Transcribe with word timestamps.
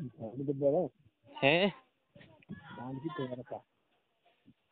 Phone 0.00 0.88
हैं? 1.44 1.70
Phone 2.76 2.98
की 2.98 3.08
तो 3.08 3.34
रखा 3.34 3.56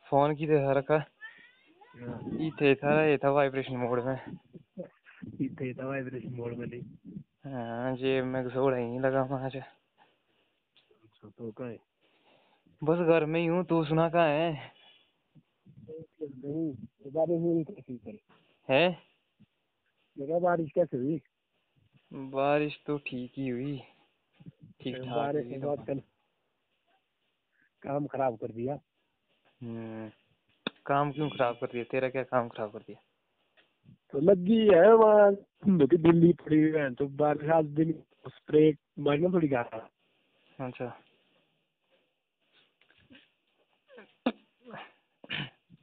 फ़ोन 0.06 0.34
की। 0.34 0.46
दिखा 0.46 0.72
रखा 0.72 0.94
हाँ। 0.94 2.20
ये 2.40 2.50
थे 2.50 2.70
ये 3.10 3.16
था 3.16 3.30
वाइब्रेशन 3.30 3.76
मोड 3.76 4.04
में। 4.04 4.20
इतने 5.40 5.74
था 5.74 5.86
वाइब्रेशन 5.86 6.34
मोड 6.34 6.56
में 6.56 6.66
नहीं 6.66 6.82
हाँ 7.46 7.96
जेब 7.96 8.24
में 8.24 8.44
घसोड़ा 8.44 8.76
ही 8.76 8.84
नहीं 8.84 9.00
लगा 9.00 9.22
वहाँ 9.22 9.50
से। 9.50 9.58
अच्छा 9.58 11.28
तो 11.28 11.50
का 11.50 11.66
है 11.66 11.78
बस 12.84 12.98
घर 12.98 13.24
में 13.24 13.40
ही 13.40 13.46
हूँ 13.46 13.64
तू 13.64 13.84
सुना 13.84 14.08
कहाँ 14.08 14.28
है? 14.28 14.72
बारिश 17.06 17.40
हुई 17.40 17.64
कैसी 17.64 17.96
करी 17.96 18.20
हैं 18.68 19.02
बारिश 20.40 20.70
कैसे 20.74 20.96
हुई? 20.96 21.20
बारिश 22.12 22.80
तो 22.86 22.98
ठीक 22.98 23.32
ही 23.36 23.48
हुई। 23.48 23.82
ठीक 24.82 24.96
ठाक 24.96 26.00
काम 27.82 28.06
खराब 28.06 28.36
कर 28.36 28.52
दिया। 28.52 28.74
हम्म 29.60 30.10
काम 30.86 31.12
क्यों 31.12 31.28
खराब 31.30 31.54
कर 31.60 31.66
दिया? 31.66 31.84
तेरा 31.84 32.08
क्या 32.08 32.22
काम 32.22 32.48
खराब 32.48 32.72
कर 32.72 32.78
दिया? 32.78 33.00
तो 34.12 34.20
लगी 34.20 34.58
है 34.68 34.94
वहाँ 34.94 35.32
दिल्ली 35.66 36.32
पड़ी 36.32 36.62
हुई 36.62 36.80
है 36.80 36.94
तो 36.94 37.06
बारिश 37.06 37.50
आज 37.50 37.64
दिन 37.64 37.92
स्प्रे 38.28 38.76
मारना 38.98 39.28
थोड़ी 39.32 39.48
गा 39.48 39.62
अच्छा। 40.60 40.88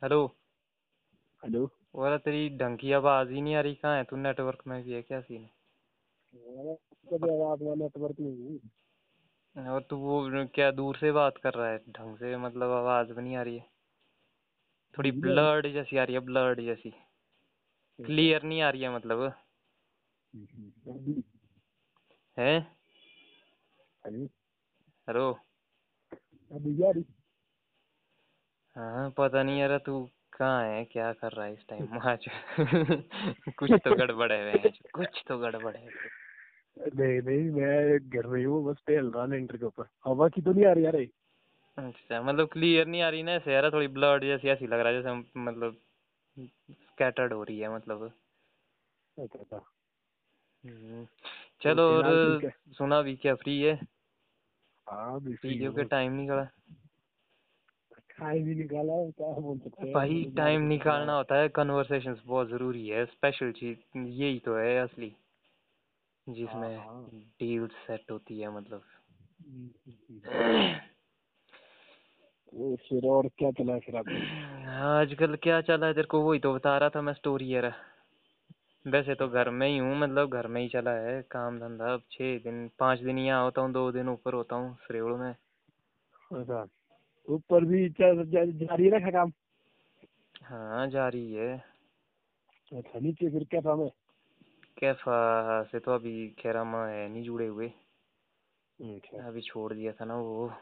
हेलो। 0.03 0.25
हेलो। 1.43 1.69
और 1.95 2.17
तेरी 2.17 2.49
ढंग 2.57 2.77
की 2.77 2.91
आवाज़ 2.91 3.29
ही 3.29 3.41
नहीं 3.41 3.55
आ 3.55 3.61
रही 3.61 3.75
कहाँ 3.75 3.97
है? 3.97 4.03
तू 4.03 4.15
नेटवर्क 4.15 4.63
में 4.67 4.83
भी 4.83 4.93
है 4.93 5.01
क्या 5.01 5.21
सीन 5.21 5.41
है? 5.41 5.49
नेटवर्क 7.75 8.15
नहीं 8.19 8.37
हुई 8.37 8.59
और 9.67 9.81
तू 9.81 9.97
वो 9.97 10.29
क्या 10.53 10.71
दूर 10.71 10.95
से 10.95 11.11
बात 11.11 11.37
कर 11.37 11.53
रहा 11.53 11.69
है? 11.69 11.77
ढंग 11.77 12.17
से 12.17 12.37
मतलब 12.37 12.71
आवाज़ 12.71 13.13
भी 13.13 13.21
नहीं 13.21 13.35
आ 13.35 13.41
रही 13.41 13.57
है। 13.57 13.69
थोड़ी 14.97 15.11
ब्लर्ड 15.11 15.67
जैसी 15.67 15.97
आ 15.97 16.03
रही 16.03 16.13
है 16.13 16.19
ब्लर्ड 16.19 16.61
जैसी। 16.61 16.89
क्लियर 17.99 18.43
नहीं 18.43 18.61
आ 18.61 18.69
रही 18.69 18.81
है 18.81 18.89
मतलब। 18.89 19.33
है? 22.37 22.59
हेलो। 25.07 25.39
हाँ 28.75 29.09
पता 29.11 29.43
नहीं 29.43 29.59
यार 29.59 29.77
तू 29.77 30.09
कहाँ 30.33 30.63
है? 30.63 30.85
क्या 30.85 31.13
कर 31.13 31.31
रहा 31.31 31.45
है 31.45 31.53
इस 31.53 31.67
टाइम 31.69 31.87
आज? 32.09 32.25
कुछ 33.57 33.71
तो 33.71 33.95
गड़बड़ 33.95 34.31
है 34.31 34.57
कुछ 34.93 35.23
तो 35.27 35.37
गड़बड़ 35.37 35.77
है। 35.77 36.18
नहीं 36.79 37.21
नहीं 37.21 37.49
मैं 37.51 38.09
घर 38.09 38.27
में 38.27 38.37
ही 38.39 38.45
हूँ 38.45 38.63
बस 38.65 38.77
टहल 38.87 39.11
रहा 39.11 39.25
लेंटर 39.25 39.57
के 39.57 39.65
ऊपर। 39.65 39.85
हवा 40.05 40.27
की 40.27 40.41
तो 40.41 40.51
नहीं 40.53 40.65
आ 40.65 40.71
रही 40.71 40.85
यार? 40.85 41.07
अच्छा 41.77 42.21
मतलब 42.21 42.47
क्लियर 42.47 42.87
नहीं 42.87 43.01
आ 43.01 43.09
रही 43.09 43.23
ना 43.23 43.31
ऐसे 43.31 43.53
यार 43.53 43.69
थोड़ी 43.73 43.87
ब्लर्ड 43.87 44.23
जैसी 44.23 44.47
ऐसी 44.47 44.67
लग 44.67 44.79
रहा 44.79 44.93
है 44.93 45.01
जैसे 45.01 45.39
मतलब 45.39 45.77
स्कैटर्ड 46.71 47.33
हो 47.33 47.43
रही 47.43 47.59
है 47.59 47.75
मतलब। 47.75 48.11
अच्छा 49.17 49.39
अच्छा। 49.39 49.65
हम्म, 50.63 51.05
चलो 51.61 51.83
और 51.83 52.51
सुना 52.73 53.01
भी 53.01 53.15
क्या 53.15 53.35
फ्री 53.35 53.61
है? 53.61 53.75
हाँ 54.87 55.17
वीडियो। 55.17 55.71
के 55.71 55.83
टाइम 55.83 56.13
निकाला। 56.13 56.43
टाइम 58.19 58.47
ही 58.47 58.55
निकाला 58.55 58.93
क्या 59.09 59.31
बोल 59.39 59.57
सकते 59.59 59.85
हैं 59.85 59.93
भाई 59.93 60.31
टाइम 60.37 60.61
निकालना 60.61 61.13
होता 61.13 61.35
है 61.35 61.49
कन्वर्सेशंस 61.49 62.21
बहुत 62.25 62.49
ज़रूरी 62.49 62.87
है 62.87 63.05
स्पेशल 63.05 63.51
चीज़ 63.51 63.97
यही 63.97 64.39
तो 64.39 64.55
है 64.55 64.77
असली। 64.77 65.15
जिसमें 66.33 66.77
हाँ। 66.77 67.09
डील्स 67.39 67.71
सेट 67.87 68.11
होती 68.11 68.39
है 68.39 68.49
मतलब। 68.51 68.83
वो 72.53 72.75
फिर 72.89 73.05
और 73.05 73.27
क्या 73.37 73.51
चला 73.51 73.73
है 73.73 73.79
फिर 73.79 73.95
आपको 73.95 74.17
आजकल 74.99 75.35
क्या 75.35 75.59
चला 75.61 75.87
है? 75.87 75.93
तेरे 75.93 76.07
को 76.07 76.21
वही 76.21 76.39
तो 76.39 76.53
बता 76.53 76.77
रहा 76.77 76.89
था 76.89 77.01
मैं 77.01 77.13
स्टोरी 77.13 77.55
यार। 77.55 77.73
वैसे 78.85 79.15
तो 79.15 79.27
घर 79.27 79.49
में 79.49 79.67
ही 79.67 79.77
हूँ 79.77 79.95
मतलब 79.97 80.29
घर 80.29 80.47
में 80.47 80.61
ही 80.61 80.67
चला 80.69 80.91
है 80.91 81.21
काम 81.31 81.59
धंधा। 81.59 81.93
अब 81.93 82.01
छः 82.11 82.37
दिन 82.39 82.69
पाँच 82.79 82.99
दिन 82.99 83.17
यहाँ 83.17 83.43
होता 83.43 83.61
हूँ 83.61 83.71
दो 83.71 83.91
दिन 83.91 84.09
ऊपर 84.09 84.33
होता 84.33 84.55
हूँ 84.55 84.75
श्रेवड़ 84.87 85.13
में। 85.13 85.35
अच्छा 86.31 86.65
ऊपर 87.27 87.65
भी 87.65 87.87
जारी 87.89 88.89
रखा 88.89 89.11
काम? 89.11 89.31
हाँ 90.43 90.87
जारी 90.87 91.31
है। 91.33 91.53
अच्छा 92.71 92.99
नीचे 92.99 93.29
फिर 93.29 93.43
क्या 93.43 93.61
काम 93.61 93.81
है? 93.81 93.89
कैफा 94.79 95.63
से 95.63 95.79
तो 95.79 95.91
अभी 95.91 96.35
खेरामा 96.39 96.87
है 96.87 97.09
नहीं 97.09 97.23
जुड़े 97.23 97.47
हुए। 97.47 97.67
अच्छा। 98.79 99.27
अभी 99.27 99.41
छोड़ 99.41 99.73
दिया 99.73 99.91
था 99.91 100.05
ना 100.05 100.15
वो। 100.15 100.53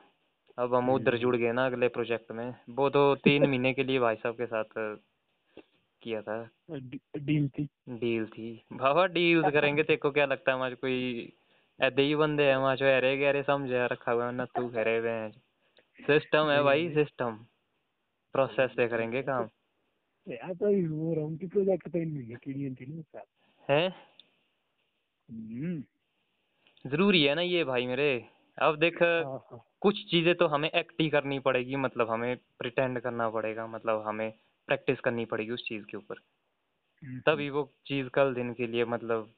अब 0.57 0.75
हम 0.75 0.89
उधर 0.89 1.17
जुड़ 1.17 1.35
गए 1.35 1.51
ना 1.51 1.65
अगले 1.65 1.87
प्रोजेक्ट 1.87 2.31
में। 2.31 2.55
वो 2.69 2.89
तो 2.89 3.15
तीन 3.15 3.45
महीने 3.49 3.73
के 3.73 3.83
लिए 3.83 3.99
भाई 3.99 4.15
साहब 4.15 4.35
के 4.35 4.45
साथ 4.45 4.63
किया 6.01 6.21
था। 6.21 6.49
डील 7.17 7.49
थी। 7.49 7.69
डील 7.89 8.25
थी। 8.25 8.63
बाबा 8.73 9.05
डील्स 9.07 9.53
करेंगे 9.53 9.83
तेरे 9.83 9.97
को 9.97 10.11
क्या 10.11 10.25
लगता 10.25 10.51
है? 10.51 10.57
हमारे 10.57 10.75
कोई 10.75 11.33
ऐसे 11.81 12.01
ही 12.01 12.15
बंदे 12.15 12.43
हैं 12.43 12.57
वहाँ 12.57 12.75
जो 12.75 12.85
अरे 12.85 13.17
गहरे 13.17 13.43
समझे 13.43 13.87
रखा 13.87 14.11
हुआ 14.11 14.25
है 14.25 14.31
ना 14.31 14.45
तू 14.45 14.67
घरे 14.69 14.97
हुए 14.97 15.09
हैं। 15.09 15.31
सिस्टम 15.99 16.49
है 16.49 16.63
भाई 16.63 16.89
सिस्टम 16.89 17.45
प्रोसेस 18.33 18.71
से 18.71 18.87
करेंगे 18.87 19.21
काम। 19.21 19.49
यार 20.27 20.53
तो 20.53 20.69
ये 20.69 20.87
वो 20.87 21.13
राउंड 21.13 21.39
की 21.39 21.47
प्रोजेक्ट 21.47 21.89
तो 21.89 21.97
इन 21.97 22.13
महीने 22.13 22.35
की 22.35 22.53
डील 22.53 22.75
थी 22.75 22.85
ना 22.85 23.19
है? 23.19 23.25
हम्म 23.69 24.06
ज़रूरी 26.85 27.23
है 27.23 27.35
ना 27.35 27.41
ये 27.41 27.63
भाई 27.63 27.85
मेरे। 27.87 28.25
अब 28.57 28.77
देख 28.79 29.01
हाँ 29.03 29.23
हाँ। 29.51 29.59
कुछ 29.81 29.95
चीज़ें 30.11 30.35
तो 30.35 30.47
हमें 30.47 30.71
एक्ट 30.71 31.01
ही 31.01 31.09
करनी 31.09 31.39
पड़ेगी 31.39 31.75
मतलब 31.75 32.09
हमें 32.09 32.37
प्रिटेंड 32.59 32.99
करना 32.99 33.29
पड़ेगा 33.29 33.67
मतलब 33.67 34.03
हमें 34.07 34.31
प्रैक्टिस 34.67 34.99
करनी 34.99 35.25
पड़ेगी 35.25 35.51
उस 35.51 35.63
चीज़ 35.67 35.85
के 35.85 35.97
ऊपर। 35.97 36.15
हम्म, 37.03 37.19
तभी 37.19 37.49
वो 37.49 37.73
चीज़ 37.87 38.09
कल 38.09 38.33
दिन 38.33 38.53
के 38.53 38.67
लिए 38.67 38.85
मतलब 38.85 39.33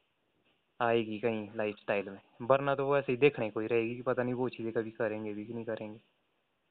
आएगी 0.80 1.18
कहीं 1.18 1.48
लाइफ 1.56 1.76
स्टाइल 1.76 2.08
में। 2.08 2.20
वरना 2.42 2.74
तो 2.74 2.86
वो 2.86 2.98
ऐसे 2.98 3.12
ही 3.12 3.18
देखने 3.18 3.50
को 3.50 3.60
ही 3.60 3.66
रहेगी 3.66 3.96
कि 3.96 4.02
पता 4.02 4.22
नहीं 4.22 4.34
वो 4.34 4.48
चीज़ें 4.48 4.72
कभी 4.72 4.90
करेंगे 4.90 5.34
भी 5.34 5.44
कि 5.44 5.54
नहीं 5.54 5.64
करेंगे। 5.64 6.00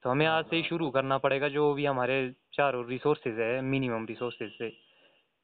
तो 0.02 0.10
हमें 0.10 0.26
आज 0.26 0.44
से 0.44 0.56
ही 0.56 0.62
शुरू 0.62 0.90
करना 0.90 1.18
पड़ेगा 1.18 1.48
जो 1.48 1.74
भी 1.74 1.86
हमारे 1.86 2.34
चारों 2.54 2.86
रिसोर्सेज 2.88 3.40
है 3.40 3.60
मिनिमम 3.60 4.06
रिसोर्सेज 4.06 4.52
से। 4.58 4.72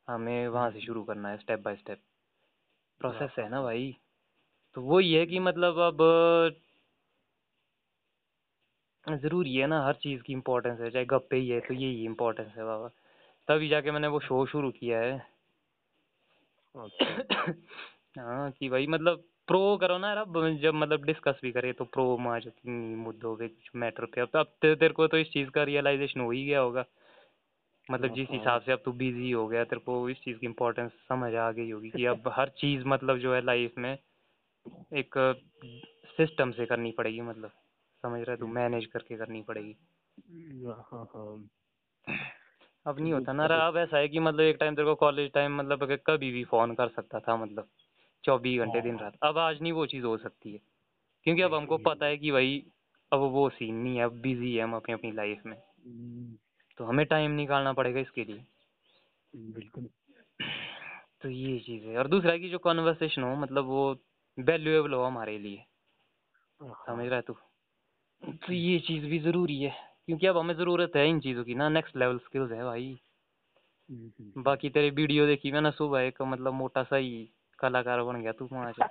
हमें 0.09 0.49
वहाँ 0.49 0.71
से 0.71 0.81
शुरू 0.81 1.05
करना 1.05 1.29
है 1.29 1.39
स्टेप 1.39 1.61
बाय 1.61 1.77
स्टेप 1.77 1.99
प्रोसेस 3.01 3.35
है 3.39 3.49
ना 3.49 3.63
भाई। 3.63 3.97
तो 4.75 4.83
वो 4.83 5.01
ये 5.01 5.21
है 5.21 5.27
कि 5.27 5.39
मतलब 5.39 5.79
अब 5.79 5.99
ज़रूरी 9.07 9.55
है 9.57 9.67
ना 9.67 9.81
हर 9.87 9.95
चीज़ 9.95 10.23
की 10.23 10.33
इम्पोर्टेंस 10.33 10.81
है 10.81 10.91
चाहे 10.91 11.05
गप्पे 11.05 11.37
ही 11.37 11.49
है 11.49 11.61
तो 11.61 11.75
यही 11.75 12.05
इम्पोर्टेंस 12.05 12.53
है 12.57 12.65
बाबा। 12.65 12.89
तभी 13.49 13.69
जाके 13.69 13.91
मैंने 13.91 14.07
वो 14.07 14.21
शो 14.21 14.47
शुरू 14.47 14.71
किया 14.71 14.99
है। 14.99 15.27
अच्छा। 16.75 17.05
हाँ 18.19 18.51
कि 18.51 18.69
भाई 18.69 18.87
मतलब 18.87 19.25
प्रो 19.49 19.77
करो 19.77 19.99
ना 19.99 20.09
यार 20.09 20.17
अब 20.17 20.59
जब 20.63 20.75
मतलब 20.75 21.05
डिस्कस 21.05 21.41
भी 21.43 21.53
करे 21.53 21.73
तो 21.73 21.85
प्रो 21.85 22.17
मार 22.19 22.51
मुद्दों 22.67 23.37
पे 23.37 23.49
कुछ 23.49 23.71
मैटर 23.77 24.05
पे 24.05 24.21
अब 24.21 24.29
तो 24.33 24.39
अब 24.39 24.47
ते- 24.63 24.79
तेरे 24.81 24.95
को 24.95 25.07
तो 25.07 25.19
इस 25.19 25.31
चीज़ 25.31 25.51
का 25.51 25.63
रियलाइजेशन 25.63 26.21
हो 26.21 26.31
ही 26.31 26.45
गया 26.47 26.61
होगा। 26.61 26.85
मतलब 27.91 28.15
जिस 28.15 28.29
हाँ। 28.29 28.39
हिसाब 28.39 28.63
से 28.63 28.73
अब 28.73 28.83
तू 28.85 28.93
बिज़ी 28.93 29.31
हो 29.31 29.47
गया 29.49 29.65
तेरे 29.65 29.81
को 29.81 30.09
इस 30.11 30.21
चीज़ 30.21 30.39
की 30.39 30.47
इम्पोर्टेंस 30.47 30.91
समझ 31.09 31.35
आ 31.35 31.51
गई 31.53 31.71
होगी 31.71 31.91
कि 31.91 32.05
अब 32.07 32.29
हर 32.29 32.49
चीज़ 32.49 32.85
मतलब 32.87 33.19
जो 33.19 33.35
है 33.35 33.45
लाइफ 33.45 33.75
में 33.79 33.99
एक 34.95 35.15
सिस्टम 36.17 36.51
से 36.53 36.67
करनी 36.67 36.91
पड़ेगी 36.91 37.21
मतलब। 37.21 37.51
समझ 38.03 38.21
रहा 38.21 38.31
है 38.31 38.37
तू? 38.37 38.47
मैनेज 38.47 38.87
करके 38.87 39.17
करनी 39.17 39.43
पड़ेगी। 39.43 39.77
हाँ 40.67 41.09
हाँ। 41.15 41.49
अब 42.87 43.01
नहीं 43.01 43.13
होता 43.13 43.33
ना 43.33 43.47
रहा 43.47 43.67
अब 43.69 43.77
ऐसा 43.77 43.99
है 43.99 44.09
कि 44.09 44.19
मतलब 44.19 44.41
एक 44.41 44.57
टाइम 44.61 44.75
तेरे 44.75 44.87
को 44.87 44.95
कॉलेज 44.95 45.33
टाइम 45.33 45.57
मतलब 45.57 45.83
अगर 45.83 45.97
कभी 45.97 46.31
भी 46.31 46.45
फ़ोन 46.45 46.75
कर 46.75 46.89
सकता 46.89 47.21
था 47.21 47.37
मतलब 47.37 47.69
चौबीस 48.25 48.61
घंटे 48.61 48.81
दिन 48.81 48.99
रात। 48.99 49.17
अब 49.23 49.39
आज 49.39 49.63
नहीं 49.63 49.73
वो 49.73 49.87
चीज़ 49.87 50.05
हो 50.05 50.17
सकती 50.19 50.53
है। 50.53 50.61
क्योंकि 51.25 51.43
अब 51.43 51.55
हमको 51.55 51.77
पता 51.79 52.07
है 52.07 52.17
कि 52.17 52.31
भाई 52.31 52.67
अब 53.13 53.21
वो 53.21 53.49
सीन 53.49 53.75
नहीं 53.75 53.97
है 53.97 54.05
अब 54.05 54.13
बिज़ी 54.13 54.55
है 54.55 54.63
हम 54.63 54.75
अपनी 54.77 54.95
अपनी 54.95 55.13
लाइफ 55.13 55.43
में। 55.47 55.57
हम्म, 55.57 56.37
तो 56.79 56.85
हमें 56.85 57.07
टाइम 57.07 57.31
निकालना 57.31 57.73
पड़ेगा 57.73 58.01
इसके 58.01 58.25
लिए। 58.25 58.45
बिल्कुल। 59.35 59.89
तो 61.23 61.29
ये 61.29 61.59
चीज़ 61.59 61.85
है। 61.85 61.97
और 61.99 62.09
दूसरा 62.09 62.37
कि 62.37 62.49
जो 62.49 62.59
कॉन्वर्सेशन 62.59 63.23
हो 63.23 63.35
मतलब 63.37 63.65
वो 63.65 63.97
वैल्यूएबल 64.39 64.93
हो 64.93 65.03
हमारे 65.03 65.39
लिए। 65.39 65.65
हाँ, 66.63 66.85
समझ 66.87 67.07
रहा 67.07 67.17
है 67.17 67.23
तू? 67.23 67.37
तो 68.23 68.53
ये 68.53 68.79
चीज़ 68.79 69.07
भी 69.07 69.19
ज़रूरी 69.19 69.61
है 69.63 69.75
क्योंकि 70.07 70.27
अब 70.27 70.37
हमें 70.39 70.55
ज़रूरत 70.55 70.93
है 70.97 71.09
इन 71.09 71.21
चीज़ों 71.21 71.45
की 71.45 71.55
ना। 71.55 71.69
नेक्स्ट 71.69 71.97
लेवल 71.97 72.19
स्किल्स 72.19 72.53
है 72.53 72.65
भाई। 72.65 72.99
बाकी 74.39 74.71
तेरी 74.71 74.91
वीडियो 74.91 75.27
देखी 75.27 75.53
मैंने 75.53 75.71
सुबह 75.71 76.01
एक 76.01 76.23
मतलब 76.23 76.53
मोटा 76.53 76.83
सा 76.83 76.97
ही 76.97 77.29
कलाकार 77.59 78.03
बन 78.03 78.21
गया 78.23 78.33
तू 78.33 78.49
वहाँ 78.53 78.73
से। 78.73 78.85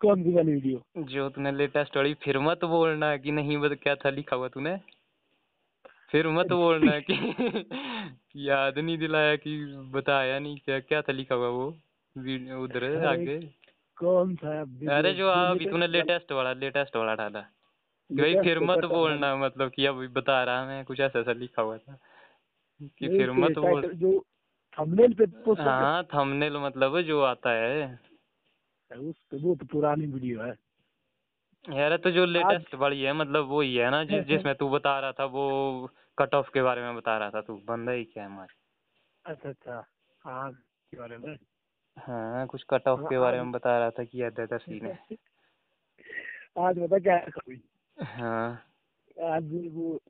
कौन 0.00 0.22
सी 0.22 0.32
वाली 0.32 0.52
वीडियो 0.52 0.82
जो 1.02 1.28
तूने 1.30 1.52
लेटेस्ट 1.52 1.96
वाली 1.96 2.14
फिर 2.14 2.38
मत 2.38 2.64
बोलना 2.64 3.16
कि 3.16 3.32
नहीं 3.32 3.58
बता 3.58 3.74
क्या 3.74 3.94
था 3.94 4.10
लिखा 4.10 4.36
हुआ 4.36 4.48
तूने? 4.48 4.76
फिर 6.08 6.28
मत 6.28 6.46
बोलना 6.46 7.00
कि 7.10 8.50
याद 8.50 8.78
नहीं 8.78 8.98
दिलाया 8.98 9.36
कि 9.36 9.66
बताया 9.66 10.38
नहीं 10.38 10.58
क्या 10.64 10.80
क्या 10.80 11.02
था 11.02 11.12
लिखा 11.12 11.34
हुआ 11.34 11.48
वो? 11.48 11.78
वीडियो 12.18 12.64
उधर 12.64 13.06
आगे। 13.06 13.38
कौन 13.96 14.34
सा 14.34 14.64
video? 14.64 14.88
अरे 14.88 15.12
जो 15.12 15.28
अभी 15.28 15.52
latest 15.52 15.70
तूने 15.70 15.86
लेटेस्ट 15.86 16.32
वाला 16.32 16.52
लेटेस्ट 16.52 16.96
वाला 16.96 17.14
डाला। 17.14 17.40
भाई 18.12 18.34
फिर 18.34 18.58
तो 18.58 18.64
मत 18.64 18.84
बोलना 18.84 19.36
मतलब 19.36 19.70
कि 19.70 19.86
अभी 19.86 20.08
बता 20.08 20.44
रहा 20.44 20.66
मैं 20.66 20.84
कुछ 20.84 21.00
ऐसा 21.00 21.18
ऐसा 21.18 21.32
लिखा 21.32 21.62
हुआ 21.62 21.78
था। 21.78 21.98
कि 22.82 23.08
फिर 23.08 23.26
तो 23.26 23.34
मत 23.34 23.58
बोल। 23.58 23.82
जो 23.82 24.24
थंबनेल 24.80 25.14
पे 25.14 25.24
हाँ 25.62 26.04
थंबनेल 26.04 26.56
मतलब 26.56 27.00
जो 27.00 27.20
आता 27.20 27.50
है। 27.50 28.00
उस 28.98 29.14
वो 29.34 29.54
तो 29.54 29.66
पुरानी 29.66 30.06
वीडियो 30.06 30.42
है। 30.42 30.54
यार 31.72 31.96
तो 31.96 32.10
जो 32.10 32.26
लेटेस्ट 32.26 32.74
वाली 32.74 33.02
है 33.02 33.12
मतलब 33.12 33.46
वो 33.46 33.60
ही 33.60 33.76
है 33.76 33.90
ना 33.90 34.04
जिस। 34.04 34.24
जिसमें 34.28 34.54
तू 34.54 34.68
बता 34.68 35.00
रहा 35.00 35.12
था 35.12 35.24
वो 35.24 35.90
कट 36.18 36.34
ऑफ़ 36.34 36.50
के 36.50 36.62
बारे 36.62 36.82
में 36.82 36.96
बता 36.96 37.18
रहा 37.18 37.30
था 37.30 37.40
तू। 37.40 37.56
बंदा 37.56 37.92
ही 37.92 38.04
क्या 38.04 38.24
है 38.24 38.30
हमारे। 38.30 38.54
अच्छा 39.24 39.48
अच्छा। 39.48 39.84
हाँ 40.24 40.52
के 40.52 40.96
बारे 40.96 41.18
में? 41.18 41.36
हाँ 41.98 42.46
कुछ 42.46 42.64
कट 42.70 42.88
ऑफ़ 42.88 43.00
के 43.00 43.14
हाँ, 43.14 43.22
बारे 43.22 43.42
में 43.42 43.52
बता 43.52 43.78
रहा 43.78 43.90
था 43.90 44.04
कि 44.04 44.22
ऐसा 44.22 44.56
सीन 44.56 44.86
है 44.86 44.98
आज 46.58 46.78
बता 46.78 46.98
क्या 46.98 47.16
है 47.16 47.26
हाँ। 48.02 48.62
आज 49.22 49.44
वो 49.72 50.00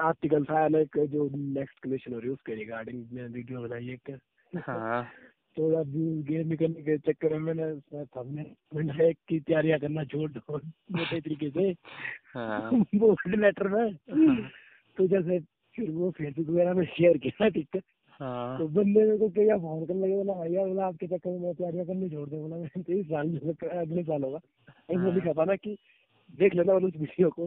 आर्टिकल 0.00 0.44
था 0.44 0.68
जो 1.06 1.30
नेक्स्ट 1.36 1.78
कमीशन 1.78 2.12
हो 2.12 2.18
रही 2.18 2.28
है 2.28 2.34
उसके 2.34 2.54
रिगार्डिंग 2.54 3.06
मैं 3.12 3.28
वीडियो 3.28 3.60
बनाई 3.60 3.90
एक। 3.90 4.20
हाँ। 4.56 5.12
थोड़ा 5.58 5.82
गेन 5.82 6.48
निकलने 6.48 6.82
के 6.82 6.98
चक्कर 6.98 7.38
में 7.38 7.54
मैंने 7.54 7.62
हमने 8.18 8.54
मैंने 8.74 9.12
की 9.12 9.40
तैयारियाँ 9.40 9.78
करना 9.78 10.04
छोड़ 10.04 10.30
दो 10.30 10.56
मोटे 10.92 11.20
तरीके 11.20 11.50
से। 11.50 11.74
हाँ। 12.34 12.70
बोल्ड 12.94 13.40
लेटर 13.40 13.68
में। 13.68 13.94
तो 14.96 15.06
जैसे 15.06 15.40
फिर 15.74 15.90
वो 15.90 16.10
फेसबुक 16.10 16.48
वगैरह 16.48 16.74
में 16.74 16.84
शेयर 16.86 17.18
किया 17.18 17.48
ठीक 17.48 17.68
है। 17.74 17.80
हाँ 18.20 18.58
तो 18.58 18.68
बंदे 18.68 19.00
मेरे 19.00 19.18
को 19.18 19.28
क्या 19.28 19.56
फ़ोन 19.58 19.86
करने 19.86 20.06
लगे 20.06 20.16
बोला 20.16 20.34
भैया 20.34 20.66
बोला 20.66 20.86
आपके 20.86 21.06
चक्कर 21.06 21.30
में 21.30 21.38
मैं 21.38 21.54
तैयारियाँ 21.54 21.86
करनी 21.86 22.10
छोड़ 22.10 22.28
दे। 22.28 22.36
बोला 22.36 22.56
मैं 22.56 22.82
तेईस 22.82 23.06
साल 23.06 23.28
जो 23.28 23.52
अगले 23.80 24.02
साल 24.02 24.22
होगा। 24.22 24.38
उसमें 24.90 25.02
हाँ। 25.02 25.14
लिखा 25.14 25.32
था 25.32 25.44
ना 25.44 25.56
कि 25.56 25.76
देख 26.38 26.54
लेना 26.54 26.72
उस 26.72 26.96
वीडियो 26.96 27.30
को 27.30 27.46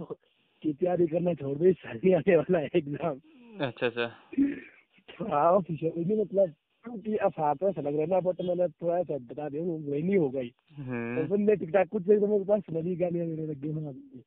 कि 0.63 0.73
तैयारी 0.73 1.07
करना 1.07 1.33
छोड़ 1.33 1.57
दे 1.57 1.69
इस 1.69 1.77
साल 1.77 1.99
ही 2.03 2.13
आने 2.13 2.35
वाला 2.35 2.59
है 2.59 2.69
एग्ज़ाम 2.75 3.19
अच्छा 3.61 3.87
अच्छा। 3.87 4.11
हाँ 5.31 5.51
ऑफिशियली 5.51 6.21
मतलब 6.21 6.53
क्योंकि 6.83 7.15
अफवाह 7.17 7.53
तो 7.53 7.69
ऐसा 7.69 7.81
लग 7.81 7.93
रहा 7.93 8.01
है 8.01 8.07
ना 8.07 8.19
बट 8.19 8.41
मैंने 8.41 8.67
थोड़ा 8.67 9.03
सा 9.03 9.17
बता 9.17 9.49
दिया 9.49 9.63
वही 9.63 10.03
नहीं 10.03 10.41
ही। 10.41 10.53
हम्म। 10.77 11.27
बंदे 11.27 11.55
टिकटॉक 11.55 11.87
कुछ 11.87 12.03
देर 12.03 12.19
तो 12.19 12.27
मेरे 12.27 12.43
पास 12.43 12.61
नदी 12.73 12.95
गालियाँ 12.95 13.27
देने 13.27 13.45
लग 13.47 13.61
गए 13.61 14.19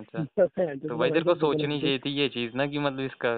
अच्छा। 0.00 0.24
तो 0.88 0.96
भाई 0.96 1.10
तेरे 1.10 1.24
को 1.24 1.34
सोचनी 1.34 1.80
चाहिए 1.80 1.98
थी 1.98 2.10
ये 2.10 2.28
चीज़ 2.28 2.56
ना 2.56 2.66
कि 2.66 2.78
मतलब 2.78 3.00
इसका 3.00 3.34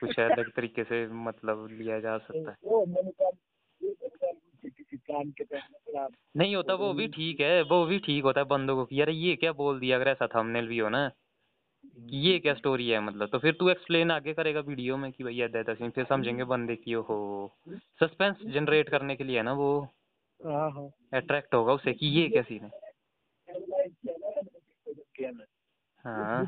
कुछ 0.00 0.20
अलग 0.20 0.50
तरीके 0.50 0.84
से 0.84 1.06
मतलब 1.06 1.68
लिया 1.70 2.00
जा 2.00 2.18
सकता 2.30 2.50
है। 2.50 2.56
नहीं 6.36 6.56
होता 6.56 6.74
वो 6.74 6.92
भी 6.94 7.08
ठीक 7.14 7.40
है 7.40 7.62
वो 7.62 7.84
भी 7.86 7.98
ठीक 7.98 8.24
होता 8.24 8.40
है 8.40 8.46
बंदों 8.46 8.76
को 8.76 8.84
कि 8.84 9.00
यार 9.00 9.10
ये 9.10 9.36
क्या 9.36 9.52
बोल 9.52 9.80
दिया 9.80 9.96
अगर 9.96 10.08
ऐसा 10.08 10.26
थंबनेल 10.26 10.68
भी 10.68 10.78
हो 10.78 10.88
ना। 10.88 11.10
कि 12.08 12.16
ये 12.16 12.38
क्या 12.38 12.54
स्टोरी 12.54 12.88
है 12.88 13.00
मतलब? 13.00 13.28
तो 13.28 13.38
फिर 13.38 13.52
तू 13.52 13.68
एक्सप्लेन 13.68 14.10
आगे 14.10 14.34
करेगा 14.34 14.60
वीडियो 14.60 14.96
में 14.96 15.12
कि 15.12 15.24
भैया 15.24 15.46
ऐसा 15.60 15.74
सीन 15.74 15.90
फिर 15.90 16.04
समझेंगे 16.04 16.44
बंदे 16.44 16.76
की 16.76 16.94
ओहो। 16.94 17.56
सस्पेंस 17.70 18.36
जनरेट 18.54 18.88
करने 18.88 19.16
के 19.16 19.24
लिए 19.24 19.36
है 19.36 19.42
ना 19.42 19.52
वो? 19.52 19.88
हाँ 20.44 20.70
हाँ। 20.70 20.90
अट्रैक्ट 21.14 21.54
होगा 21.54 21.72
उससे 21.72 21.92
कि 21.92 22.06
ये 22.06 22.28
क्या 22.28 22.42
सीन 22.42 22.64
है? 22.64 22.70
हाँ। 26.04 26.44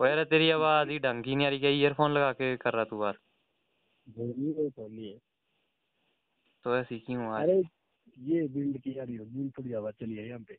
है 0.00 0.08
यार 0.08 0.24
तेरी 0.24 0.50
आवाज़ 0.50 0.88
ही 0.88 0.98
ढंग 0.98 1.24
की 1.24 1.36
नहीं 1.36 1.46
आ 1.46 1.50
रही 1.50 1.58
क्या 1.58 1.70
ईयरफोन 1.70 2.12
लगा 2.12 2.32
के 2.32 2.56
कर 2.56 2.72
रहा 2.72 2.84
तू 2.84 2.98
बात? 2.98 3.14
है 4.06 5.18
तो 6.64 6.76
ऐसी 6.76 6.98
क्यों 6.98 7.26
आज 7.26 7.42
अरे 7.42 7.62
ये 8.22 8.48
बिल्ड 8.48 8.78
की 8.78 8.98
यार 8.98 9.10
ये 9.10 9.18
बिल्ड 9.18 9.52
थोड़ी 9.58 9.72
आवाज़ 9.72 9.94
चली 9.94 10.16
है 10.16 10.28
यहाँ 10.28 10.40
पे। 10.40 10.54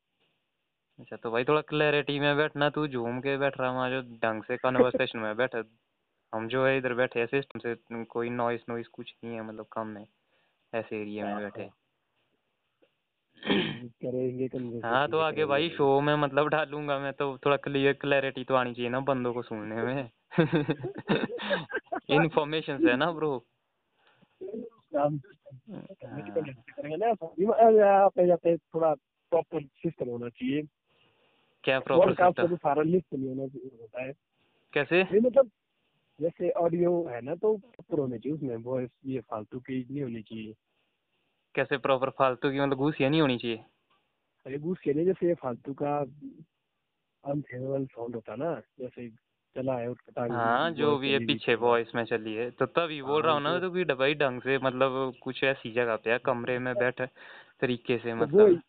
अच्छा 1.00 1.15
तो 1.15 1.31
भाई 1.31 1.44
थोड़ा 1.44 1.62
क्लैरिटी 1.62 2.19
में 2.19 2.38
बैठना 2.38 2.69
तू 2.69 2.88
झूम 2.88 3.19
के 3.19 3.38
बैठ 3.38 3.60
रहा 3.60 3.71
वहाँ 3.71 3.89
जो 3.89 4.01
ढंग 4.01 4.44
से 4.44 4.57
कन्वर्सेशन 4.57 5.19
में 5.19 5.36
बैठ। 5.38 5.56
हम 6.33 6.48
जो 6.48 6.65
है 6.65 6.77
इधर 6.77 6.94
बैठे 6.94 7.19
हैं 7.19 7.27
सिस्टम 7.27 7.60
से 7.60 8.04
कोई 8.04 8.30
नॉइस 8.30 8.62
नॉइस 8.69 8.88
कुछ 8.88 9.15
नहीं 9.24 9.36
है 9.36 9.42
मतलब 9.42 9.65
कम 9.71 9.98
है 9.98 10.07
ऐसे 10.74 11.01
एरिया 11.01 11.25
में 11.25 11.38
बैठे। 11.38 11.69
करेंगे 14.06 14.80
हाँ 14.80 15.07
तो 15.07 15.19
आगे 15.19 15.45
भाई 15.45 15.69
शो 15.69 16.01
में 16.01 16.16
मतलब 16.16 16.48
डालूँगा 16.48 17.00
मैं 17.00 17.13
तो 17.13 17.38
थोड़ा 17.38 17.57
क्लियर 17.57 17.94
क्लैरिटी 17.94 18.44
तो 18.44 18.56
आनी 18.56 18.74
चाहिए 18.74 18.89
ना 18.89 19.00
बंदों 19.00 19.33
को 19.33 19.42
सुनने 19.42 19.75
में। 19.75 20.09
इन्फॉर्मेशन 22.09 22.88
है 22.88 22.95
ना 22.95 23.12
ब्रो 23.12 23.45
थोड़ा 28.58 28.94
प्रॉपर 28.94 29.64
सिस्टम 29.64 30.10
होना 30.10 30.30
चाहिए 30.30 30.64
क्या 31.64 31.80
प्रॉपर 31.80 32.14
सिस्टम 32.14 32.56
सारा 32.56 32.82
लिस्ट 32.82 33.14
नहीं 33.14 33.30
होना 33.30 33.48
चाहिए 33.48 33.78
होता 33.82 34.04
है 34.04 34.14
कैसे? 34.74 35.04
मतलब 35.20 35.52
जैसे 36.22 36.50
ऑडियो 36.50 37.08
है 37.08 37.22
ना 37.22 37.36
तो 37.36 37.58
प्रॉपर 37.58 38.18
चाहिए 38.18 38.36
उसमें 38.36 38.56
वॉइस 38.56 38.90
ये 39.06 39.20
फालतू 39.20 39.60
की 39.60 39.88
नहीं 39.92 40.02
होनी 40.02 40.22
चाहिए 40.22 40.54
कैसे 41.56 41.78
प्रॉपर 41.78 42.10
फालतू 42.10 42.52
की 42.52 42.60
मतलब 42.60 42.78
घूसिया 42.78 43.10
नहीं 43.10 43.22
होनी 43.22 43.38
चाहिए? 43.38 43.58
अरे 44.46 44.60
घूस 44.60 44.80
के 44.80 44.94
नहीं 44.94 45.06
जैसे 45.06 45.28
ये 45.28 45.34
फालतू 45.34 45.74
का 45.74 45.98
अनफेवरेबल 47.26 47.86
साउंड 47.86 48.16
होता 48.16 48.36
ना, 48.36 48.62
जैसे 48.80 49.12
चला 49.56 49.78
है 49.78 49.88
उसका 49.90 50.22
हाँ 50.30 50.72
जो 50.72 50.98
भी 50.98 51.12
है 51.12 51.20
पीछे 51.20 51.56
वॉइस 51.56 51.96
में 51.96 52.06
चली 52.06 52.34
है। 52.34 52.50
तो 52.52 52.66
तभी 52.66 53.02
बोल 53.02 53.22
रहा 53.22 53.34
हूँ 53.34 53.42
ना 53.42 53.50
हाँ, 53.50 53.60
तो 53.60 53.70
कि 53.70 53.84
भाई 53.94 54.14
ढंग 54.14 54.42
से 54.42 54.58
मतलब 54.58 55.14
कुछ 55.24 55.44
ऐसी 55.44 55.72
जगह 55.72 55.96
पे 55.96 56.18
कमरे 56.18 56.60
में 56.60 56.78
बैठ 56.78 57.02
तरीके 57.62 57.98
से 57.98 58.14
तो 58.14 58.26
मतलब। 58.26 58.62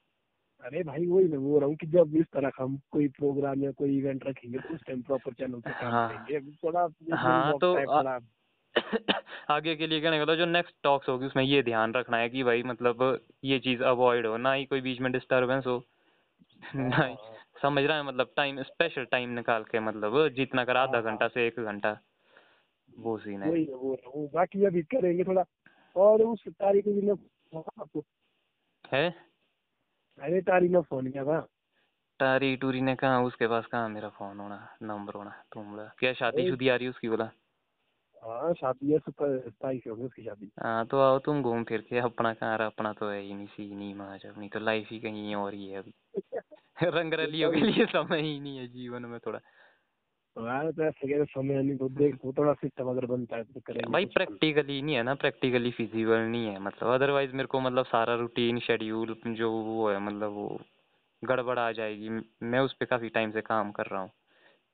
अरे 0.63 0.83
भाई 0.83 1.07
वही 1.07 1.25
मैं 1.25 1.41
बोल 1.41 1.61
रहा 1.61 1.69
हूँ 1.69 1.77
कि 1.77 1.87
जब 1.87 2.17
इस 2.17 2.27
तरह 2.27 2.51
हम 2.59 2.81
कोई 2.91 3.09
प्रोग्राम 3.09 3.65
या 3.65 3.71
कोई 3.71 3.99
इवेंट 3.99 4.27
रखेंगे 4.27 4.59
तो 4.59 4.75
उस 4.75 4.81
टाइम 4.87 5.03
प्रॉपर 5.03 5.33
चैनल 5.33 5.61
पे 5.61 5.73
काम 5.73 5.91
हाँ। 5.93 6.09
थोड़ा 6.65 6.89
हाँ, 7.13 7.59
तो 7.59 7.75
आ- 7.75 8.21
आगे 9.51 9.77
के 9.77 9.87
लिए 9.87 10.01
कहने 10.01 10.19
का 10.19 10.25
तो 10.25 10.37
जो 10.37 10.47
नेक्स्ट 10.47 10.75
टॉक्स 10.83 11.09
होगी 11.09 11.27
उसमें 11.27 11.45
ये 11.45 11.63
ध्यान 11.63 11.93
रखना 11.95 12.17
है 12.17 12.29
कि 12.29 12.43
भाई 12.43 12.63
मतलब 12.63 13.21
ये 13.45 13.59
चीज़ 13.59 13.83
अवॉइड 13.83 14.27
हो 14.27 14.37
ना 14.37 14.53
ही 14.53 14.65
कोई 14.65 14.81
बीच 14.81 15.01
में 15.01 15.13
डिस्टरबेंस 15.13 15.67
हो। 15.67 15.85
ना 16.77 17.05
ही 17.05 17.17
समझ 17.65 17.85
रहा 17.85 17.97
है 17.97 18.03
मतलब 18.03 18.33
टाइम 18.37 18.63
स्पेशल 18.63 19.05
टाइम 19.05 19.31
निकाल 19.31 19.65
के 19.65 19.81
मतलब 19.81 20.29
जितना 20.29 20.65
कर 20.65 20.77
आधा 20.77 20.97
हाँ, 20.97 21.03
घंटा 21.03 21.29
से 21.29 21.47
एक 21.47 21.61
घंटा 21.61 21.97
वो 22.99 23.19
सीन 23.19 23.43
है। 23.43 23.51
वही 23.51 23.65
मैं 23.65 23.79
बोल 23.79 24.29
बाकी 24.35 24.65
अभी 24.65 24.83
करेंगे 24.83 25.25
थोड़ा 25.25 25.45
और 25.97 26.23
उस 26.23 26.49
तारीख 26.49 26.85
को 26.85 26.93
भी 26.93 27.09
आपको? 27.59 28.05
है? 28.85 29.09
अरे 30.19 30.41
तारीख 30.43 30.71
में 30.71 30.81
फ़ोन 30.83 31.11
किया 31.11 31.25
था। 31.25 31.41
टारी 32.21 32.57
टूरी 32.57 32.81
ने 32.81 32.95
कहा 32.95 33.21
उसके 33.21 33.47
पास 33.47 33.67
कहाँ 33.67 33.89
मेरा 33.89 34.09
फ़ोन 34.09 34.41
होना 34.41 34.59
नंबर 34.83 35.15
होना 35.15 35.31
तुम 35.53 35.71
बोला। 35.71 35.85
क्या 35.99 36.13
शादी 36.13 36.49
शुदी 36.51 36.69
आ 36.69 36.77
रही 36.77 36.85
है 36.85 36.91
उसकी 36.91 37.09
बोला। 37.09 37.31
हाँ 38.23 38.53
शादी 38.55 38.93
है 38.93 38.99
सुपर 38.99 39.39
सताईस 39.41 39.83
होगी 39.89 40.03
उसकी 40.03 40.23
शादी। 40.23 40.51
हाँ 40.61 40.87
तो 40.87 40.99
आओ 41.01 41.19
तुम 41.19 41.43
घूम 41.43 41.65
फिर 41.65 41.81
के 41.81 41.99
अपना 41.99 42.33
कहाँ 42.35 42.59
रहा 42.59 42.67
अपना 42.67 42.93
तो 42.93 43.09
है 43.11 43.21
ही 43.21 43.35
नहीं 43.35 43.47
सी 43.47 43.75
नहीं 43.75 43.95
माज 43.95 44.27
अपनी 44.27 44.49
तो 44.49 44.61
लाइफ 44.61 44.89
ही 44.91 45.01
कहीं 45.01 45.35
और 45.35 45.55
ही 45.55 45.69
है 45.69 45.79
अभी। 45.79 45.95
रंगरलियों 46.83 47.51
के 47.53 47.61
लिए 47.61 47.87
समय 47.87 48.21
ही 48.21 48.41
नहीं 48.41 48.59
है 48.59 48.69
जीवन 48.69 49.03
में 49.03 49.21
थोड़ा। 49.21 49.41
हाँ 50.39 50.73
तो 50.73 51.25
समय 51.25 51.63
नहीं 51.63 51.77
तो 51.77 51.89
देख 51.89 52.19
वो 52.25 52.33
थोड़ा 52.33 52.53
सिस्टम 52.53 52.89
अगर 52.89 53.07
बनता 53.07 53.37
है 53.37 53.45
तो 53.45 53.61
करेंगे 53.61 53.93
भाई 53.93 54.05
प्रैक्टिकली 54.05 54.83
नहीं 54.83 54.95
है 54.95 55.03
ना 55.03 55.15
प्रैक्टिकली 55.15 55.71
फिजिबल 55.71 56.19
नहीं 56.19 56.47
है 56.47 56.59
मतलब 56.59 56.89
अदरवाइज़ 56.89 57.33
मेरे 57.33 57.47
को 57.47 57.61
मतलब 57.61 57.85
सारा 57.85 58.15
रूटीन 58.15 58.59
शेड्यूल 58.59 59.17
जो 59.27 59.53
वो 59.53 59.91
है 59.91 59.99
मतलब 59.99 60.33
वो 60.33 60.61
गड़बड़ 61.25 61.59
आ 61.59 61.73
जाएगी। 61.73 62.09
मैं 62.43 62.59
उस 62.59 62.73
पर 62.73 62.87
काफ़ी 62.87 63.09
टाइम 63.09 63.31
से 63.31 63.41
काम 63.41 63.73
कर 63.73 63.87
रहा 63.87 64.01
हूँ। 64.01 64.11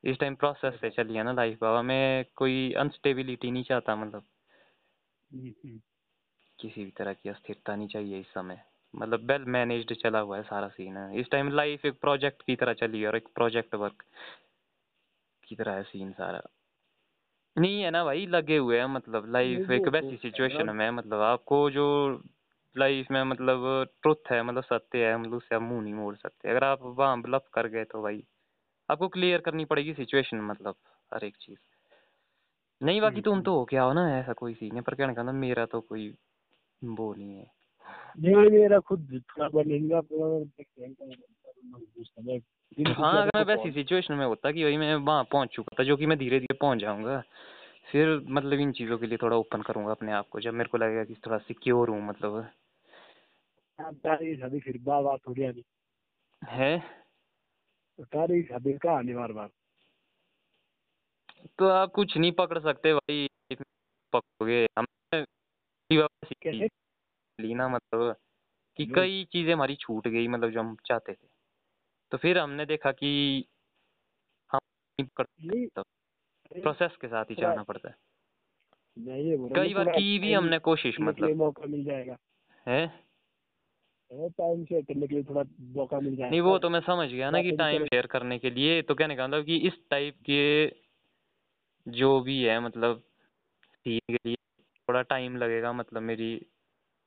इस 0.04 0.18
टाइम 0.18 0.34
प्रोसेस 0.34 0.80
से 0.80 0.90
चली 0.90 1.14
है 1.14 1.22
ना 1.22 1.32
लाइफ 1.32 1.58
बाबा 1.60 1.82
मैं 1.82 2.24
कोई 2.36 2.72
अनस्टेबिलिटी 2.72 3.50
नहीं 3.50 3.64
चाहता 3.64 3.96
मतलब। 3.96 4.22
हम्म, 5.32 5.48
हम्म। 5.48 5.80
किसी 6.60 6.84
भी 6.84 6.90
तरह 6.90 7.12
की 7.12 7.28
अस्थिरता 7.28 7.76
नहीं 7.76 7.88
चाहिए 7.88 8.20
इस 8.20 8.26
समय। 8.26 8.60
मतलब 8.94 9.30
वेल 9.30 9.44
मैनेज्ड 9.48 9.94
चला 9.94 10.18
हुआ 10.20 10.36
है 10.36 10.42
सारा 10.42 10.68
सीन 10.68 10.96
है 10.96 11.20
इस 11.20 11.30
टाइम 11.32 11.50
लाइफ 11.52 11.84
एक 11.86 12.00
प्रोजेक्ट 12.00 12.42
की 12.42 12.56
तरह 12.56 12.72
चली 12.74 13.00
है 13.00 13.08
और 13.08 13.16
एक 13.16 13.28
प्रोजेक्ट 13.34 13.74
वर्क 13.76 14.02
की 15.42 15.56
तरह 15.56 15.72
है 15.72 15.82
सीन 15.82 16.12
सारा। 16.12 16.40
नहीं 17.56 17.82
है 17.82 17.90
ना 17.90 18.02
भाई 18.04 18.26
लगे 18.26 18.56
हुए 18.56 18.78
हैं 18.78 18.86
मतलब 18.86 19.30
लाइफ 19.32 19.70
एक 19.70 19.88
वैसी 19.88 20.16
तो 20.26 20.38
है 20.38 20.40
सिचुएशन 20.40 20.70
में 20.70 20.90
मतलब 20.90 21.20
आपको 21.22 21.58
जो 21.70 21.84
लाइफ 22.76 23.06
में 23.10 23.22
मतलब 23.24 23.64
ट्रुथ 24.02 24.30
है 24.32 24.42
मतलब 24.42 24.62
सत्य 24.62 25.06
है 25.06 25.16
मतलब 25.18 25.34
उससे 25.34 25.54
आप 25.54 25.62
मुँह 25.62 25.82
नहीं 25.82 25.94
मोड़ 25.94 26.14
सकते। 26.16 26.50
अगर 26.50 26.64
आप 26.64 26.78
वहाँ 26.82 27.20
ब्लफ 27.22 27.46
कर 27.52 27.66
गए 27.68 27.84
तो 27.84 28.02
भाई 28.02 28.22
आपको 28.88 29.08
क्लियर 29.08 29.40
करनी 29.40 29.64
पड़ेगी 29.64 29.94
सिचुएशन 29.94 30.40
मतलब 30.42 30.76
हर 31.12 31.24
एक 31.24 31.36
चीज़। 31.40 31.58
नहीं 32.80 33.00
बाकी 33.00 33.20
तुम 33.20 33.42
तो 33.42 33.54
हो 33.54 33.64
क्या 33.64 33.82
हो 33.82 33.92
ना 33.92 34.02
ऐसा 34.18 34.32
कोई 34.32 34.54
सीन 34.54 34.76
है 34.76 34.82
पर 34.82 34.94
कहने 34.94 35.14
का 35.14 35.22
ना 35.22 35.32
मेरा 35.32 35.66
तो 35.66 35.80
कोई 35.80 36.08
वो 36.82 37.14
नहीं 37.14 37.36
है। 37.38 37.46
नहीं 38.18 38.34
मेरा 38.34 38.78
खुद 38.78 39.24
थोड़ा 39.30 39.48
बनेगा 39.48 40.00
पूरा 40.00 40.44
देखते 40.44 40.82
हैं 40.82 40.94
अगर 42.86 43.30
मैं 43.36 43.44
वैसी 43.44 43.72
सिचुएशन 43.72 44.14
में 44.14 44.26
होता 44.26 44.52
कि 44.52 44.62
भाई 44.62 44.76
मैं 44.76 44.94
वहाँ 44.94 45.24
पहुँच 45.24 45.48
चुका 45.48 45.76
था 45.78 45.84
जो 45.84 45.96
कि 45.96 46.06
मैं 46.06 46.18
धीरे 46.18 46.40
धीरे 46.40 46.54
पहुँच 46.54 46.78
जाऊँगा। 46.78 47.22
फिर 47.92 48.24
मतलब 48.28 48.52
इन 48.52 48.72
चीज़ों 48.72 48.98
के 48.98 49.06
लिए 49.06 49.18
थोड़ा 49.22 49.36
ओपन 49.36 49.62
करूँगा 49.62 49.90
अपने 49.90 50.12
आप 50.12 50.28
को 50.28 50.40
जब 50.40 50.54
मेरे 50.54 50.68
को 50.68 50.78
लगेगा 50.78 51.04
कि 51.04 51.14
थोड़ा 51.14 51.38
सिक्योर 51.38 51.88
हूँ 51.88 52.08
मतलब। 52.08 52.50
फिर 53.80 54.78
बार 54.78 55.02
बार 55.02 55.18
थोड़ी 55.18 55.44
आनी 55.44 55.64
है? 56.44 56.78
तो 57.98 58.04
तारी 58.04 58.42
शादी 58.42 58.78
आनी 58.88 59.14
बार 59.14 59.32
बार। 59.32 59.48
तो 61.58 61.68
आप 61.68 61.90
कुछ 61.90 62.16
नहीं 62.16 62.32
पकड़ 62.32 62.58
सकते 62.58 62.94
भाई 62.94 63.28
पकड़ोगे। 64.12 64.66
हमने 64.78 65.24
कैसे? 66.42 66.68
ली 67.40 67.54
ना 67.54 67.68
मतलब 67.68 68.16
कि 68.76 68.84
हम्म। 68.84 68.94
कई 68.94 69.24
चीज़ें 69.32 69.52
हमारी 69.52 69.74
छूट 69.74 70.08
गई 70.08 70.28
मतलब 70.28 70.50
जो 70.50 70.60
हम 70.60 70.76
चाहते 70.86 71.12
थे। 71.12 71.26
तो 72.12 72.16
फिर 72.16 72.38
हमने 72.38 72.66
देखा 72.66 72.92
कि 72.92 73.44
हम 74.50 74.58
सकते 75.00 75.66
प्रोसेस 76.60 76.96
के 77.00 77.08
साथ 77.08 77.24
ही 77.24 77.34
चलना 77.34 77.62
पड़ता 77.62 77.88
है। 77.88 77.94
मैं 78.98 79.18
ये 79.18 79.36
बोल 79.36 79.50
रहा 79.50 79.60
हूँ 79.60 79.68
कई 79.68 79.74
बार 79.74 79.88
की 79.88 80.18
भी 80.18 80.32
हमने 80.32 80.58
कोशिश 80.58 80.96
मतलब। 81.00 81.36
मौका 81.36 81.66
मिल 81.66 81.84
जाएगा। 81.84 82.16
है? 82.66 82.86
टाइम 84.12 84.64
शेयर 84.64 84.82
करने 84.82 85.06
के 85.06 85.14
लिए 85.14 85.24
थोड़ा 85.24 85.42
मौका 85.60 86.00
मिल 86.00 86.16
जाएगा। 86.16 86.30
नहीं 86.30 86.40
वो 86.40 86.58
तो 86.58 86.70
मैं 86.70 86.80
समझ 86.80 87.08
गया 87.08 87.30
ना 87.30 87.42
कि 87.42 87.52
टाइम 87.52 87.84
शेयर 87.84 88.06
करने 88.06 88.38
के 88.38 88.50
लिए। 88.50 88.82
तो 88.82 88.94
कहने 88.94 89.16
का 89.16 89.26
मतलब 89.26 89.44
कि 89.44 89.56
इस 89.56 89.72
टाइप 89.90 90.16
के 90.30 90.66
जो 91.86 92.20
भी 92.20 92.42
है 92.42 92.60
मतलब 92.60 93.02
सीन 93.74 94.16
के 94.16 94.18
लिए 94.26 94.36
थोड़ा 94.88 95.02
टाइम 95.02 95.36
लगेगा 95.36 95.72
मतलब 95.72 96.02
मेरी 96.02 96.46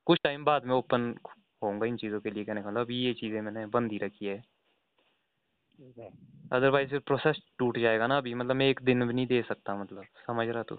कुछ 0.04 0.18
टाइम 0.24 0.44
बाद 0.44 0.64
में 0.64 0.74
ओपन 0.74 1.18
होऊँगा 1.62 1.86
इन 1.86 1.96
चीज़ों 1.96 2.20
के 2.20 2.30
लिए 2.30 2.44
कहने 2.44 2.62
का 2.62 2.68
मतलब 2.68 2.80
अभी 2.80 2.96
ये 2.96 3.14
चीज़ें 3.14 3.40
मैंने 3.40 3.66
बंद 3.66 3.92
ही 3.92 3.98
रखी 3.98 4.26
है। 4.26 4.44
अदरवाइज़ 6.52 6.90
फिर 6.90 6.98
प्रोसेस 6.98 7.42
टूट 7.58 7.78
जाएगा 7.78 8.06
ना 8.06 8.18
अभी 8.18 8.34
मतलब 8.34 8.56
मैं 8.56 8.66
एक 8.66 8.80
दिन 8.82 9.06
भी 9.06 9.14
नहीं 9.14 9.26
दे 9.26 9.42
सकता 9.42 9.76
मतलब 9.76 10.04
समझ 10.26 10.48
रहा 10.48 10.62
तू? 10.62 10.78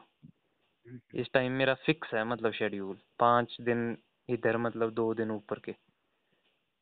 इस 1.13 1.31
टाइम 1.33 1.51
मेरा 1.51 1.73
फिक्स 1.73 2.13
है 2.13 2.23
मतलब 2.23 2.51
शेड्यूल 2.51 2.97
पाँच 3.19 3.57
दिन 3.61 3.97
इधर 4.29 4.57
मतलब 4.57 4.91
दो 4.91 5.13
दिन 5.13 5.31
ऊपर 5.31 5.59
के। 5.59 5.71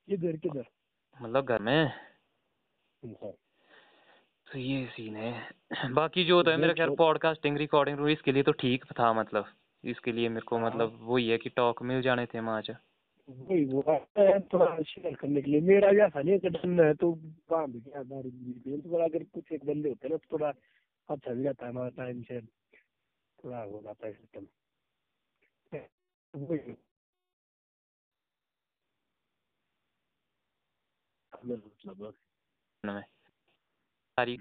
किधर 0.10 0.38
किधर? 0.38 0.66
मतलब 1.22 1.46
घर 1.46 1.62
में। 1.62 1.92
तो 4.52 4.60
ये 4.60 4.88
सीन 4.88 5.16
है। 5.16 5.52
बाकी 5.90 6.26
जो 6.26 6.36
होता 6.36 6.52
है 6.52 6.58
मेरा 6.58 6.74
खैर 6.74 6.88
तो- 6.88 6.98
पॉडकास्टिंग 6.98 7.58
रिकॉर्डिंग 7.58 8.10
इसके 8.10 8.32
लिए 8.32 8.44
तो 8.44 8.52
ठीक 8.52 8.86
था 8.86 9.14
मतलब। 9.14 9.46
इसके 9.84 10.12
लिए 10.12 10.30
मेरे 10.30 10.46
को 10.46 10.58
हाँ। 10.58 10.66
मतलब 10.66 10.98
वही 11.02 11.30
है 11.30 11.38
कि 11.38 11.50
टॉक 11.50 11.84
मिल 11.84 12.02
जाने 12.02 12.25
थे 12.25 12.38
से 12.62 12.74
वही 13.30 13.66
वो 13.66 13.82
है 14.18 14.40
थोड़ा 14.40 14.82
शेयर 14.82 15.16
करने 15.16 15.42
के 15.42 15.52
लिए। 15.52 15.62
मेरा 15.62 16.06
ऐसा 16.06 16.22
नहीं 16.22 16.34
है 16.34 16.40
है 16.84 16.94
तो 16.94 17.13
काम 17.50 17.72
भी 17.72 17.80
क्या 17.80 18.04
भी 18.04 18.78
तो 18.82 18.98
अगर 18.98 19.24
कुछ 19.24 19.52
एक 19.52 19.66
बंदे 19.66 19.90
होते 19.90 20.10
ना 20.10 20.18
तो 20.18 20.28
थोड़ा 20.32 20.54
अच्छा 21.10 21.34
भी 21.34 21.44
रहता 21.44 21.66
है 21.66 21.72
हमारा 21.72 21.90
टाइम 21.90 22.24
शेयर 22.24 22.48
थोड़ा 23.44 23.63
हो 23.63 23.82
जाता 23.84 24.08
है 24.08 24.13
सिस्टम 24.13 24.48
वही। 26.36 26.72
मतलब 31.34 31.72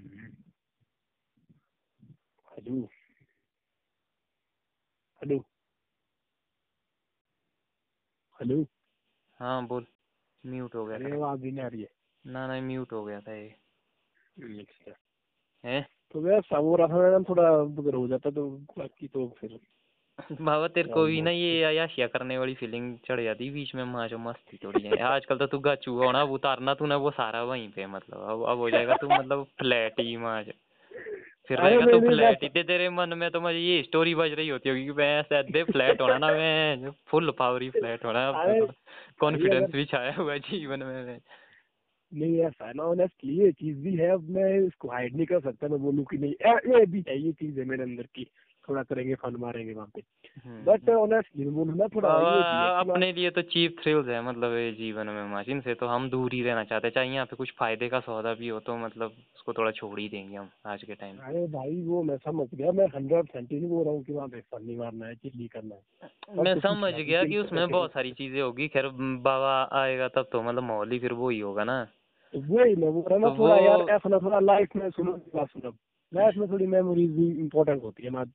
में 0.05 0.29
हेलो। 2.47 2.89
हेलो। 5.23 5.43
हेलो। 8.39 8.65
हाँ 9.39 9.67
बोल। 9.67 9.85
म्यूट 10.45 10.75
हो 10.75 10.85
गया 10.85 10.97
अरे 10.97 11.11
आवाज़ 11.11 11.39
नहीं 11.41 11.59
आ 11.59 11.67
रही 11.67 11.81
है। 11.81 11.89
ना 12.25 12.47
ना 12.47 12.61
म्यूट 12.61 12.93
हो 12.93 13.05
गया 13.05 13.19
था 13.19 13.33
ये। 13.33 13.55
है। 15.63 15.85
तो 16.11 16.19
वो 16.59 16.75
रहा 16.75 17.05
है 17.05 17.11
ना 17.11 17.19
थोड़ा 17.29 17.49
अगर 17.49 17.95
हो 17.95 18.07
जाता 18.07 18.31
तो 18.31 18.49
बाकी 18.77 19.07
तो 19.07 19.27
फिर 19.39 19.59
बाबा 20.41 20.67
तेरे 20.67 20.89
को 20.89 21.03
भी 21.05 21.21
ना 21.21 21.31
ये 21.31 21.63
अयाशिया 21.63 22.07
करने 22.07 22.37
वाली 22.37 22.53
फीलिंग 22.55 22.97
चढ़ 22.99 23.21
जाती 23.21 23.49
बीच 23.49 23.75
में 23.75 23.83
माँ 23.83 24.07
जो 24.07 24.17
मस्ती 24.17 24.57
थोड़ी 24.57 24.81
है। 24.81 25.01
आजकल 25.01 25.37
तो 25.37 25.47
तू 25.47 25.59
गाचू 25.59 25.95
होना 25.95 26.23
उतारना 26.23 26.73
तूने 26.73 26.95
वो 26.95 27.11
सारा 27.11 27.43
वहीं 27.43 27.71
पे 27.71 27.87
मतलब 27.87 28.21
अब 28.21 28.45
अब 28.45 28.57
हो 28.57 28.69
जाएगा 28.69 28.93
तू 28.93 29.09
मतलब 29.11 29.43
फ्लैट 29.59 29.99
ही 29.99 30.17
माँ 30.17 30.43
जो। 30.43 30.51
फिर 31.47 31.57
रहेगा 31.59 31.85
तो 31.85 31.99
फ्लैट 31.99 32.43
इतने 32.43 32.63
तेरे 32.63 32.89
मन 32.89 33.13
में 33.13 33.31
तो 33.31 33.41
मुझे 33.41 33.57
ये 33.57 33.83
स्टोरी 33.83 34.15
बज 34.15 34.31
रही 34.31 34.49
होती 34.49 34.69
होगी 34.69 34.85
कि 34.85 34.91
मैं 34.91 35.19
ऐसे 35.19 35.63
फ्लैट 35.63 36.01
होना 36.01 36.17
ना 36.17 36.27
मैं 36.27 36.91
फुल 37.07 37.31
पावर 37.39 37.61
ही 37.61 37.69
फ्लैट 37.69 38.05
होना 38.05 38.31
कॉन्फिडेंस 39.19 39.71
भी 39.71 39.85
छाया 39.85 40.13
हुआ 40.13 40.33
है 40.33 40.39
जीवन 40.39 40.83
में 40.83 41.19
नहीं 42.13 42.35
यार 42.35 42.51
है 42.61 42.73
ना 42.73 42.83
ऑनेस्टली 42.83 43.39
ये 43.39 43.51
चीज़ 43.51 43.77
भी 43.77 43.95
है 43.95 44.09
अब 44.09 44.29
मैं 44.29 44.67
इसको 44.67 44.89
हाइड 44.89 45.15
नहीं 45.15 45.25
कर 45.25 45.39
सकता 45.39 45.67
मैं 45.67 45.79
बोलूँ 45.79 46.05
कि 46.05 46.17
नहीं 46.17 46.33
ये 46.77 46.85
भी 46.85 47.05
है 47.07 47.21
ये 47.21 47.31
चीज़ 47.31 47.59
है 47.59 47.65
मेरे 47.65 47.83
अंदर 47.83 48.03
की। 48.03 48.27
थोड़ा 48.69 48.83
करेंगे 48.83 49.15
फन 49.15 49.35
मारेंगे 49.35 49.73
वहाँ 49.73 49.87
पे। 49.95 50.01
हम्म, 50.45 50.63
बट 50.65 50.89
ऑनेस्टली 50.89 51.45
बोलूँ 51.49 51.87
थोड़ा 51.95 52.09
है 52.09 52.69
अपने 52.79 53.11
लिए 53.13 53.29
तो 53.29 53.41
चीप 53.41 53.75
थ्रिल्स 53.83 54.07
है 54.07 54.21
मतलब 54.21 54.53
ये 54.53 54.71
जीवन 54.71 55.07
में 55.07 55.23
माचिन 55.31 55.61
से 55.61 55.73
तो 55.73 55.87
हम 55.87 56.09
दूर 56.09 56.33
ही 56.33 56.41
रहना 56.43 56.63
चाहते 56.63 56.87
हैं। 56.87 56.93
चाहे 56.93 57.09
यहाँ 57.09 57.25
पे 57.25 57.35
कुछ 57.35 57.51
फ़ायदे 57.59 57.89
का 57.89 57.99
सौदा 57.99 58.33
भी 58.33 58.47
हो 58.47 58.59
तो 58.59 58.77
मतलब 58.77 59.15
उसको 59.35 59.53
थोड़ा 59.53 59.71
छोड़ 59.71 59.99
ही 59.99 60.07
देंगे 60.09 60.37
हम 60.37 60.49
आज 60.65 60.83
के 60.83 60.95
टाइम 60.95 61.17
अरे 61.19 61.45
भाई 61.47 61.81
वो 61.81 62.01
मैं 62.03 62.17
समझ 62.17 62.47
गया। 62.53 62.71
मैं 62.71 62.85
हंड्रेड 62.95 63.25
परसेंट 63.25 63.51
नहीं 63.51 63.69
बोल 63.69 63.83
रहा 63.85 63.93
हूँ 63.93 64.03
कि 64.03 64.13
वहाँ 64.13 64.27
पे 64.27 64.41
फन 64.41 64.65
नहीं 64.65 64.77
मारना 64.77 65.05
है 65.05 65.15
चिल्ली 65.15 65.47
करना 65.47 65.75
है। 65.75 66.41
मैं 66.43 66.55
समझ 66.59 66.93
गया 66.93 67.23
कि 67.23 67.37
उसमें 67.37 67.69
बहुत 67.69 67.91
सारी 67.91 68.11
चीज़ें 68.11 68.41
होगी। 68.41 68.67
खैर 68.67 68.87
बाबा 69.23 69.53
आएगा 69.81 70.07
तब 70.07 70.29
तो 70.31 70.41
मतलब 70.43 70.63
माहौल 70.63 70.91
ही 70.91 70.99
फिर 70.99 71.13
वो 71.13 71.29
ही 71.29 71.39
होगा 71.39 71.63
ना। 71.63 71.81
वही 72.33 72.75
मैं 72.75 72.91
बोल 72.93 73.03
रहा 73.03 73.13
हूँ 73.13 73.21
ना 73.21 73.29
तो 73.29 73.37
थोड़ा 73.37 73.57
यार 73.57 73.81
ऐसा 73.89 74.09
ना 74.09 74.17
थोड़ा 74.17 74.39
लाइफ 74.39 74.75
में 74.75 74.89
सुनो 74.89 75.17
सुनो। 75.37 75.71
लाइफ 76.13 76.35
में 76.37 76.51
थोड़ी 76.51 76.67
मेमोरीज 76.67 77.11
भी 77.11 77.27
इम्पोर्टेंट 77.39 77.83
होती 77.83 78.03
है 78.03 78.25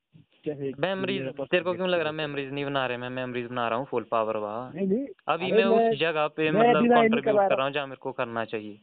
जैसे 0.45 0.71
मेमोरीज 0.79 1.21
तेरे 1.27 1.63
को 1.63 1.73
क्यों 1.73 1.89
लग 1.89 1.99
रहा 1.99 2.09
है 2.09 2.15
मेमोरीज 2.15 2.51
नहीं 2.53 2.65
बना 2.65 2.85
रहे 2.85 2.97
मैं 2.97 3.09
मेमोरीज 3.09 3.45
बना 3.45 3.67
रहा 3.67 3.79
हूँ 3.79 3.85
फुल 3.85 4.05
पावर 4.11 4.37
वहाँ। 4.37 4.71
अभी 5.27 5.51
मैं 5.51 5.63
उस 5.63 5.99
जगह 5.99 6.27
पे 6.27 6.51
मतलब 6.51 6.87
कंट्रीब्यूट 6.93 7.49
कर 7.49 7.55
रहा। 7.55 7.65
हूँ। 7.65 7.73
जहाँ 7.73 7.87
मेरे 7.87 7.99
को 8.01 8.11
करना 8.11 8.45
चाहिए। 8.45 8.79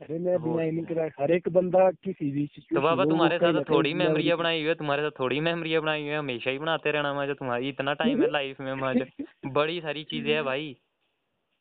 अरे 0.00 0.18
मैं 0.18 0.36
नहीं 0.38 0.78
है। 0.78 0.84
करा 0.84 1.08
हर 1.20 1.30
एक 1.30 1.48
बंदा 1.48 1.90
किसी 1.90 2.30
भी 2.30 2.46
तो 2.74 2.80
बाबा 2.80 3.04
तुम्हारे 3.04 3.38
साथ 3.38 3.52
तो 3.52 3.74
थोड़ी 3.74 3.90
कहीं 3.92 3.98
मेमोरी 3.98 4.32
बनाई 4.32 4.58
हुई 4.58 4.68
है 4.68 4.74
तुम्हारे 4.74 5.02
साथ 5.02 5.10
थोड़ी 5.20 5.40
मेमोरी 5.40 5.78
बनाई 5.78 6.00
हुई 6.00 6.10
है 6.10 6.18
हमेशा 6.18 6.50
ही 6.50 6.58
बनाते 6.58 6.90
रहना 6.90 7.14
मुझे 7.14 7.34
तुम्हारी 7.34 7.68
इतना 7.68 7.94
टाइम 7.94 8.22
है 8.22 8.30
लाइफ 8.30 8.60
में 8.60 8.74
मुझे 8.74 9.06
बड़ी 9.46 9.80
सारी 9.80 10.04
चीज़ें 10.04 10.34
है 10.34 10.42
भाई। 10.50 10.76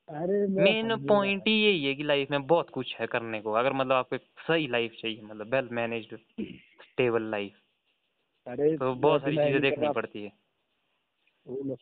अरे 0.09 0.47
मेन 0.47 0.95
पॉइंट 1.07 1.43
ही 1.47 1.65
यही 1.65 1.85
है 1.85 1.95
कि 1.95 2.03
लाइफ 2.03 2.31
में 2.31 2.47
बहुत 2.47 2.69
कुछ 2.69 2.95
है 2.95 3.07
करने 3.07 3.41
को 3.41 3.51
अगर 3.51 3.73
मतलब 3.73 3.91
आपको 3.91 4.17
सही 4.17 4.67
लाइफ 4.67 4.91
चाहिए 5.01 5.21
मतलब 5.21 5.53
वेल 5.55 5.69
मैनेज्ड 5.71 6.17
स्टेबल 6.83 7.23
लाइफ 7.23 7.53
अरे 8.47 8.77
तो 8.77 8.93
बहुत 8.95 9.21
सारी 9.21 9.37
चीज़ें 9.37 9.61
देखनी 9.61 9.89
पड़ती 9.89 10.23
है। 10.23 10.31
मैं 11.47 11.75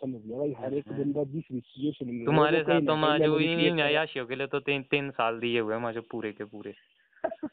में 2.06 2.20
हो, 2.20 2.26
तुम्हारे 2.26 2.64
साथ 2.64 2.82
तो 2.82 2.86
ना 2.86 2.92
कहीं 2.92 2.96
माजो 2.96 3.40
memory 3.40 3.58
create 3.58 3.78
कर- 3.78 3.92
याशियों 3.92 4.26
के 4.26 4.36
लिए 4.36 4.48
तो 4.48 4.60
तीन 4.60 4.84
तीन 4.84 5.12
साल 5.12 5.40
दिए 5.40 5.60
हुए 5.60 5.76
हैं 5.76 5.82
माजो 5.82 6.02
पूरे 6.02 6.32
के 6.32 6.44
पूरे। 6.44 6.74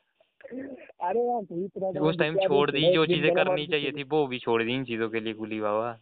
अरे 1.01 1.21
यार 1.21 1.43
तो 1.45 2.09
उस 2.09 2.19
टाइम 2.19 2.37
छोड़ 2.39 2.71
दी 2.71 2.93
जो 2.93 3.07
चीज़ें 3.07 3.35
करनी 3.35 3.67
चाहिए 3.67 3.93
थी 3.93 4.03
वो 4.03 4.27
भी 4.27 4.39
छोड़ 4.39 4.63
दी 4.63 4.75
इन 4.75 4.85
चीज़ों 4.85 5.11
के 5.11 5.21
लिए 5.21 5.35
गुली 5.35 5.61
बाबा। 5.61 5.99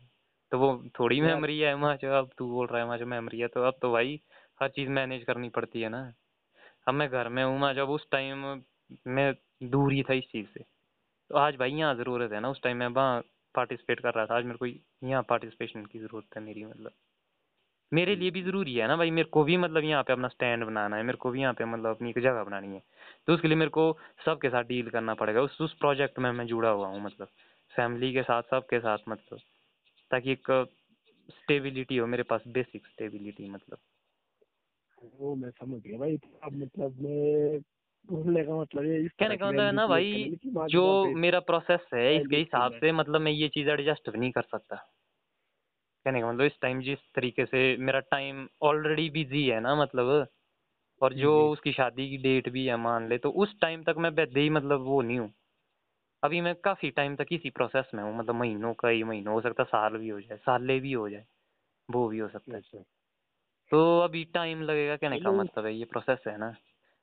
तो 0.53 0.59
वो 0.59 0.85
थोड़ी 1.01 1.21
मेमोरी 1.21 1.59
है 1.59 1.77
माजो 1.77 2.09
अब 2.09 2.31
तू 2.39 2.51
बोल 2.51 2.67
रहा 2.67 2.83
है 2.83 2.89
माजो 2.89 3.07
मेमोरी 3.07 3.39
है 3.39 3.49
तो 3.49 3.63
अब 3.63 3.75
तो 3.83 3.93
भाई 3.93 4.21
हर 4.61 4.69
चीज़ 4.69 4.89
मैनेज 4.91 5.25
करनी 5.25 5.49
पड़ती 5.49 5.81
है 5.81 5.89
ना। 5.89 6.01
अब 6.89 6.95
मैं 6.95 7.09
घर 7.11 7.29
में 7.29 7.43
हूँ 7.45 7.73
जब 7.75 7.91
उस 7.91 8.07
टाइम 8.13 8.45
मैं 9.09 9.33
दूर 9.71 9.93
ही 9.93 10.03
था 10.03 10.15
इस 10.15 10.25
चीज़ 10.25 10.47
से। 10.49 10.65
तो 11.31 11.37
आज 11.39 11.57
भाई 11.57 11.71
यहाँ 11.71 11.95
ज़रूरत 11.95 12.33
है 12.33 12.41
ना 12.41 12.49
उस 12.51 12.63
टाइम 12.63 12.77
मैं 12.77 12.87
वहाँ 12.89 13.21
पार्टिसिपेट 13.55 14.01
कर 14.01 14.15
रहा 14.15 14.27
था। 14.27 14.37
आज 14.37 14.45
मेरे 14.45 14.59
को 14.59 14.67
यहाँ 15.09 15.23
पार्टिसिपेशन 15.29 15.85
की 15.87 15.99
ज़रूरत 15.99 16.37
है 16.37 16.43
मेरी 16.43 16.65
मतलब। 16.65 16.93
मेरे 17.93 18.15
लिए 18.17 18.31
भी 18.31 18.43
ज़रूरी 18.43 18.75
है 18.75 18.87
ना 18.89 18.97
भाई 18.97 19.11
मेरे 19.11 19.29
को 19.33 19.43
भी 19.45 19.57
मतलब 19.57 19.85
यहाँ 19.85 20.03
पे 20.03 20.13
अपना 20.13 20.29
स्टैंड 20.29 20.65
बनाना 20.65 20.97
है 20.97 21.03
मेरे 21.03 21.19
को 21.19 21.31
भी 21.31 21.41
यहाँ 21.41 21.53
पे 21.55 21.65
मतलब 21.65 21.95
अपनी 21.97 22.11
एक 22.11 22.19
जगह 22.19 22.45
बनानी 22.45 22.75
है। 22.75 22.83
तो 23.27 23.35
उसके 23.35 23.49
लिए 23.49 23.57
मेरे 23.57 23.71
को 23.71 23.93
सबके 24.25 24.49
साथ 24.49 24.65
डील 24.65 24.89
करना 24.91 25.15
पड़ेगा। 25.15 25.41
उस 25.41 25.61
उस 25.61 25.75
प्रोजेक्ट 25.75 26.19
में 26.19 26.31
मैं 26.33 26.47
जुड़ा 26.47 26.69
हुआ 26.71 26.89
हूँ 26.89 27.03
मतलब। 27.05 27.29
फैमिली 27.73 28.13
के 28.13 28.23
साथ 28.23 28.43
सबके 28.51 28.81
साथ 28.81 28.99
मतलब। 29.09 29.39
ताकि 30.11 30.33
एक 30.33 30.51
स्टेबिलिटी 31.31 31.97
हो 31.97 32.07
मेरे 32.07 32.23
पास 32.23 32.43
बेसिक 32.49 32.87
स्टेबिलिटी 32.87 33.51
मतलब। 33.51 33.79
वो 35.03 35.35
मैं 35.35 35.51
समझ 35.51 35.81
गया 35.83 35.99
भाई 35.99 36.17
अब 36.43 36.53
मतलब 36.55 37.01
मैं 37.01 37.59
बोलने 38.09 38.43
का 38.45 38.61
मतलब 38.61 38.85
ये 38.85 39.09
कहने 39.11 39.37
का 39.37 39.49
मतलब 39.49 39.65
है 39.65 39.73
ना 39.73 39.87
भाई 39.87 40.31
जो 40.69 40.83
मेरा 41.17 41.41
प्रोसेस 41.43 41.89
है 41.95 42.17
इसके 42.17 42.37
हिसाब 42.37 42.73
से 42.73 42.93
मतलब 42.93 43.21
मैं 43.21 43.33
ये 43.33 43.49
चीज़ 43.49 43.69
एडजस्ट 43.71 44.09
नहीं 44.17 44.31
कर 44.33 44.43
सकता। 44.43 44.77
कहने 46.07 46.21
का 46.21 46.29
मतलब 46.29 46.47
इस 46.47 46.59
टाइम 46.63 46.81
जिस 46.81 46.99
तरीके 47.15 47.45
से 47.47 47.61
मेरा 47.79 48.01
टाइम 48.11 48.47
ऑलरेडी 48.63 49.09
बिज़ी 49.11 49.45
है 49.47 49.61
ना 49.61 49.75
मतलब 49.75 50.27
और 51.01 51.15
जो 51.15 51.33
उसकी 51.51 51.73
शादी 51.73 52.09
की 52.11 52.19
डेट 52.19 52.49
भी 52.49 52.67
है 52.67 52.77
मान 52.79 53.09
ले 53.09 53.19
तो 53.19 53.31
उस 53.39 53.55
टाइम 53.61 53.83
तक 53.83 53.95
मैं 53.99 54.11
वैसे 54.13 54.41
ही 54.41 54.51
मतलब 54.51 54.83
वो 54.83 55.01
नहीं 55.03 55.19
हूँ। 55.19 55.33
अभी 56.23 56.41
मैं 56.41 56.55
काफ़ी 56.57 56.91
टाइम 56.93 57.17
तक 57.17 57.33
इसी 57.33 57.51
प्रोसेस 57.51 57.91
में 57.95 58.03
हूँ 58.05 58.17
मतलब 58.19 58.35
महीनों 58.35 58.75
का 58.75 58.89
ही 58.89 59.05
महीनों 59.05 59.35
हो 59.35 59.41
सकता 59.41 59.63
है 59.63 59.69
साल 59.69 59.99
भी 59.99 60.09
हो 60.09 60.21
जाए 60.21 60.39
साले 60.39 60.81
भी 60.81 60.93
हो 60.93 61.09
जाए 61.11 61.27
वो 61.89 62.09
भी 62.09 62.19
हो 62.19 62.29
सकता 62.29 62.53
है। 62.53 62.59
अच्छा। 62.59 62.85
तो 63.71 64.01
अभी 64.01 64.25
टाइम 64.25 64.63
लगेगा 64.63 64.97
कहने 64.97 65.21
का 65.21 65.31
मतलब 65.33 65.67
है 65.67 65.75
ये 65.75 65.85
प्रोसेस 65.85 66.19
है 66.29 66.39
ना। 66.39 66.55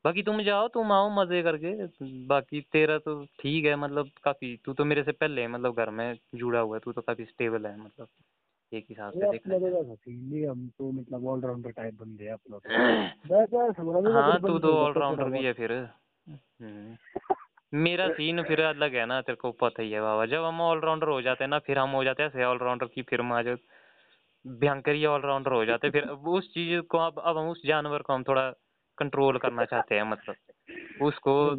बाकी 0.05 0.23
तुम 0.23 0.41
जाओ 0.41 0.67
तुम 0.67 0.91
आओ 0.91 1.09
मज़े 1.09 1.43
करके। 1.43 1.87
बाकी 2.27 2.61
तेरा 2.61 2.97
तो 2.97 3.25
ठीक 3.25 3.65
है 3.65 3.75
मतलब 3.75 4.09
काफ़ी 4.23 4.59
तू 4.65 4.73
तो 4.73 4.85
मेरे 4.85 5.03
से 5.03 5.11
पहले 5.11 5.41
है 5.41 5.47
मतलब 5.47 5.75
घर 5.75 5.89
में 5.89 6.17
जुड़ा 6.35 6.59
हुआ 6.59 6.75
है 6.75 6.79
तू 6.79 6.91
तो 6.91 7.01
काफ़ी 7.01 7.25
स्टेबल 7.25 7.65
है 7.65 7.79
मतलब 7.79 8.07
एक 8.73 8.85
हिसाब 8.89 9.11
से 9.11 9.27
अपना 9.27 9.57
जाए। 9.59 9.71
तो 9.71 10.51
हम 10.51 10.67
तो 10.67 10.91
मतलब 10.91 11.27
ऑलराउंडर 11.27 11.69
टाइप 11.69 11.93
बंदे 11.93 12.23
हैं 12.23 12.33
अपना 12.33 12.57
तो। 12.57 12.69
हूँ 14.07 14.13
हाँ 14.13 14.39
तू 14.41 14.59
तो 14.59 14.77
ऑलराउंडर 14.77 15.23
भी 15.23 15.43
है 15.43 15.53
फिर। 15.53 15.71
हम्म। 16.27 16.97
मेरा 17.73 18.07
सीन 18.09 18.43
फिर 18.43 18.61
अलग 18.61 18.95
है 18.95 19.05
ना 19.05 19.21
तेरे 19.21 19.35
को 19.35 19.51
पता 19.51 19.81
ही 19.81 19.91
है 19.91 20.01
बाबा। 20.01 20.25
जब 20.25 20.43
हम 20.43 20.61
ऑलराउंडर 20.61 21.07
हो 21.07 21.21
जाते 21.21 21.43
हैं 21.43 21.49
ना 21.49 21.59
फिर 21.59 21.79
हम 21.79 21.89
हो 21.89 22.03
जाते 22.03 22.23
हैं 22.23 22.45
ऑलराउंडर 22.45 22.85
की 22.85 23.01
फिर 23.01 23.21
हम 23.21 23.33
आज 23.33 23.47
भयंकर 24.47 24.91
ही 24.91 25.05
ऑलराउंडर 25.05 25.51
हो 25.51 25.65
जाते 25.65 25.89
फिर 25.89 26.03
उस 26.07 26.53
चीज़ 26.53 26.81
को 26.81 26.97
अब 26.97 27.19
अब 27.19 27.37
हम 27.37 27.47
उस 27.49 27.61
जानवर 27.65 28.01
को 28.01 28.13
हम 28.13 28.23
थोड़ा 28.23 28.53
कंट्रोल 28.97 29.37
करना 29.37 29.65
चाहते 29.65 29.95
हैं 29.95 30.03
मतलब 30.03 30.35
उसको 31.01 31.49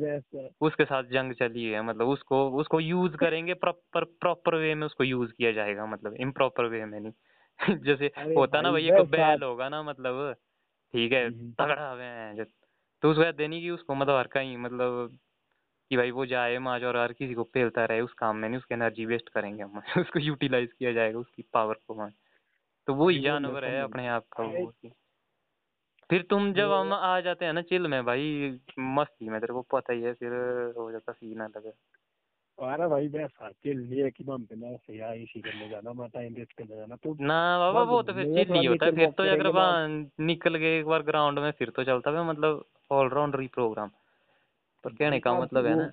उसके 0.61 0.85
साथ 0.85 1.05
जंग 1.05 1.33
चली 1.33 1.65
है 1.65 1.83
मतलब 1.83 2.09
उसको 2.09 2.51
उसको 2.51 2.81
यूज़ 2.81 3.17
करेंगे 3.17 3.55
प्रॉपर 3.55 4.05
प्रॉपर 4.05 4.55
वे 4.55 4.75
में 4.75 4.87
उसको 4.87 5.05
यूज़ 5.05 5.33
किया 5.33 5.53
जाएगा 5.53 5.87
मतलब 5.87 6.15
इम्प्रॉपर 6.15 6.65
वे 6.65 6.85
में 6.85 7.01
नहीं। 7.01 7.13
जैसे 7.85 8.07
होता 8.37 8.61
ना 8.61 8.73
भाई 8.73 8.91
भाई 8.91 9.01
एक 9.01 9.11
बैल 9.11 9.43
होगा 9.43 9.69
ना 9.69 9.83
मतलब 9.83 10.37
ठीक 10.93 11.13
है 11.13 11.27
हम्म। 11.27 11.53
तगड़ा 11.53 11.95
है 11.95 12.45
तो 13.03 13.11
उसको 13.11 13.49
नहीं 13.49 13.61
कि 13.61 13.71
उसको 13.71 13.95
मतलब 13.95 14.17
हर 14.17 14.27
कहीं 14.27 14.57
मतलब 14.57 15.19
कि 15.91 15.97
भाई 15.97 16.11
वो 16.11 16.27
जाए 16.27 16.59
माज 16.59 16.85
और 16.85 16.97
हर 16.97 17.13
किसी 17.13 17.35
को 17.35 17.43
फेलता 17.43 17.85
रहे 17.85 18.01
उस 18.01 18.13
काम 18.13 18.37
में 18.37 18.49
नहीं 18.49 18.59
उसकी 18.59 18.75
एनर्जी 18.75 19.07
वेस्ट 19.07 19.29
करेंगे 19.29 19.63
हम। 19.63 19.79
उसको 19.99 20.19
यूटिलाइज 20.19 20.73
किया 20.73 20.93
जाएगा 20.93 21.19
उसकी 21.19 21.45
पावर 21.53 21.75
को 21.75 21.95
वहाँ 21.95 22.11
तो 22.89 22.95
वो 22.95 23.11
मैं 23.11 23.21
जानवर 23.23 23.65
है 23.65 23.81
अपने 23.83 24.09
आप 24.09 24.27
का 24.33 24.45
वो 24.45 24.73
फिर 26.11 26.23
तुम 26.23 26.53
जब 26.55 26.73
हम 26.73 26.93
आ 26.93 27.21
जाते 27.21 27.45
हैं 27.45 27.53
ना 27.53 27.63
चिल 27.63 27.87
में 27.87 28.05
भाई 28.05 28.61
मस्ती 28.79 29.29
में 29.29 29.41
तेरे 29.41 29.55
को 29.55 29.63
पता 29.63 29.93
ही 29.93 30.03
है 30.03 30.13
फिर 30.15 30.33
हो 30.79 30.91
जाता 30.93 31.13
सीन 31.13 31.41
अलग। 31.41 31.67
है 31.67 31.73
हमारा 32.59 32.89
भाई 32.89 33.09
चिल 33.09 33.79
नहीं 33.79 34.03
है 34.03 34.11
कि 34.11 34.25
हम 34.25 34.45
पे 34.45 34.57
ना 34.57 34.77
से 34.77 34.99
या 34.99 35.13
इसी 35.13 35.41
करने 35.41 35.69
जाना 35.69 35.93
मैं 35.93 36.09
टाइम 36.09 36.35
वेस्ट 36.35 36.53
करने 36.53 36.77
जाना 36.77 36.97
तो 36.97 37.17
ना 37.21 37.59
बाबा 37.59 37.83
वो 37.83 38.03
तो 38.03 38.13
फिर 38.13 38.25
चिल 38.25 38.55
ही 38.55 38.65
होता 38.65 38.91
फिर 38.91 39.11
तो 39.11 39.23
अगर 39.23 39.51
निकल 40.21 40.57
गए 40.57 40.79
एक 40.79 40.87
बार 40.87 41.03
ग्राउंड 41.03 41.39
में 41.39 41.51
फिर 41.53 41.71
तो 41.71 41.85
चलता 41.85 42.11
है 42.11 42.25
मतलब 42.29 42.65
ऑलराउंडर 42.91 43.41
ही 43.41 43.47
प्रोग्राम 43.47 43.91
पर 44.85 44.93
कहने 44.93 45.21
का 45.21 45.35
मतलब 45.35 45.67
है 45.67 45.77
ना। 45.77 45.85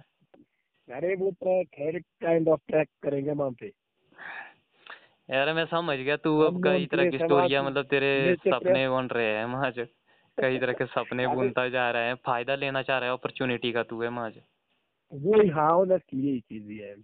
अरे 0.87 1.15
वो 1.15 1.31
ट्रैक 1.31 1.69
है 1.79 1.99
काइंड 1.99 2.49
ऑफ़ 2.49 2.61
ट्रैक 2.67 2.89
करेंगे 3.03 3.31
वहाँ 3.31 3.51
पे। 3.51 3.71
यार 5.31 5.53
मैं 5.53 5.65
समझ 5.65 5.97
गया 5.97 6.15
तू 6.17 6.39
अब 6.39 6.59
कई 6.63 6.85
तरह 6.85 7.05
की 7.05 7.17
है 7.17 7.19
स्टोरियाँ। 7.19 7.63
मतलब 7.65 7.85
तेरे 7.85 8.35
सपने 8.45 8.87
बन 8.89 9.07
रहे 9.07 9.25
हैं 9.27 9.45
माज 9.45 9.79
कई 10.37 10.59
तरह 10.59 10.73
के 10.73 10.85
सपने 10.85 11.27
बुनता 11.27 11.67
जा 11.69 11.89
रहा 11.91 12.01
है 12.01 12.15
फ़ायदा 12.15 12.55
लेना 12.55 12.81
चाह 12.81 12.97
रहा 12.97 13.09
है 13.09 13.15
अपॉर्चुनिटी 13.15 13.71
का 13.71 13.83
तू 13.83 14.01
है 14.01 14.09
माज 14.09 14.41
वो 15.11 15.41
ही 15.41 15.49
हाँ 15.49 15.71
ऑनेस्टली 15.71 16.27
यही 16.27 16.39
चीज़ 16.39 16.69
ही 16.71 16.77
है 16.77 16.95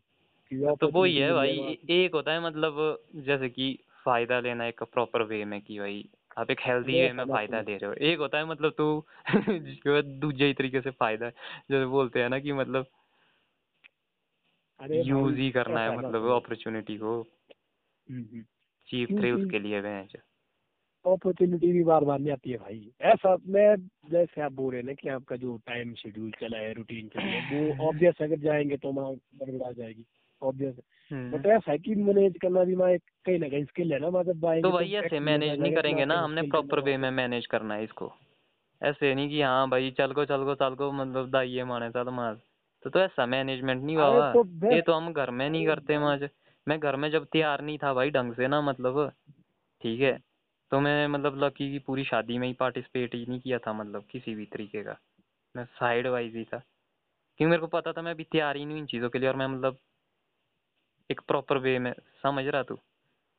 तो 0.75 0.87
वही 0.89 1.17
है 1.17 1.33
भाई 1.33 1.77
एक 1.89 2.13
होता 2.13 2.31
है 2.31 2.41
मतलब 2.45 2.97
जैसे 3.15 3.49
कि 3.49 3.77
फ़ायदा 4.05 4.39
लेना 4.39 4.65
एक 4.65 4.83
प्रॉपर 4.83 5.23
वे 5.23 5.43
में 5.45 5.61
कि 5.61 5.79
भाई 5.79 6.09
आप 6.37 6.51
एक 6.51 6.59
हेल्दी 6.61 6.99
वे 6.99 7.11
में 7.13 7.25
फ़ायदा। 7.25 7.61
ले 7.61 7.77
रहे 7.77 7.85
हो 7.85 7.93
एक 7.93 8.19
होता 8.19 8.37
है 8.37 8.45
मतलब 8.45 8.71
तू 8.71 9.05
जिसके 9.49 9.89
बाद 9.89 10.05
दूसरे 10.19 10.47
ही 10.47 10.53
तरीके 10.53 10.81
से 10.81 10.91
फ़ायदा 10.91 11.29
जैसे 11.29 11.85
बोलते 11.85 12.21
हैं 12.21 12.29
ना 12.29 12.39
कि 12.39 12.53
मतलब 12.53 12.85
यूज़ 14.79 15.35
ही 15.35 15.49
करना 15.51 15.83
है 15.83 15.97
मतलब। 15.97 16.29
अपॉर्चुनिटी 16.31 16.97
को 16.97 17.21
हम्म, 18.11 18.21
हम्म। 18.21 18.41
चीप 18.87 19.07
क्योंकि- 19.07 19.35
थ्रिल्स 19.35 19.51
के 19.51 19.59
लिए 19.59 19.81
अपॉर्चुनिटी 21.05 21.71
भी 21.71 21.83
बार 21.83 22.03
बार 22.03 22.19
नहीं 22.19 22.31
आती 22.31 22.51
है 22.51 22.57
भाई। 22.57 22.91
ऐसा 23.01 23.37
मैं 23.47 23.75
जैसे 24.11 24.41
आप 24.41 24.51
बोल 24.51 24.71
रहे 24.71 24.81
हैं 24.81 24.87
ना 24.87 24.93
कि 24.93 25.09
आपका 25.09 25.35
जो 25.35 25.57
टाइम 25.57 25.93
शेड्यूल 25.93 26.31
चला 26.31 26.57
है 26.57 26.73
रूटीन 26.73 27.07
चला 27.07 27.23
है 27.23 27.41
वो 27.51 27.87
ऑब्वियस 27.87 28.15
अगर 28.21 28.37
जाएँगे 28.39 28.77
तो 28.77 28.91
वहाँ 28.91 29.13
गड़बड़ा 29.13 29.71
जाएगी 29.71 30.05
ऑब्वियस 30.41 30.75
बट 31.31 31.45
ऐसा 31.45 31.71
है 31.71 31.77
कि 31.77 31.95
मैनेज 31.95 32.37
करना 32.41 32.63
भी 32.63 32.75
मैं 32.75 32.97
कहीं 32.97 33.39
ना 33.39 33.49
कहीं 33.49 33.65
स्किल 33.65 33.93
है 33.93 33.99
ना 33.99 34.09
मैं 34.09 34.23
जब 34.23 34.61
तो 34.61 34.71
भाई 34.71 34.93
ऐसे 34.93 35.19
मैनेज 35.19 35.59
नहीं 35.59 35.75
करेंगे 35.75 36.03
तो 36.03 36.07
ना 36.07 36.15
हमने 36.15 36.41
प्रॉपर 36.41 36.79
वे 36.79 36.97
में 36.97 37.11
मैनेज 37.11 37.45
करना 37.45 37.73
है 37.73 37.83
इसको। 37.83 38.13
ऐसे 38.83 39.15
नहीं 39.15 39.29
कि 39.29 39.41
हाँ 39.41 39.69
भाई 39.69 39.91
चल 39.91 40.11
को 40.13 40.25
चल 40.25 40.43
को 40.43 40.55
चल 40.55 40.75
को 40.75 40.91
मतलब 40.91 41.29
दाइये 41.29 41.63
माने 41.63 41.89
चल 41.89 42.09
मार 42.09 42.37
तो 42.83 42.89
तो 42.89 42.99
ऐसा 42.99 43.25
मैनेजमेंट 43.25 43.83
नहीं 43.83 43.97
बाबा 43.97 44.33
तो 44.33 44.43
ये 44.75 44.81
तो 44.81 44.93
हम 44.93 45.13
घर 45.13 45.31
में 45.31 45.49
नहीं 45.49 45.65
करते 45.67 45.99
माज 45.99 46.29
मैं 46.67 46.79
घर 46.79 46.95
में 46.95 47.11
जब 47.11 47.25
तैयार 47.25 47.61
नहीं 47.61 47.77
था 47.77 47.93
भाई 47.93 48.11
ढंग 48.11 48.33
से 48.33 48.47
ना 48.47 48.61
मतलब 48.61 49.11
ठीक 49.81 50.01
है 50.01 50.19
तो 50.71 50.79
मैं 50.79 51.07
मतलब 51.07 51.43
लकी 51.43 51.71
की 51.71 51.79
पूरी 51.79 52.03
शादी 52.03 52.37
में 52.37 52.47
ही 52.47 52.53
पार्टिसिपेट 52.53 53.15
ही 53.15 53.25
नहीं 53.29 53.39
किया 53.39 53.59
था 53.59 53.73
मतलब 53.73 54.05
किसी 54.11 54.35
भी 54.35 54.45
तरीके 54.45 54.83
का। 54.83 54.97
मैं 55.55 55.65
साइड 55.65 56.07
वाइज 56.07 56.35
ही 56.35 56.43
था। 56.43 56.57
क्योंकि 57.37 57.45
मेरे 57.45 57.61
को 57.61 57.67
पता 57.67 57.91
था 57.91 58.01
मैं 58.01 58.11
अभी 58.11 58.23
तैयार 58.23 58.57
ही 58.57 58.65
नहीं 58.65 58.77
इन 58.77 58.85
चीज़ों 58.85 59.09
के 59.09 59.19
लिए 59.19 59.29
और 59.29 59.35
मैं 59.35 59.47
मतलब 59.47 59.77
एक 61.11 61.21
प्रॉपर 61.21 61.57
वे 61.57 61.79
में, 61.79 61.93
समझ 62.23 62.45
रहा 62.45 62.63
तू? 62.63 62.75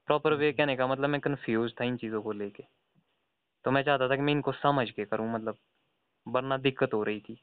प्रॉपर 0.07 0.35
वे 0.35 0.53
कहने 0.53 0.77
का 0.77 0.87
मतलब 0.87 1.09
मैं 1.09 1.21
कंफ्यूज 1.21 1.75
था 1.81 1.85
इन 1.85 1.97
चीज़ों 1.97 2.23
को 2.23 2.33
लेके। 2.33 2.65
तो 3.65 3.71
मैं 3.71 3.83
चाहता 3.83 4.09
था 4.09 4.17
कि 4.17 4.23
मैं 4.23 4.33
इनको 4.33 4.53
समझ 4.53 4.91
के 4.91 5.05
करूँ 5.05 5.33
मतलब 5.33 5.57
वरना 6.29 6.57
दिक्कत 6.57 6.95
हो 6.95 7.03
रही 7.03 7.21
थी। 7.21 7.41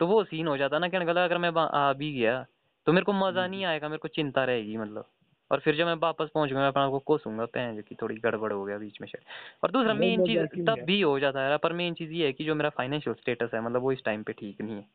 तो 0.00 0.06
वो 0.06 0.24
सीन 0.24 0.46
हो 0.46 0.56
जाता 0.56 0.78
ना, 0.78 0.88
कहने 0.88 1.04
का 1.04 1.24
अगर 1.24 1.38
मैं 1.38 1.52
आ 1.56 1.92
भी 1.92 2.12
गया 2.12 2.46
तो 2.86 2.92
मेरे 2.92 3.04
को 3.04 3.12
मज़ा 3.12 3.46
नहीं 3.46 3.64
आएगा 3.64 3.88
मेरे 3.88 3.98
को 3.98 4.08
चिंता 4.08 4.44
रहेगी 4.44 4.76
मतलब। 4.76 5.08
और 5.50 5.60
फिर 5.60 5.76
जब 5.76 5.86
मैं 5.86 5.94
वापस 5.94 6.28
पहुँच 6.34 6.50
गया 6.50 6.58
मैं 6.58 6.68
अपने 6.68 6.82
आप 6.82 6.90
को 6.90 6.98
कोसूँगा 7.02 7.44
पहन 7.46 7.80
की 7.82 7.94
थोड़ी 7.94 8.16
गड़बड़ 8.16 8.52
हो 8.52 8.64
गया 8.64 8.78
बीच 8.78 9.00
में 9.00 9.08
शायद। 9.08 9.24
और 9.64 9.70
दूसरा 9.70 9.94
मेन 9.94 10.22
चीज़ 10.22 10.44
तब 10.66 10.84
भी 10.86 11.00
हो 11.00 11.18
जाता 11.20 11.40
है 11.42 11.56
पर 11.58 11.72
मेन 11.72 11.94
चीज़ 11.94 12.12
ये 12.12 12.26
है 12.26 12.32
कि 12.32 12.44
जो 12.44 12.54
मेरा 12.54 12.70
फाइनेंशियल 12.70 13.14
स्टेटस 13.16 13.50
है 13.54 13.60
मतलब 13.62 13.82
वो 13.82 13.92
इस 13.92 14.04
टाइम 14.04 14.22
पे 14.22 14.32
ठीक 14.32 14.60
नहीं 14.62 14.76
है। 14.76 14.86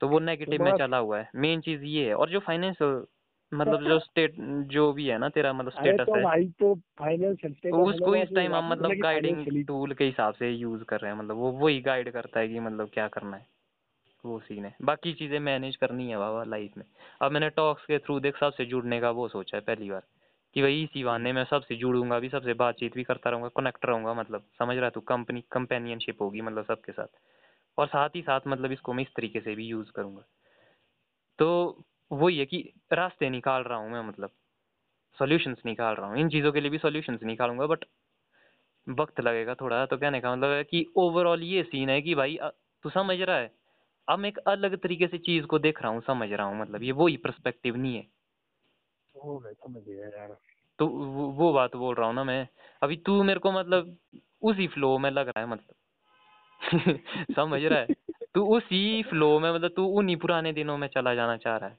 तो 0.00 0.08
वो 0.08 0.18
नेगेटिव 0.20 0.62
में 0.62 0.72
चला 0.74 0.98
हुआ 0.98 1.18
है। 1.20 1.30
मेन 1.36 1.60
चीज़ 1.60 1.84
ये 1.86 2.06
है 2.08 2.14
और 2.14 2.30
जो 2.30 2.40
फाइनेंशियल 2.40 3.04
मतलब 3.52 3.84
जो 3.84 3.98
स्टेट 4.00 4.34
जो 4.70 4.92
भी 4.92 5.06
है 5.08 5.18
ना 5.18 5.28
तेरा 5.30 5.52
मतलब 5.52 5.72
स्टेटस 5.72 6.08
तो 6.08 6.18
है। 6.18 6.20
भाई 6.20 6.48
तो 6.60 6.74
फाइनेंशियल 6.98 7.54
तो 7.70 7.76
उसको 7.80 8.14
इस 8.16 8.28
टाइम 8.34 8.54
हम 8.54 8.68
मतलब 8.68 8.98
गाइडिंग 8.98 9.46
टूल 9.66 9.92
के 9.94 10.04
हिसाब 10.04 10.34
से 10.34 10.50
यूज़ 10.50 10.82
कर 10.84 11.00
रहे 11.00 11.10
हैं 11.12 11.18
मतलब 11.18 11.36
वो 11.36 11.50
वही 11.54 11.80
गाइड 11.80 12.10
करता 12.12 12.40
है 12.40 12.48
कि 12.48 12.60
मतलब 12.60 12.90
क्या 12.94 13.06
करना 13.08 13.36
है। 13.36 13.46
वो 14.24 14.38
सीन 14.40 14.64
है। 14.64 14.74
बाकी 14.82 15.12
चीज़ें 15.14 15.38
मैनेज 15.40 15.76
करनी 15.76 16.08
है 16.10 16.16
बाबा 16.18 16.42
लाइफ 16.44 16.76
में। 16.76 16.84
अब 17.22 17.32
मैंने 17.32 17.48
टॉक्स 17.50 17.84
के 17.84 17.98
थ्रू 17.98 18.18
देख, 18.20 18.36
सबसे 18.36 18.64
जुड़ने 18.64 19.00
का 19.00 19.10
वो 19.10 19.28
सोचा 19.28 19.56
है 19.56 19.62
पहली 19.62 19.90
बार 19.90 20.02
कि 20.56 20.62
भाई 20.62 20.82
इसी 20.82 21.04
बहाने 21.04 21.32
मैं 21.32 21.44
सबसे 21.44 21.76
जुड़ूँगा 21.76 22.18
भी, 22.18 22.28
सबसे 22.28 22.54
बातचीत 22.54 22.94
भी 22.94 23.04
करता 23.04 23.30
रहूँगा 23.30 23.48
कनेक्ट 23.56 23.86
रहूँगा 23.86 24.14
मतलब 24.14 24.44
समझ 24.58 24.76
रहा 24.76 24.90
तू 24.90 25.00
कंपनी 25.00 25.44
कंपेनियनशिप 25.52 26.22
होगी 26.22 26.40
मतलब 26.40 26.64
सबके 26.64 26.92
साथ। 26.92 27.18
और 27.78 27.86
साथ 27.86 28.16
ही 28.16 28.22
साथ 28.22 28.40
मतलब 28.46 28.72
इसको 28.72 28.92
मैं 28.92 29.04
इस 29.04 29.14
तरीके 29.16 29.40
से 29.40 29.54
भी 29.54 29.66
यूज़ 29.66 29.90
करूँगा। 29.92 30.22
तो 31.38 31.84
वही 32.10 32.38
है 32.38 32.46
कि 32.46 32.58
रास्ते 32.92 33.30
निकाल 33.30 33.62
रहा 33.62 33.78
हूँ 33.78 33.90
मैं 33.90 34.02
मतलब। 34.08 34.30
सॉल्यूशंस 35.18 35.62
निकाल 35.66 35.94
रहा 35.94 36.06
हूँ। 36.06 36.18
इन 36.18 36.28
चीज़ों 36.28 36.52
के 36.52 36.60
लिए 36.60 36.70
भी 36.70 36.78
सॉल्यूशंस 36.78 37.22
निकालूँगा 37.22 37.66
बट 37.66 37.84
वक्त 38.86 39.20
लगेगा 39.20 39.54
थोड़ा। 39.54 39.84
तो 39.86 39.96
कहने 39.96 40.20
का 40.20 40.32
मतलब 40.32 40.50
है 40.50 40.64
कि 40.64 40.84
ओवरऑल 40.96 41.42
ये 41.42 41.62
सीन 41.62 41.90
है 41.90 42.00
कि 42.02 42.14
भाई 42.14 42.38
तू 42.84 42.90
समझ 42.90 43.20
रहा 43.20 43.36
है 43.36 43.50
अब 44.08 44.18
मैं 44.18 44.28
एक 44.28 44.38
अलग 44.38 44.76
तरीके 44.76 45.06
से 45.06 45.18
चीज़ 45.18 45.44
को 45.44 45.58
देख 45.58 45.82
रहा 45.82 45.92
हूँ 45.92 46.00
समझ 46.00 46.32
रहा 46.32 46.46
हूँ 46.46 46.60
मतलब 46.60 46.82
ये 46.82 46.92
वही 46.92 47.16
पर्सपेक्टिव 47.16 47.76
नहीं 47.76 47.96
है। 47.96 48.06
समझ 49.54 49.82
गया 49.82 50.06
यार। 50.08 50.36
तो 50.78 50.86
वो, 50.86 51.28
वो 51.30 51.52
बात 51.52 51.76
बोल 51.76 51.94
रहा 51.94 52.06
हूँ 52.06 52.14
ना 52.14 52.24
मैं 52.24 52.48
अभी 52.82 52.96
तू 52.96 53.22
मेरे 53.22 53.40
को 53.40 53.52
मतलब 53.52 53.96
उसी 54.42 54.66
फ्लो 54.66 54.98
में 54.98 55.10
लग 55.10 55.28
रहा 55.28 55.40
है 55.40 55.46
मतलब। 55.48 55.74
समझ 57.34 57.62
रहा 57.62 57.78
है? 57.78 57.94
तू 58.34 58.56
उसी 58.56 59.02
फ्लो 59.02 59.38
में 59.40 59.52
मतलब 59.52 59.70
तू 59.76 59.86
उन्हीं 59.86 60.16
पुराने 60.16 60.52
दिनों 60.52 60.78
में 60.78 60.88
चला 60.88 61.14
जाना 61.14 61.36
चाह 61.36 61.56
रहा 61.56 61.68
है। 61.68 61.78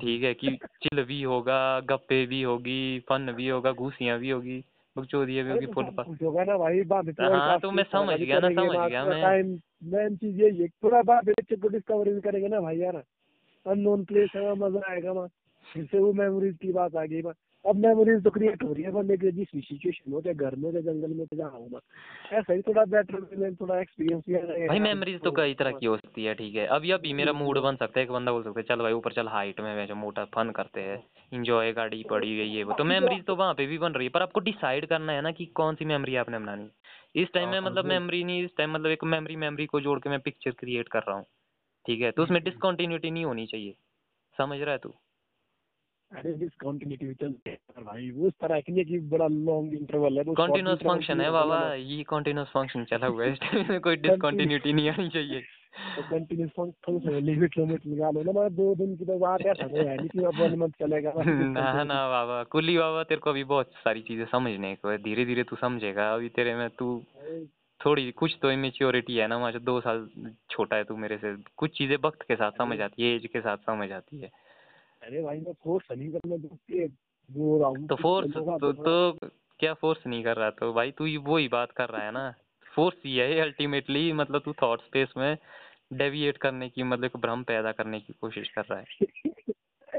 ठीक 0.00 0.22
है 0.22 0.34
कि 0.34 0.56
चिल 0.82 1.04
भी 1.04 1.22
होगा 1.22 1.80
गप्पे 1.80 2.26
भी 2.26 2.42
होगी 2.42 3.00
फन 3.00 3.32
भी 3.32 3.48
होगा 3.48 3.72
घूसियाँ 3.72 4.18
भी 4.18 4.30
होगी 4.30 4.64
बकचोदियाँ 4.96 5.44
भी 5.44 5.50
होगी 5.50 5.66
फुल 5.66 5.84
में 5.84 6.04
हाँ, 7.30 7.60
तो 7.60 7.70
मैं 7.70 7.84
समझ 7.84 8.18
गया 8.20 8.40
ना, 8.40 8.48
समझ 8.48 8.90
गया 8.90 9.04
मैं। 9.04 9.22
मेन 9.84 10.16
चीज़ 10.16 10.40
यही 10.42 10.58
है 10.58 10.68
थोड़ा 10.84 11.02
बाद 11.02 11.28
बच्चे 11.28 11.56
को 11.56 11.68
डिस्कवरी 11.68 12.12
भी 12.12 12.20
करेंगे 12.20 12.48
ना 12.48 12.60
भाई 12.60 12.78
यार। 12.78 13.02
अननोन 13.66 14.04
प्लेस 14.04 14.30
है 14.36 14.42
वहाँ 14.42 14.56
मज़ा 14.58 14.90
आएगा 14.92 15.12
वहाँ। 15.12 15.28
फिर 15.66 15.84
से 15.84 15.98
वो 15.98 16.12
मेमोरीज 16.12 16.56
की 16.62 16.72
बात 16.72 16.96
आ 16.96 17.04
गई 17.04 17.20
वहाँ। 17.22 17.34
अब 17.64 17.76
मेमोरीज 17.76 18.22
तो 18.24 18.30
क्रिएट 18.30 18.62
हो 18.62 18.72
रही 18.72 18.82
है 18.84 18.90
बंदे 18.90 19.16
के 19.16 19.30
जिस 19.32 19.48
भी 19.54 19.60
सिचुएशन 19.60 20.12
हो 20.12 20.20
चाहे 20.20 20.34
घर 20.34 20.54
में 20.56 20.70
चाहे 20.72 20.82
जंगल 20.82 21.08
में 21.08 21.24
चाहे 21.24 21.36
जहाँ 21.36 21.50
होगा 21.50 21.78
ऐसा 22.32 22.52
ही 22.52 22.62
थोड़ा 22.62 22.84
बेटर 22.84 23.54
थोड़ा 23.54 23.80
एक्सपीरियंस 23.80 24.22
भी 24.28 24.32
जाएगा 24.34 24.66
भाई 24.66 24.78
मेमोरीज 24.80 25.20
तो 25.20 25.30
कई 25.30 25.54
तरह 25.54 25.72
की 25.72 25.86
हो 25.86 25.96
सकती 25.96 26.24
है 26.24 26.34
ठीक 26.34 26.54
है। 26.56 26.66
अभी 26.66 26.90
अभी 26.90 27.12
मेरा 27.12 27.32
मूड 27.32 27.58
बन 27.58 27.76
सकता 27.76 28.00
है 28.00 28.04
एक 28.06 28.12
बंदा 28.12 28.32
बोल 28.32 28.42
सकता 28.42 28.60
है 28.60 28.66
चल 28.66 28.82
भाई 28.82 28.92
ऊपर 28.92 29.12
चल 29.12 29.28
हाइट 29.28 29.60
में 29.60 29.74
वैसे 29.76 29.94
मोटा 29.94 30.24
फन 30.34 30.50
करते 30.50 30.80
हैं। 30.80 31.02
इंजॉय 31.32 31.72
गाड़ी 31.72 32.02
पड़ी 32.10 32.28
हुई 32.28 32.38
है 32.38 32.46
ये 32.46 32.64
वो। 32.64 32.72
तो 32.72 32.84
मेमोरीज 32.84 33.24
तो 33.24 33.36
वहाँ 33.36 33.54
पे 33.54 33.66
भी 33.66 33.78
बन 33.78 33.92
रही 33.92 34.06
है 34.06 34.10
पर 34.10 34.22
आपको 34.22 34.40
डिसाइड 34.40 34.86
करना 34.86 35.12
है 35.12 35.22
ना 35.22 35.30
कि 35.30 35.46
कौन 35.54 35.74
सी 35.74 35.84
मेमोरी 35.84 36.16
आपने 36.16 36.38
बनानी 36.38 36.68
इस 37.14 37.28
टाइम 37.34 37.48
में 37.48 37.60
हाँ, 37.60 37.70
मतलब 37.70 37.84
मेमोरी 37.84 38.24
नहीं 38.24 38.44
इस 38.44 38.50
टाइम 38.58 38.72
मतलब 38.72 38.90
एक 38.90 39.04
मेमोरी 39.04 39.36
मेमोरी 39.36 39.66
को 39.66 39.80
जोड़ 39.80 39.98
के 39.98 40.10
मैं 40.10 40.20
पिक्चर 40.20 40.50
क्रिएट 40.50 40.88
कर 40.88 41.02
रहा 41.02 41.16
हूँ 41.16 41.24
ठीक 41.86 42.00
है? 42.00 42.10
तो 42.10 42.22
उसमें 42.22 42.44
डिसकॉन्टिन्यूटी 42.44 43.10
नहीं 43.10 43.24
होनी 43.24 43.46
चाहिए 43.46 43.74
समझ 44.38 44.60
रहा 44.60 44.72
है 44.72 44.78
तू? 44.78 44.94
अरे 46.10 46.32
डिसकॉन्टिन्यूटी 46.32 47.06
भी 47.06 47.14
चलते 47.14 47.50
हैं 47.50 47.84
भाई 47.84 48.10
वो 48.10 48.26
उस 48.26 48.32
तरह 48.32 48.60
की 48.60 48.84
कि 48.84 48.98
बड़ा 48.98 49.26
लॉन्ग 49.26 49.74
इंटरवल 49.74 50.18
है 50.18 50.24
वो 50.24 50.34
फ़ंक्शन 50.76 51.20
है 51.20 51.30
बाबा 51.30 51.74
ये 51.74 52.02
कंटिन्यूस 52.02 52.48
फ़ंक्शन 52.48 52.84
चला 52.84 53.06
हुआ 53.06 53.24
है 53.24 53.32
इस 53.32 53.38
टाइम 53.40 53.68
में 53.68 53.80
कोई 53.80 53.96
डिसकॉन्टिन्यूटी 53.96 54.72
नहीं 54.72 54.90
आनी 54.90 55.08
चाहिए। 55.08 55.42
तो 55.96 56.02
कंटिन्यूस 56.02 56.50
फ़ंक्शन 56.50 57.14
लिमिट 57.14 57.58
लिमिट 57.58 57.86
लगा 57.86 58.10
लो 58.10 58.22
ना 58.22 58.40
मैं 58.40 58.54
दो 58.54 58.74
दिन 58.74 58.96
की 58.96 59.04
तो 59.04 59.18
बात 59.18 59.40
है 59.40 59.52
है 59.88 60.08
कि 60.08 60.24
अब 60.24 60.34
वन 60.34 60.58
मंथ 60.58 60.70
चलेगा 60.70 61.12
ना 61.18 61.84
ना 61.84 62.08
बाबा 62.08 62.42
कुली 62.42 62.78
बाबा 62.78 63.02
तेरे 63.02 63.20
को 63.20 63.30
अभी 63.30 63.44
बहुत 63.44 63.70
सारी 63.74 64.00
चीज़ें 64.00 64.24
समझने 64.24 64.74
को 64.74 64.88
है 64.88 64.98
धीरे 64.98 65.24
धीरे 65.24 65.42
तू 65.42 65.56
समझेगा 65.56 66.14
अभी 66.14 66.28
तेरे 66.28 66.54
में 66.54 66.70
तू 66.70 67.02
थोड़ी 67.86 68.10
कुछ 68.10 68.38
तो 68.42 68.50
इमेच्योरिटी 68.50 69.16
है 69.16 69.26
ना 69.26 69.50
दो 69.50 69.80
साल 69.80 70.08
छोटा 70.50 70.76
है 70.76 70.84
तू 70.84 70.96
मेरे 70.96 71.16
से 71.16 71.36
कुछ 71.56 71.78
चीज़ें 71.78 71.96
वक्त 72.04 72.22
के 72.22 72.36
साथ 72.36 72.50
समझ 72.50 72.80
आती 72.80 73.02
है 73.02 73.16
एज 73.16 73.26
के 73.26 73.40
साथ 73.40 73.56
समझ 73.56 73.92
आती 73.92 74.18
है। 74.18 74.30
अरे 75.02 75.22
भाई 75.22 75.40
मैं 75.40 75.52
फोर्स 75.52 75.84
नहीं 75.92 76.12
करना 76.12 76.36
रहा 77.58 77.68
हूँ 77.68 77.86
तो 77.86 77.96
फोर्स 77.96 78.30
तो, 78.32 78.72
तो 78.72 79.18
क्या 79.60 79.74
फोर्स 79.74 80.06
नहीं 80.06 80.24
कर 80.24 80.36
रहा 80.36 80.50
तो 80.50 80.72
भाई 80.72 80.90
तू 80.90 81.18
वो 81.18 81.36
ही 81.36 81.48
बात 81.48 81.70
कर 81.70 81.88
रहा 81.88 82.02
है 82.02 82.12
ना 82.12 82.34
फोर्स 82.74 82.96
ये 83.06 83.24
है 83.24 83.40
अल्टीमेटली 83.40 84.12
मतलब 84.12 84.42
तू 84.44 84.52
थॉट 84.52 84.80
स्पेस 84.80 85.08
में 85.16 85.36
डेविएट 85.96 86.36
करने 86.36 86.68
की 86.68 86.82
मतलब 86.82 87.04
एक 87.04 87.16
भ्रम 87.16 87.42
पैदा 87.42 87.72
करने 87.72 88.00
की 88.00 88.12
कोशिश 88.12 88.48
कर 88.48 88.62
रहा 88.62 88.78
है। 88.78 88.84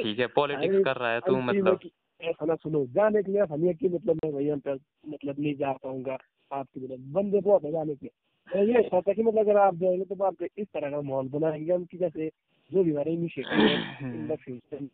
ठीक 0.03 0.19
है 0.19 0.27
पॉलिटिक्स 0.27 0.83
कर 0.83 0.95
रहा 0.95 1.11
है 1.11 1.19
तू 1.19 1.41
मतलब। 1.41 1.79
ऐसा 2.21 2.45
ना 2.45 2.55
सुनो 2.55 2.85
जाने 2.85 3.23
के 3.23 3.31
लिए 3.31 3.41
ऐसा 3.41 3.55
नहीं 3.55 3.73
है 3.73 3.89
मतलब 3.89 4.19
मैं 4.25 4.33
भैया 4.35 4.55
पे 4.55 4.73
मतलब 5.09 5.35
नहीं 5.39 5.55
जा 5.55 5.71
पाऊँगा 5.71 6.17
आपकी 6.51 6.79
बिना 6.79 6.95
बंदे 7.13 7.41
बहुत 7.41 7.63
है 7.63 7.71
जाने 7.71 7.95
के 7.95 8.05
लिए। 8.05 8.73
ये 8.73 8.81
सोचा 8.81 9.13
कि 9.13 9.23
मतलब 9.23 9.39
अगर 9.39 9.57
आप 9.57 9.75
जाएँगे 9.75 10.05
तो 10.05 10.23
आप 10.23 10.35
इस 10.57 10.67
तरह 10.67 10.91
का 10.91 11.01
माहौल 11.01 11.27
बनाएँगे 11.27 11.73
हम 11.73 11.85
कि 11.85 11.97
जैसे 11.97 12.31
जो 12.71 12.83
भी 12.83 12.91
हमारे 12.91 13.13
इनिशिएटिव 13.13 13.69
इन 14.15 14.27
द 14.27 14.37
फ्यूचर 14.41 14.87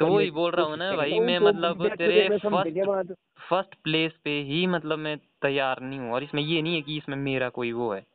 तो 0.00 0.06
वही 0.06 0.30
बोल 0.30 0.52
रहा 0.52 0.66
हूँ 0.66 0.76
ना 0.76 0.96
भाई 0.96 1.18
मैं 1.18 1.38
मतलब 1.38 1.88
तेरे 1.88 2.28
फ़र्स्ट 2.38 3.12
फ़र्स्ट 3.48 3.74
प्लेस 3.74 4.12
पे 4.24 4.30
ही 4.30 4.66
मतलब 4.66 4.98
मैं 4.98 5.16
तैयार 5.42 5.80
नहीं 5.80 5.98
हूँ 5.98 6.12
और 6.12 6.22
इसमें 6.22 6.42
ये 6.42 6.62
नहीं 6.62 6.74
है 6.74 6.82
कि 6.82 6.96
इसमें 6.96 7.16
मेरा 7.16 7.48
कोई 7.48 7.72
वो 7.72 7.92
है। 7.92 8.06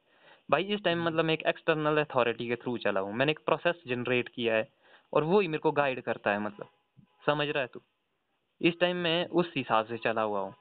भाई 0.53 0.63
इस 0.63 0.83
टाइम 0.83 1.03
मतलब 1.03 1.25
मैं 1.25 1.33
एक 1.33 1.41
एक्सटर्नल 1.41 1.97
अथॉरिटी 1.97 2.47
के 2.47 2.55
थ्रू 2.55 2.77
चला 2.77 2.99
हूँ। 2.99 3.13
मैंने 3.13 3.31
एक 3.31 3.39
प्रोसेस 3.45 3.75
जनरेट 3.87 4.29
किया 4.29 4.55
है 4.55 4.67
और 5.13 5.23
वो 5.23 5.39
ही 5.39 5.47
मेरे 5.47 5.59
को 5.59 5.71
गाइड 5.71 6.01
करता 6.01 6.31
है 6.31 6.39
मतलब। 6.39 6.67
समझ 7.25 7.47
रहा 7.47 7.61
है 7.61 7.67
तू? 7.67 7.81
इस 8.61 8.79
टाइम 8.79 8.97
मैं 8.97 9.27
उस 9.27 9.53
हिसाब 9.55 9.85
से 9.85 9.97
चला 9.97 10.21
हुआ 10.21 10.39
हूँ। 10.39 10.55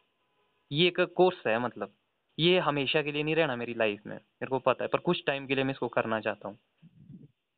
ये 0.72 0.87
एक 0.87 1.00
कोर्स 1.00 1.46
है 1.46 1.59
मतलब। 1.59 1.92
ये 2.38 2.59
हमेशा 2.59 3.02
के 3.02 3.12
लिए 3.12 3.22
नहीं 3.22 3.35
रहना 3.35 3.57
मेरी 3.57 3.74
लाइफ 3.74 4.00
में 4.07 4.14
मेरे 4.14 4.46
को 4.46 4.59
पता 4.59 4.85
है 4.85 4.88
पर 4.88 4.98
कुछ 4.98 5.24
टाइम 5.26 5.46
के 5.46 5.55
लिए 5.55 5.64
मैं 5.64 5.72
इसको 5.72 5.88
करना 5.88 6.20
चाहता 6.20 6.48
हूँ। 6.48 6.59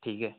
ठीक 0.03 0.21
है? 0.21 0.37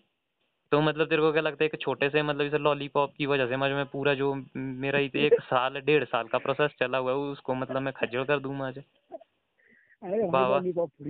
तो 0.71 0.81
मतलब 0.81 1.07
तेरे 1.07 1.21
को 1.21 1.31
क्या 1.31 1.41
लगता 1.41 1.63
है 1.63 1.69
एक 1.73 1.81
छोटे 1.81 2.09
से 2.09 2.23
मतलब 2.23 2.41
इसे 2.41 2.57
लॉलीपॉप 2.57 3.13
की 3.17 3.25
वजह 3.25 3.47
से 3.47 3.57
मुझे 3.57 3.73
मैं 3.73 3.85
पूरा 3.85 4.13
जो 4.13 4.45
मेरा 4.55 4.99
एक 4.99 5.41
साल 5.41 5.81
डेढ़ 5.81 6.03
साल 6.03 6.27
का 6.27 6.37
प्रोसेस 6.37 6.71
चला 6.79 6.97
हुआ 6.97 7.11
है 7.11 7.17
उसको 7.17 7.55
मतलब 7.55 7.81
मैं 7.81 7.93
खजल 7.93 8.23
कर 8.23 8.39
दूँ 8.39 8.55
मुझे? 8.55 8.81
बाबा 8.81 9.24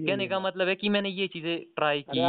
कहने 0.08 0.28
का 0.28 0.40
मतलब 0.40 0.68
है 0.68 0.76
कि 0.76 0.90
मैंने 0.90 1.10
ये 1.10 1.28
चीज़ें 1.28 1.74
ट्राई 1.76 2.02
की 2.02 2.20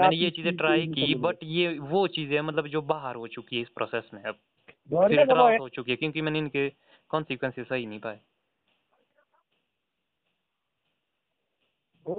मैंने 0.00 0.16
ये 0.16 0.30
चीज़ें 0.30 0.52
ट्राई 0.56 0.86
की 0.86 1.14
बट 1.14 1.36
ये 1.42 1.78
वो 1.78 2.06
चीज़ें 2.08 2.40
मतलब 2.40 2.66
जो 2.68 2.82
बाहर 2.82 3.14
हो 3.14 3.26
चुकी 3.28 3.56
है 3.56 3.62
इस 3.62 3.68
प्रोसेस 3.68 4.10
में 4.14 4.22
अब। 4.22 4.38
फ़िल्टर 5.08 5.38
आउट 5.38 5.60
हो 5.60 5.68
चुकी 5.68 5.90
है 5.90 5.96
क्योंकि 5.96 6.22
मैंने 6.22 6.38
इनके 6.38 6.68
कॉन्सिक्वेंसेस 7.10 7.68
सही 7.68 7.86
नहीं 7.86 8.00
पाए। 8.00 8.20
ओ, 12.06 12.12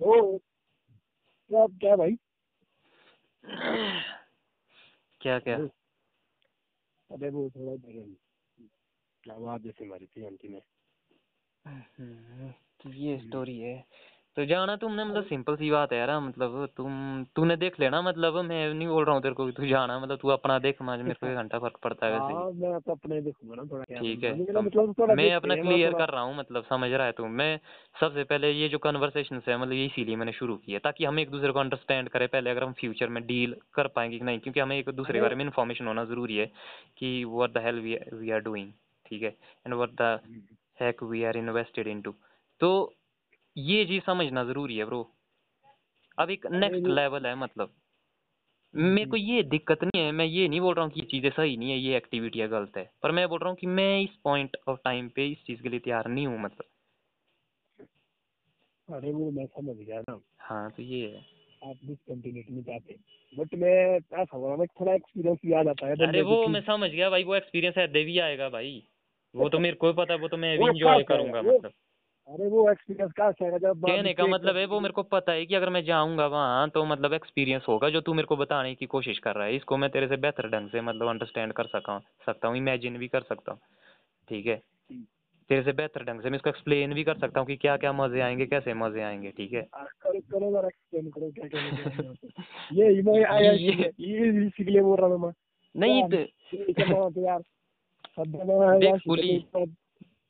ओ, 0.00 0.38
क्या 1.50 1.66
क्या 1.80 1.96
भाई? 1.96 2.16
क्या 5.20 5.38
क्या? 5.38 5.56
अरे 7.10 7.30
वो 7.30 7.50
थोड़ा 7.50 7.72
आवाज़ 9.34 9.62
जैसे 9.62 9.86
मारी 9.86 10.06
थी 10.06 10.26
आंटी 10.26 10.48
ने। 10.48 10.60
तो 11.66 12.92
ये 12.92 13.18
स्टोरी 13.18 13.58
है। 13.58 13.84
तो 14.36 14.44
जाना 14.44 14.74
तुमने 14.76 15.04
मतलब 15.04 15.24
सिंपल 15.24 15.56
सी 15.56 15.70
बात 15.70 15.92
है 15.92 15.98
यार 15.98 16.10
मतलब 16.20 16.68
तुम 16.76 17.24
तूने 17.36 17.56
देख 17.56 17.78
लेना 17.80 18.00
मतलब 18.02 18.34
मैं 18.44 18.74
नहीं 18.74 18.88
बोल 18.88 19.04
रहा 19.04 19.14
हूँ 19.14 19.22
तेरे 19.22 19.34
को 19.34 19.50
तू 19.50 19.66
जाना 19.66 19.98
मतलब 19.98 20.18
तू 20.18 20.28
अपना 20.28 20.58
देख 20.58 20.82
मुझे 20.82 21.02
मेरे 21.02 21.14
को 21.14 21.26
एक 21.26 21.36
घंटा 21.36 21.58
फ़र्क 21.58 21.78
पड़ता 21.84 22.06
है 22.06 22.12
वैसे। 22.12 22.32
हाँ 22.32 22.50
मैं 22.52 22.80
तो 22.80 22.92
अपने 22.92 23.20
देखूँगा 23.20 23.54
ना 23.54 23.62
थोड़ा 23.64 23.84
ठीक 24.00 24.24
है 24.24 24.34
तो 24.44 24.62
मतलब 24.62 24.94
मैं 25.10 25.32
अपना 25.34 25.54
क्लियर 25.54 25.94
कर 25.94 26.08
रहा 26.08 26.22
हूँ 26.22 26.36
मतलब 26.36 26.64
समझ 26.64 26.90
रहा 26.90 27.06
है 27.06 27.12
तू। 27.12 27.26
मैं 27.26 27.58
सबसे 28.00 28.24
पहले 28.24 28.50
ये 28.50 28.68
जो 28.68 28.78
कन्वर्सेशन 28.78 29.40
है 29.48 29.56
मतलब 29.58 29.72
ये 29.72 29.86
इसीलिए 29.86 30.16
मैंने 30.16 30.32
शुरू 30.32 30.56
किया 30.56 30.78
ताकि 30.78 31.04
हम 31.04 31.18
एक 31.18 31.30
दूसरे 31.30 31.52
को 31.52 31.60
अंडरस्टैंड 31.60 32.08
करें 32.08 32.28
पहले 32.28 32.50
अगर 32.50 32.64
हम 32.64 32.72
फ्यूचर 32.72 33.08
में 33.08 33.26
डील 33.26 33.56
कर 33.74 33.88
पाएँगे 33.88 34.18
कि 34.18 34.24
नहीं 34.24 34.40
क्योंकि 34.40 34.60
हमें 34.60 34.78
एक 34.78 34.90
दूसरे 34.90 35.14
के 35.14 35.20
बारे 35.20 35.36
में 35.36 35.44
इन्फॉर्मेशन 35.44 35.86
होना 35.86 36.04
ज़रूरी 36.04 36.36
है 36.36 36.50
कि 36.98 37.24
what 37.24 37.52
the 37.52 37.62
hell 37.64 37.80
we 37.80 38.30
are 38.30 38.40
doing 38.40 38.72
ठीक 39.06 39.22
है? 39.22 39.36
And 39.66 39.74
what 39.74 39.90
the 40.00 40.18
heck 40.80 41.02
we 41.02 41.24
are 41.24 41.36
invested 41.36 41.86
into. 41.86 42.14
तो 42.60 42.94
ये 43.56 43.84
चीज़ 43.84 44.02
समझना 44.04 44.44
ज़रूरी 44.44 44.76
है 44.76 44.84
ब्रो। 44.84 45.12
अब 46.18 46.30
एक 46.30 46.46
नेक्स्ट 46.46 46.86
लेवल 46.86 47.26
है 47.26 47.34
मतलब। 47.34 47.74
मेरे 48.74 49.06
को 49.06 49.16
ये 49.16 49.42
दिक्कत 49.42 49.84
नहीं 49.84 50.02
है 50.02 50.12
मैं 50.12 50.24
ये 50.24 50.48
नहीं 50.48 50.60
बोल 50.60 50.74
रहा 50.74 50.84
हूँ 50.84 50.92
कि 50.92 51.00
ये 51.00 51.06
चीज़ें 51.06 51.30
सही 51.30 51.56
नहीं 51.56 51.70
है 51.70 51.78
ये 51.78 51.96
एक्टिविटी 51.96 52.46
गलत 52.46 52.76
है। 52.76 52.90
पर 53.02 53.10
मैं 53.10 53.28
बोल 53.28 53.38
रहा 53.38 53.48
हूँ 53.48 53.56
कि 53.56 53.66
मैं 53.66 54.00
इस 54.00 54.10
पॉइंट 54.24 54.56
ऑफ़ 54.68 54.78
टाइम 54.84 55.08
पे 55.08 55.26
इस 55.26 55.44
चीज़ 55.46 55.62
के 55.62 55.68
लिए 55.68 55.80
तैयार 55.80 56.08
नहीं 56.08 56.26
हूँ 56.26 56.40
मतलब। 56.40 56.64
अरे 58.88 59.12
वो 59.12 59.30
मैं 59.30 59.46
समझ 59.46 59.76
गया 59.76 60.00
ना। 60.00 60.20
हाँ 60.38 60.70
तो 60.70 60.82
ये 60.82 61.06
है। 61.06 61.24
आप 61.70 61.76
डिसकंटिन्यूटी 61.84 62.52
नहीं 62.52 62.62
चाहते। 62.62 62.96
बट 63.38 63.54
मैं 63.54 63.96
ऐसा 63.96 64.36
हो 64.36 64.56
रहा 64.56 64.66
थोड़ा 64.80 64.94
एक्सपीरियंस 64.94 65.38
भी 65.46 65.52
आ 65.52 65.62
जाता 65.62 65.86
है 65.86 66.08
अरे 66.08 66.22
वो 66.22 66.46
मैं 66.46 66.60
समझ 66.60 66.90
गया 66.90 67.10
भाई 67.10 67.24
वो 67.24 67.34
एक्सपीरियंस 67.34 67.76
है 67.78 67.86
देवी 67.88 68.18
आएगा 68.18 68.48
भाई। 68.48 68.82
वो 69.36 69.48
तो 69.48 69.58
मेरे 69.58 69.76
को 69.76 69.92
पता 69.92 70.12
है 70.12 70.18
वो 70.20 70.28
तो 70.28 70.36
मैं 70.36 70.54
एंजॉय 70.54 71.02
करूँगा 71.02 71.42
मतलब। 71.42 71.72
अरे 72.28 72.46
वो 72.48 72.70
एक्सपीरियंस 72.70 73.12
का 73.12 73.24
है 73.42 73.58
जब 73.58 73.82
कहने 73.86 74.12
का 74.14 74.26
मतलब 74.26 74.56
है 74.56 74.66
वो 74.66 74.80
मेरे 74.80 74.92
को 74.92 75.02
पता 75.02 75.32
है 75.32 75.46
कि 75.46 75.54
अगर 75.54 75.70
मैं 75.70 75.84
जाऊँगा 75.84 76.26
वहाँ 76.26 76.68
तो 76.68 76.84
मतलब 76.84 77.12
एक्सपीरियंस 77.12 77.64
होगा 77.68 77.90
जो 77.90 78.00
तू 78.00 78.14
मेरे 78.14 78.26
को 78.26 78.36
बताने 78.36 78.74
की 78.74 78.86
कोशिश 78.86 79.18
कर 79.18 79.34
रहा 79.34 79.46
है। 79.46 79.56
इसको 79.56 79.76
मैं 79.76 79.90
तेरे 79.90 80.08
से 80.08 80.16
बेहतर 80.16 80.48
ढंग 80.48 80.68
से 80.68 80.80
मतलब 80.80 81.08
अंडरस्टैंड 81.08 81.52
कर 81.52 81.66
सका 81.66 81.98
सकता 82.26 82.48
हूँ 82.48 82.56
इमेजिन 82.56 82.98
भी 82.98 83.08
कर 83.08 83.22
सकता 83.22 83.52
हूँ। 83.52 83.60
ठीक 84.28 84.46
है? 84.46 84.62
तेरे 85.50 85.62
से 85.62 85.72
बेहतर 85.72 86.04
ढंग 86.04 86.20
से 86.20 86.30
मैं 86.30 86.36
इसको 86.36 86.50
एक्सप्लेन 86.50 86.94
भी 86.94 87.04
कर 87.04 87.18
सकता 87.18 87.40
हूँ 87.40 87.46
कि 87.46 87.56
क्या 87.56 87.76
क्या 87.76 87.92
मज़े 87.92 88.20
आएँगे 88.20 88.46
कैसे 88.46 88.74
मज़े 88.74 89.02
आएँगे 89.02 89.30
ठीक 89.30 89.52
है? 89.52 89.62
करो 89.74 90.20
करो 90.20 90.50
जरा 90.50 90.68
एक्सप्लेन 90.68 91.10
करो 91.10 91.30
क्या 91.30 91.48
क्या 91.48 91.60
ये 92.72 92.92
ये 94.00 94.46
इसी 94.46 94.64
के 94.64 94.70
लिए 94.70 94.82
बोल 94.82 94.98
रहा 94.98 95.06
हूँ 95.06 95.18
मैं। 95.18 95.32
नहीं 95.74 96.02
तो 96.08 97.20
यार। 97.20 97.42
देख 98.18 99.66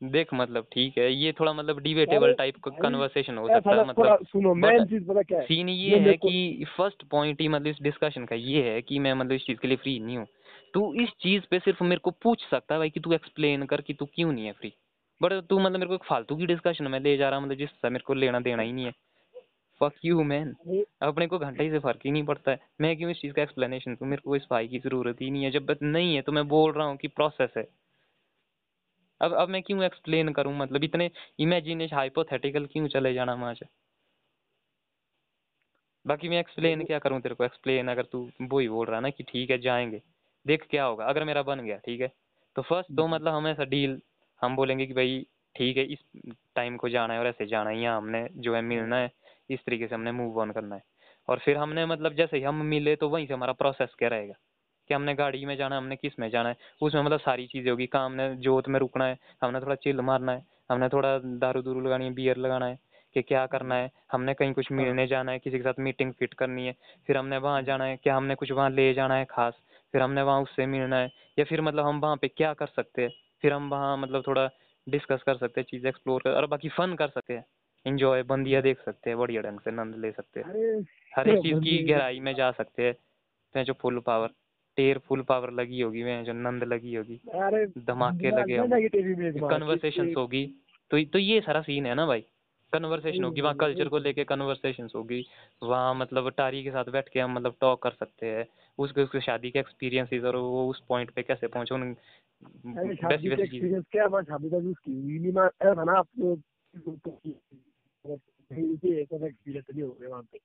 देख 0.05 0.29
मतलब 0.35 0.66
ठीक 0.72 0.99
है 0.99 1.12
ये 1.12 1.33
थोड़ा 1.33 1.53
मतलब 1.53 1.79
डिबेटेबल 1.81 2.33
टाइप 2.35 2.57
का 2.64 2.70
कन्वर्सेशन 2.81 3.38
हो 3.38 3.49
सकता 3.49 3.77
है 3.77 3.87
मतलब 3.87 4.25
सुनो 4.25 4.55
मेन 4.55 4.85
चीज़ 4.85 5.05
पता 5.05 5.22
क्या 5.22 5.38
है? 5.38 5.44
सीन 5.46 5.68
ये 5.68 5.99
है 5.99 6.16
कि 6.16 6.64
फ़र्स्ट 6.77 7.03
पॉइंट 7.11 7.40
ही 7.40 7.49
मतलब 7.49 7.66
इस 7.66 7.77
डिस्कशन 7.83 8.25
का 8.25 8.37
ये 8.37 8.62
है 8.62 8.83
कि 8.83 8.99
मैं 8.99 9.14
मतलब 9.14 9.33
इस 9.33 9.46
चीज़ 9.46 9.59
के 9.59 9.68
लिए 9.68 9.77
फ्री 9.77 9.99
नहीं 10.01 10.18
हूँ। 10.18 10.27
तू 10.75 10.92
इस 10.94 11.09
चीज़ 11.20 11.42
पे 11.51 11.59
सिर्फ़ 11.59 11.83
मेरे 11.85 12.01
को 12.01 12.11
पूछ 12.22 12.44
सकता 12.51 12.75
है 12.75 12.79
भाई 12.79 12.90
कि 12.90 13.01
तू 13.01 13.12
एक्सप्लेन 13.12 13.64
कर 13.66 13.81
कि 13.81 13.94
तू 13.94 14.07
क्यों 14.07 14.33
नहीं 14.33 14.46
है 14.46 14.53
फ्री 14.53 14.72
बट 15.20 15.33
तू 15.33 15.59
मतलब 15.59 15.79
मेरे 15.79 15.87
को 15.87 15.94
एक 15.94 16.05
फालतू 16.05 16.37
की 16.37 16.46
डिस्कशन 16.46 16.88
में 16.88 17.01
ले 17.01 17.16
जा 17.16 17.29
रहा 17.29 17.40
मतलब 17.40 17.57
जिससे 17.57 17.90
मेरे 17.90 18.05
को 18.07 18.14
लेना 18.14 18.40
देना 18.40 18.62
ही 18.62 18.72
नहीं 18.72 18.85
है। 18.85 18.92
फक 19.80 19.94
यू 20.04 20.22
मैन 20.24 20.54
अपने 21.02 21.26
को 21.26 21.38
घंटे 21.38 21.68
से 21.70 21.78
फ़र्क 21.78 22.00
ही 22.04 22.10
नहीं 22.10 22.24
पड़ता 22.24 22.50
है। 22.50 22.58
मैं 22.80 22.96
क्यों 22.96 23.10
इस 23.10 23.20
चीज़ 23.20 23.32
का 23.32 23.42
एक्सप्लेनेशन 23.42 23.94
तू 23.96 24.04
मेरे 24.04 24.22
को 24.22 24.36
इस 24.36 24.46
भाई 24.50 24.68
की 24.68 24.78
ज़रूरत 24.78 25.20
ही 25.22 25.30
नहीं 25.30 25.44
है। 25.44 25.50
जब 25.50 25.76
नहीं 25.84 26.14
है 26.16 26.22
तो 26.22 26.32
मैं 26.32 26.46
बोल 26.48 26.72
रहा 26.72 26.86
हूँ 26.86 26.96
कि 26.96 27.08
प्रोसेस 27.10 27.50
है। 27.56 27.66
अब 29.20 29.32
अब 29.34 29.48
मैं 29.48 29.62
क्यों 29.62 29.82
एक्सप्लेन 29.84 30.32
करूँ? 30.32 30.56
मतलब 30.56 30.84
इतने 30.84 31.10
इमेजिनेशन 31.40 31.96
हाइपोथेटिकल 31.96 32.66
क्यों 32.66 32.88
चले 32.88 33.14
जाना 33.14 33.34
वहाँ 33.34 33.54
से? 33.54 33.66
बाकी 36.06 36.28
मैं 36.28 36.38
एक्सप्लेन 36.40 36.84
क्या 36.84 36.98
करूँ 36.98 37.20
तेरे 37.20 37.34
को? 37.34 37.44
एक्सप्लेन 37.44 37.88
अगर 37.88 38.04
तू 38.12 38.18
वो 38.42 38.58
ही 38.58 38.68
बोल 38.68 38.86
रहा 38.86 39.00
ना 39.00 39.10
कि 39.10 39.22
ठीक 39.22 39.50
है 39.50 39.58
जाएँगे। 39.58 40.00
देख 40.46 40.66
क्या 40.70 40.84
होगा। 40.84 41.04
अगर 41.04 41.24
मेरा 41.24 41.42
बन 41.42 41.60
गया 41.60 41.76
ठीक 41.76 42.00
है? 42.00 42.10
तो 42.56 42.62
फ़र्स्ट 42.62 42.96
तो 42.96 43.06
मतलब 43.06 43.34
हम 43.34 43.46
ऐसा 43.48 43.64
डील 43.66 44.00
हम 44.40 44.56
बोलेंगे 44.56 44.86
कि 44.86 44.92
भाई 44.92 45.24
ठीक 45.56 45.76
है 45.76 45.84
इस 45.86 45.98
टाइम 46.56 46.76
को 46.76 46.88
जाना 46.88 47.14
है 47.14 47.20
और 47.20 47.26
ऐसे 47.26 47.46
जाना 47.46 47.70
है 47.70 47.80
यहाँ 47.82 47.96
हमने 47.96 48.26
जो 48.38 48.54
है 48.54 48.60
मिलना 48.62 48.96
है। 48.96 49.10
इस 49.50 49.61
तरीके 49.66 49.87
से 49.87 49.94
हमने 49.94 50.12
मूव 50.12 50.40
ऑन 50.40 50.50
करना 50.50 50.76
है। 50.76 50.82
और 51.28 51.38
फिर 51.38 51.56
हमने 51.56 51.87
मतलब 51.87 52.14
जैसे 52.14 52.37
ही 52.37 52.42
हम 52.42 52.64
मिले 52.66 52.96
तो 52.96 53.09
वहीं 53.09 53.26
से 53.26 53.35
हमारा 53.35 53.52
प्रोसेस 53.54 53.94
क्या 53.98 54.09
रहेगा? 54.09 54.35
कि 54.90 54.94
हमने 54.94 55.14
गाड़ी 55.14 55.44
में 55.46 55.56
जाना 55.56 55.74
है 55.76 55.80
हमने 55.82 55.96
किसमें 55.96 56.28
जाना 56.30 56.48
है? 56.48 56.56
उसमें 56.82 57.02
मतलब 57.02 57.20
सारी 57.20 57.46
चीज़ें 57.46 57.70
होगी। 57.70 57.87
काम 57.87 58.04
हमने 58.04 58.35
जोत 58.38 58.68
में 58.68 58.78
रुकना 58.80 59.04
है 59.06 59.16
हमने 59.42 59.61
थोड़ा 59.61 59.74
चिल 59.76 60.00
मारना 60.02 60.32
है 60.32 60.44
हमने 60.70 60.88
थोड़ा 60.88 61.18
दारू 61.40 61.62
दूरू 61.62 61.80
लगानी 61.80 62.04
है 62.04 62.12
बियर 62.14 62.37
लगाना 62.37 62.66
है 62.66 62.78
कि 63.16 63.22
क्या 63.22 63.44
करना 63.46 63.74
है? 63.74 63.90
हमने 64.12 64.35
कहीं 64.35 64.52
कुछ 64.54 64.70
मिलने 64.72 65.06
जाना 65.06 65.32
है 65.32 65.38
किसी 65.38 65.56
के 65.59 65.62
साथ 65.64 65.80
मीटिंग 65.80 66.12
फिट 66.12 66.35
करनी 66.35 66.66
है 66.66 66.74
फिर 67.09 67.16
हमने 67.16 67.37
वहाँ 67.38 67.62
जाना 67.62 67.85
है 67.85 67.96
क्या 67.96 68.16
हमने 68.16 68.35
कुछ 68.35 68.52
वहाँ 68.52 68.70
ले 68.70 68.92
जाना 68.94 69.14
है 69.14 69.24
खास 69.30 69.54
फिर 69.94 70.02
हमने 70.02 70.22
वहाँ 70.22 70.40
उससे 70.42 70.66
मिलना 70.66 70.96
है 70.96 71.11
या 71.38 71.44
फिर 71.44 71.61
मतलब 71.62 71.87
हम 71.87 72.00
वहाँ 72.00 72.16
पे 72.16 72.28
क्या 72.28 72.52
कर 72.54 72.66
सकते 72.66 73.02
हैं? 73.02 73.11
फिर 73.44 73.52
हम 73.52 73.68
वहाँ 73.70 73.96
मतलब 73.96 74.22
थोड़ा 74.26 74.48
डिस्कस 74.87 75.22
कर 75.26 75.37
सकते 75.37 75.61
हैं 75.61 75.66
चीज़ें 75.70 75.88
एक्सप्लोर 75.90 76.22
कर 76.22 76.30
और 76.32 76.46
बाकी 76.46 76.68
फन 76.68 76.94
कर 76.94 77.09
सकते 77.09 77.35
हैं। 77.35 77.44
इंजॉय 77.87 78.22
बंदिया 78.22 78.61
देख 78.61 78.81
सकते 78.85 79.11
हैं 79.11 79.18
बढ़िया 79.18 79.42
ढंग 79.42 79.61
से 79.61 79.70
नंद 79.70 79.96
ले 79.96 80.12
सकते 80.12 80.40
हैं। 80.40 80.46
हर 81.16 81.29
एक 81.29 81.38
चीज़ 81.42 81.59
की 81.59 81.83
गहराई 81.85 82.20
में 82.20 82.35
जा 82.35 82.51
सकते 82.53 82.83
हैं। 82.83 82.94
तो 83.55 83.62
जो 83.64 83.72
फुल 83.72 83.99
पावर 84.01 84.29
टेर 84.77 84.99
फुल 84.99 85.22
पावर 85.22 85.51
लगी 85.51 85.81
होगी 85.81 86.03
मैं 86.03 86.25
जो 86.25 86.33
नंद 86.33 86.64
लगी 86.64 86.94
होगी। 86.94 87.20
धमाके 87.79 88.31
लगे 88.31 88.57
होंगे। 88.59 88.88
कन्वर्सेशन 89.40 90.14
होगी। 90.16 90.46
तो 90.90 91.05
तो 91.05 91.18
ये 91.18 91.40
सारा 91.40 91.62
सीन 91.62 91.87
है 91.87 91.94
ना 91.94 92.07
भाई? 92.07 92.20
कन्वर्सेशन 92.72 93.25
होगी 93.25 93.40
वहाँ 93.40 93.55
कल्चर 93.55 93.88
को 93.88 93.99
लेके 93.99 94.25
कन्वर्सेशन 94.25 94.88
होगी। 94.96 95.27
वहाँ 95.62 95.94
मतलब 95.94 96.31
टारी 96.31 96.64
के 96.64 96.70
साथ 96.70 96.85
बैठ 96.85 97.09
के 97.09 97.20
हम 97.20 97.33
मतलब 97.33 97.57
टॉक 97.61 97.83
कर 97.83 97.90
सकते 97.90 98.27
हैं। 98.27 98.46
उसके 98.79 99.03
उसके 99.03 99.20
शादी 99.20 99.51
के 99.51 99.59
एक्सपीरियंसेस 99.59 100.25
और 100.25 100.37
वो 100.37 100.70
उस 100.70 100.83
पॉइंट 100.88 101.11
पे 101.11 101.22
कैसे 101.22 101.46
पहुँचे 101.46 101.75
उन 101.75 101.96
वैसी 102.77 103.46
चीज़ें। 103.46 103.83
क्या 103.83 104.09
मैं 104.09 104.22
शादी 104.22 104.51
का 104.51 104.57
यूज़ 104.57 104.77
की 104.85 104.92
हुई 104.92 105.33
मैं 105.33 105.46
ऐसा 105.46 105.85
ना 105.85 106.03
आपको 108.12 108.92
ऐसा 108.95 109.27
एक्सपीरियंस 109.27 109.64
नहीं 109.75 109.83
हो 109.83 109.97
गया 110.01 110.09
वहाँ 110.09 110.23
पे 110.23 110.38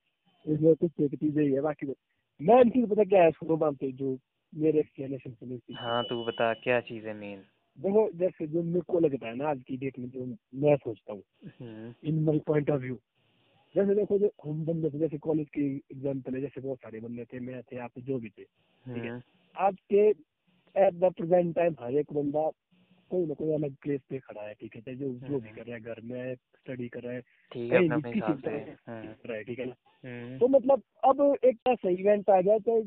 इसमें 0.46 0.74
कुछ 0.76 1.00
एक 1.00 1.22
ही 1.22 1.52
है 1.52 1.60
बाकी 1.60 1.86
तो 1.86 1.94
मैं 2.40 2.86
पता 2.86 3.04
क्या 3.04 3.22
है 3.22 3.30
सुनो 3.30 3.56
वहाँ 3.56 3.72
पे 3.72 3.92
जो 3.92 4.18
मेरे 4.54 4.80
एक्सप्लेनेशन 4.80 5.30
से 5.30 5.46
मिलती 5.46 5.74
हाँ 5.74 6.02
तू 6.04 6.24
बता 6.24 6.52
क्या 6.54 6.80
चीज़ 6.80 7.06
है 7.06 7.14
मेन 7.14 7.44
देखो 7.78 8.10
जैसे 8.14 8.46
जो 8.46 8.62
मेरे 8.62 8.80
को 8.80 8.98
लगता 9.00 9.28
है 9.28 9.34
ना 9.34 9.48
आज 9.48 9.62
की 9.62 9.76
डेट 9.76 9.98
में 9.98 10.08
जो 10.10 10.26
मैं 10.54 10.76
सोचता 10.76 11.12
हूँ 11.12 11.22
in 12.02 12.22
my 12.24 12.38
point 12.38 12.70
of 12.70 12.80
view 12.80 12.98
जैसे 13.74 13.94
देखो 13.94 14.18
जो 14.18 14.30
हम 14.44 14.64
बंदे 14.66 14.90
थे 14.90 14.98
जैसे 14.98 15.18
कॉलेज 15.18 15.48
की 15.48 15.64
एग्ज़ाम्पल 15.92 16.34
है 16.34 16.40
जैसे 16.40 16.60
बहुत 16.60 16.78
सारे 16.78 17.00
बंदे 17.00 17.24
थे 17.24 17.40
मैं 17.40 17.62
थे 17.62 17.78
आप 17.78 17.98
जो 17.98 18.18
भी 18.18 18.28
थे 18.28 18.44
ठीक 18.44 19.04
है। 19.04 19.10
हम्म, 19.10 19.22
आज 19.56 19.76
के 19.94 20.08
एट 20.76 20.94
द 20.94 21.12
प्रेजेंट 21.12 21.54
टाइम 21.56 21.76
हर 21.80 21.94
एक 21.94 22.12
बंदा 22.12 22.48
कोई 23.12 23.26
ना 23.26 23.34
कोई 23.34 23.52
अलग 23.52 23.74
प्लेस 23.74 24.00
पे 24.10 24.18
खड़ा 24.18 24.42
है 24.42 24.54
ठीक 24.54 24.76
है 24.76 24.94
जो 24.94 25.08
जो 25.08 25.40
भी 25.40 25.48
हम्म। 25.48 25.56
कर 25.56 25.62
रहा 25.62 25.74
है 25.74 25.80
घर 25.80 26.00
में 26.00 26.34
स्टडी 26.34 26.90
है 26.96 27.14
है 27.14 27.20
से 28.36 28.50
हम्म, 28.50 29.12
कर 29.12 29.28
रहा 29.28 29.36
है 29.36 29.44
ठीक 29.44 29.58
है 29.58 29.66
ना? 29.66 29.74
हम्म, 30.04 30.38
तो 30.38 30.48
मतलब 30.48 30.82
अब 31.04 31.36
एक 31.44 31.58
ऐसा 31.68 31.88
इवेंट 31.88 32.30
आ 32.30 32.40
गया 32.40 32.58
तो 32.58 32.82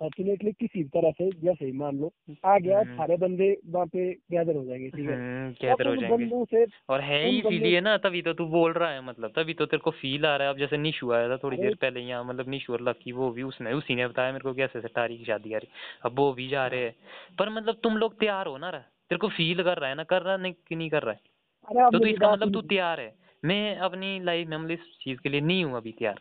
फॉर्चुनेटली 0.00 0.52
किसी 0.52 0.84
तरह 0.84 1.10
से 1.10 1.30
जैसे 1.30 1.64
ही 1.64 1.72
मान 1.72 1.98
लो 1.98 2.12
आ 2.44 2.58
गया 2.58 2.78
हम्म। 2.78 2.96
सारे 2.96 3.16
बंदे 3.16 3.60
वहाँ 3.66 3.86
पे 3.86 4.12
गैदर 4.12 4.56
हो 4.56 4.64
जाएँगे 4.64 4.90
ठीक 4.90 5.08
है? 5.08 5.14
हम्म, 5.14 5.50
गैदर 5.52 5.86
हो 5.86 5.96
जाएँगे। 5.96 6.44
से 6.44 6.66
और 6.88 7.00
है 7.00 7.28
ही 7.28 7.38
इसीलिए 7.38 7.80
ना 7.80 7.96
तभी 7.96 8.22
तो 8.22 8.32
तू 8.32 8.46
बोल 8.46 8.72
रहा 8.72 8.90
है 8.90 9.04
मतलब 9.04 9.32
तभी 9.36 9.54
तो 9.54 9.66
तेरे 9.66 9.80
को 9.80 9.90
फील 9.90 10.26
आ 10.26 10.36
रहा 10.36 10.48
है। 10.48 10.54
अब 10.54 10.58
जैसे 10.58 10.76
निशु 10.76 11.12
आया 11.12 11.28
था 11.28 11.36
थोड़ी 11.36 11.56
देर 11.56 11.74
पहले 11.74 12.00
यहाँ 12.00 12.24
मतलब 12.24 12.48
निशु 12.48 12.72
और 12.72 12.80
लकी 12.80 13.12
वो 13.12 13.30
भी 13.30 13.42
उसने 13.42 13.72
उसी 13.72 13.94
ने 13.94 14.08
बताया 14.08 14.32
मेरे 14.32 14.42
को 14.42 14.54
कैसे 14.54 14.64
ऐसे 14.64 14.78
ऐसे 14.78 14.88
तारी 14.88 15.18
की 15.18 15.24
शादी 15.24 15.54
आ 15.54 15.58
रही 15.58 15.68
अब 16.04 16.18
वो 16.18 16.32
भी 16.32 16.48
जा 16.48 16.66
रहे 16.66 16.80
हैं। 16.80 16.94
पर 17.38 17.48
मतलब 17.48 17.80
तुम 17.82 17.96
लोग 17.96 18.20
तैयार 18.20 18.46
हो 18.46 18.58
ना 18.58 18.70
रहा? 18.70 18.84
तेरे 19.10 19.18
को 19.18 19.28
फील 19.28 19.62
कर 19.62 19.78
रहा 19.78 19.88
है 19.90 19.94
ना 19.94 20.04
कर 20.04 20.22
रहा 20.22 20.36
नहीं 20.36 20.52
कि 20.68 20.76
नहीं 20.76 20.90
कर 20.90 21.02
रहा 21.02 21.14
है? 21.14 21.20
तो, 21.92 21.98
तो 21.98 22.06
इसका 22.06 22.32
मतलब 22.32 22.52
तू 22.52 22.60
तैयार 22.62 23.00
है। 23.00 23.12
मैं 23.44 23.76
अपनी 23.76 24.18
लाइफ 24.20 24.48
में 24.48 24.56
मतलब 24.56 24.70
इस 24.70 24.98
चीज़ 25.00 25.20
के 25.20 25.28
लिए 25.28 25.40
नहीं 25.40 25.64
हूँ 25.64 25.76
अभी 25.76 25.92
तैयार। 25.92 26.20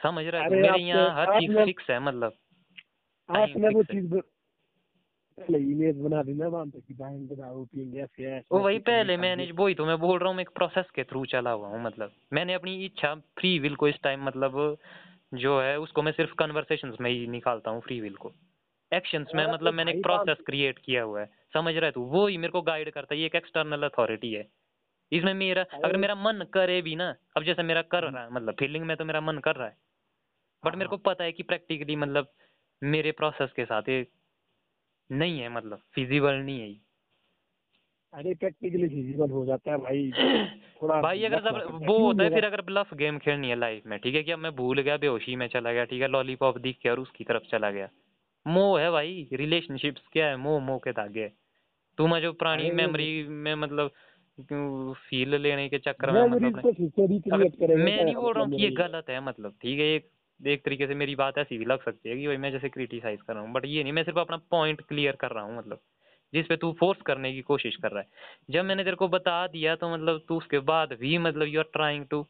समझ 0.00 0.24
रहा 0.26 0.42
है 0.42 0.48
मेरे 0.50 0.78
यहाँ 0.78 1.14
हर 1.16 1.38
चीज़ 1.40 1.64
फिक्स 1.64 1.90
है 1.90 1.98
मतलब। 2.00 2.32
आपने 3.28 3.68
वो 3.68 3.82
fix 3.82 3.90
है। 3.90 4.00
चीज़ 4.00 4.14
पहले 5.38 5.58
इमेज 5.58 6.00
बना 6.00 6.22
दी 6.22 6.34
ना 6.34 6.48
वहाँ 6.48 6.66
पे 6.66 6.80
कि 6.80 6.94
बैंक 6.94 7.32
दारू 7.32 7.64
पियेंगे 7.64 8.00
ऐसे 8.00 8.24
ऐसे 8.24 8.54
वो 8.54 8.60
वही 8.60 8.78
पहले 8.78 9.16
मैंने 9.16 9.50
वही 9.52 9.74
तो 9.74 9.86
मैं 9.86 9.98
बोल 9.98 10.18
रहा 10.18 10.28
हूँ 10.28 10.36
मैं 10.36 10.42
एक 10.42 10.50
प्रोसेस 10.50 10.90
के 10.94 11.04
थ्रू 11.04 11.24
चला 11.26 11.50
हुआ 11.50 11.68
हूँ 11.68 11.82
मतलब। 11.84 12.12
मैंने 12.32 12.54
अपनी 12.54 12.84
इच्छा 12.84 13.14
फ्री 13.14 13.58
विल 13.58 13.74
को 13.74 13.88
इस 13.88 14.02
टाइम 14.02 14.24
मतलब 14.24 14.76
जो 15.34 15.60
है 15.60 15.78
उसको 15.80 16.02
मैं 16.02 16.12
सिर्फ़ 16.12 16.34
कन्वर्सेशंस 16.34 16.96
में 17.00 17.10
ही 17.10 17.26
निकालता 17.26 17.70
हूँ 17.70 17.80
फ्री 17.80 18.00
विल 18.00 18.14
को। 18.14 18.32
एक्शंस 18.92 19.28
में 19.34 19.46
मतलब 19.46 19.74
मैंने 19.74 19.90
एक 19.90 20.02
प्रोसेस 20.02 20.36
क्रिएट 20.46 20.78
किया 20.78 21.02
हुआ 21.02 21.20
है। 21.20 21.26
समझ 21.54 21.76
रहे 21.76 21.90
तू? 21.90 22.00
वो 22.00 22.26
ही 22.26 22.36
मेरे 22.38 22.50
को 22.50 22.62
गाइड 22.62 22.90
करता 22.90 23.14
है। 23.14 23.20
ये 23.20 23.26
एक 23.26 23.34
एक्सटर्नल 23.34 23.82
अथॉरिटी 23.82 24.32
है। 24.32 24.48
इसमें 25.12 25.34
मेरा 25.34 25.64
अगर 25.84 25.96
मेरा 25.96 26.14
मन 26.14 26.44
करे 26.52 26.82
भी 26.82 26.96
ना 26.96 27.14
अब 27.36 27.42
जैसे 27.42 27.62
मेरा 27.62 27.82
कर 27.82 28.02
रहा 28.02 28.22
है 28.24 28.32
मतलब 28.32 28.54
फीलिंग 28.58 28.84
में 28.84 28.96
तो 28.96 29.04
मेरा 29.04 29.20
मन 29.20 29.38
कर 29.38 29.56
रहा 29.56 29.68
है। 29.68 29.76
बट 30.64 30.74
मेरे 30.74 30.88
को 30.88 30.96
पता 30.96 31.24
है 31.24 31.32
कि 31.32 31.42
प्रैक्टिकली 31.42 31.96
मतलब 31.96 32.32
मेरे 32.82 33.12
प्रोसेस 33.12 33.52
के 33.52 33.64
साथ 33.64 33.82
ये 33.88 34.06
नहीं 35.10 35.40
है 35.40 35.48
मतलब 35.48 35.82
फिजिबल 35.94 36.34
नहीं 36.34 36.60
है। 36.60 36.80
अरे 38.12 38.34
प्रैक्टिकली 38.34 38.88
फिजिबल 38.88 39.30
हो 39.30 39.46
जाता 39.46 39.70
है 39.70 39.76
भाई। 39.78 40.12
थोड़ा 40.82 41.00
भाई 41.02 41.24
अगर 41.24 41.40
जब 41.40 41.56
है। 41.56 41.86
वो 41.86 41.98
होता 41.98 42.22
है 42.22 42.30
फिर 42.30 42.44
अगर 42.44 42.60
ब्लफ 42.60 42.94
गेम 42.94 43.18
खेलनी 43.18 43.48
है 43.48 43.56
लाइफ 43.56 43.82
में 43.86 43.98
ठीक 43.98 44.14
है 44.14 44.22
कि 44.22 44.30
अब 44.30 44.38
मैं 44.38 44.56
भूल 44.56 44.80
गया 44.80 44.96
बेहोशी 44.96 45.36
में 45.36 45.48
चला 45.48 45.72
गया 45.72 45.84
ठीक 45.84 46.02
है? 46.02 46.08
लॉलीपॉप 46.08 46.58
दिख 46.58 46.78
गया 46.82 46.92
और 46.92 47.00
उसकी 47.00 47.24
तरफ़ 47.24 47.42
चला 47.42 47.70
गया। 47.70 47.88
मोह 48.46 48.80
है 48.80 48.90
भाई 48.90 49.28
रिलेशनशिप्स 49.32 50.02
क्या 50.12 50.26
है 50.26 50.36
मोह 50.38 50.60
मोह 50.60 50.78
के 50.78 50.92
धागे। 50.92 51.28
तुम 51.98 52.18
जो 52.18 52.32
पुरानी 52.34 52.70
मेमोरी 52.72 53.26
में 53.28 53.54
मतलब 53.56 53.90
फील 55.00 55.34
लेने 55.36 55.68
के 55.68 55.78
चक्कर 55.78 56.10
में 56.12 56.20
मतलब 56.22 56.64
मैं 57.76 58.04
नहीं 58.04 58.14
बोल 58.16 58.34
रहा 58.34 58.42
हूँ 58.42 58.48
मतलब 58.48 58.56
कि 58.56 58.62
ये 58.62 58.70
गलत 58.72 59.10
है 59.10 59.20
मतलब 59.24 59.54
ठीक 59.62 59.78
है 59.80 59.86
एक 59.86 60.10
एक 60.40 60.64
तरीके 60.64 60.86
से 60.86 60.94
मेरी 60.94 61.14
बात 61.16 61.38
ऐसी 61.38 61.58
भी 61.58 61.64
लग 61.64 61.82
सकती 61.84 62.08
है 62.08 62.16
कि 62.16 62.26
भाई 62.26 62.36
मैं 62.36 62.50
जैसे 62.52 62.68
क्रिटिसाइज 62.68 63.22
कर 63.22 63.34
रहा 63.34 63.42
हूँ 63.42 63.52
बट 63.52 63.66
ये 63.66 63.82
नहीं 63.82 63.92
मैं 63.92 64.04
सिर्फ़ 64.04 64.18
अपना 64.18 64.36
पॉइंट 64.50 64.80
क्लियर 64.80 65.16
कर 65.16 65.30
रहा 65.30 65.44
हूँ 65.44 65.58
मतलब 65.58 65.80
जिस 66.32 66.46
पे 66.46 66.56
तू 66.56 66.72
फोर्स 66.80 67.02
करने 67.02 67.32
की 67.32 67.40
कोशिश 67.42 67.76
कर 67.76 67.90
रहा 67.92 68.00
है। 68.00 68.08
जब 68.50 68.64
मैंने 68.64 68.84
तेरे 68.84 68.96
को 68.96 69.08
बता 69.08 69.46
दिया 69.46 69.76
तो 69.76 69.92
मतलब 69.94 70.24
तू 70.28 70.36
उसके 70.36 70.58
बाद 70.58 70.92
भी 70.92 71.18
मतलब 71.18 71.48
यू 71.48 71.60
आर 71.60 71.68
ट्राइंग 71.72 72.06
टू 72.06 72.26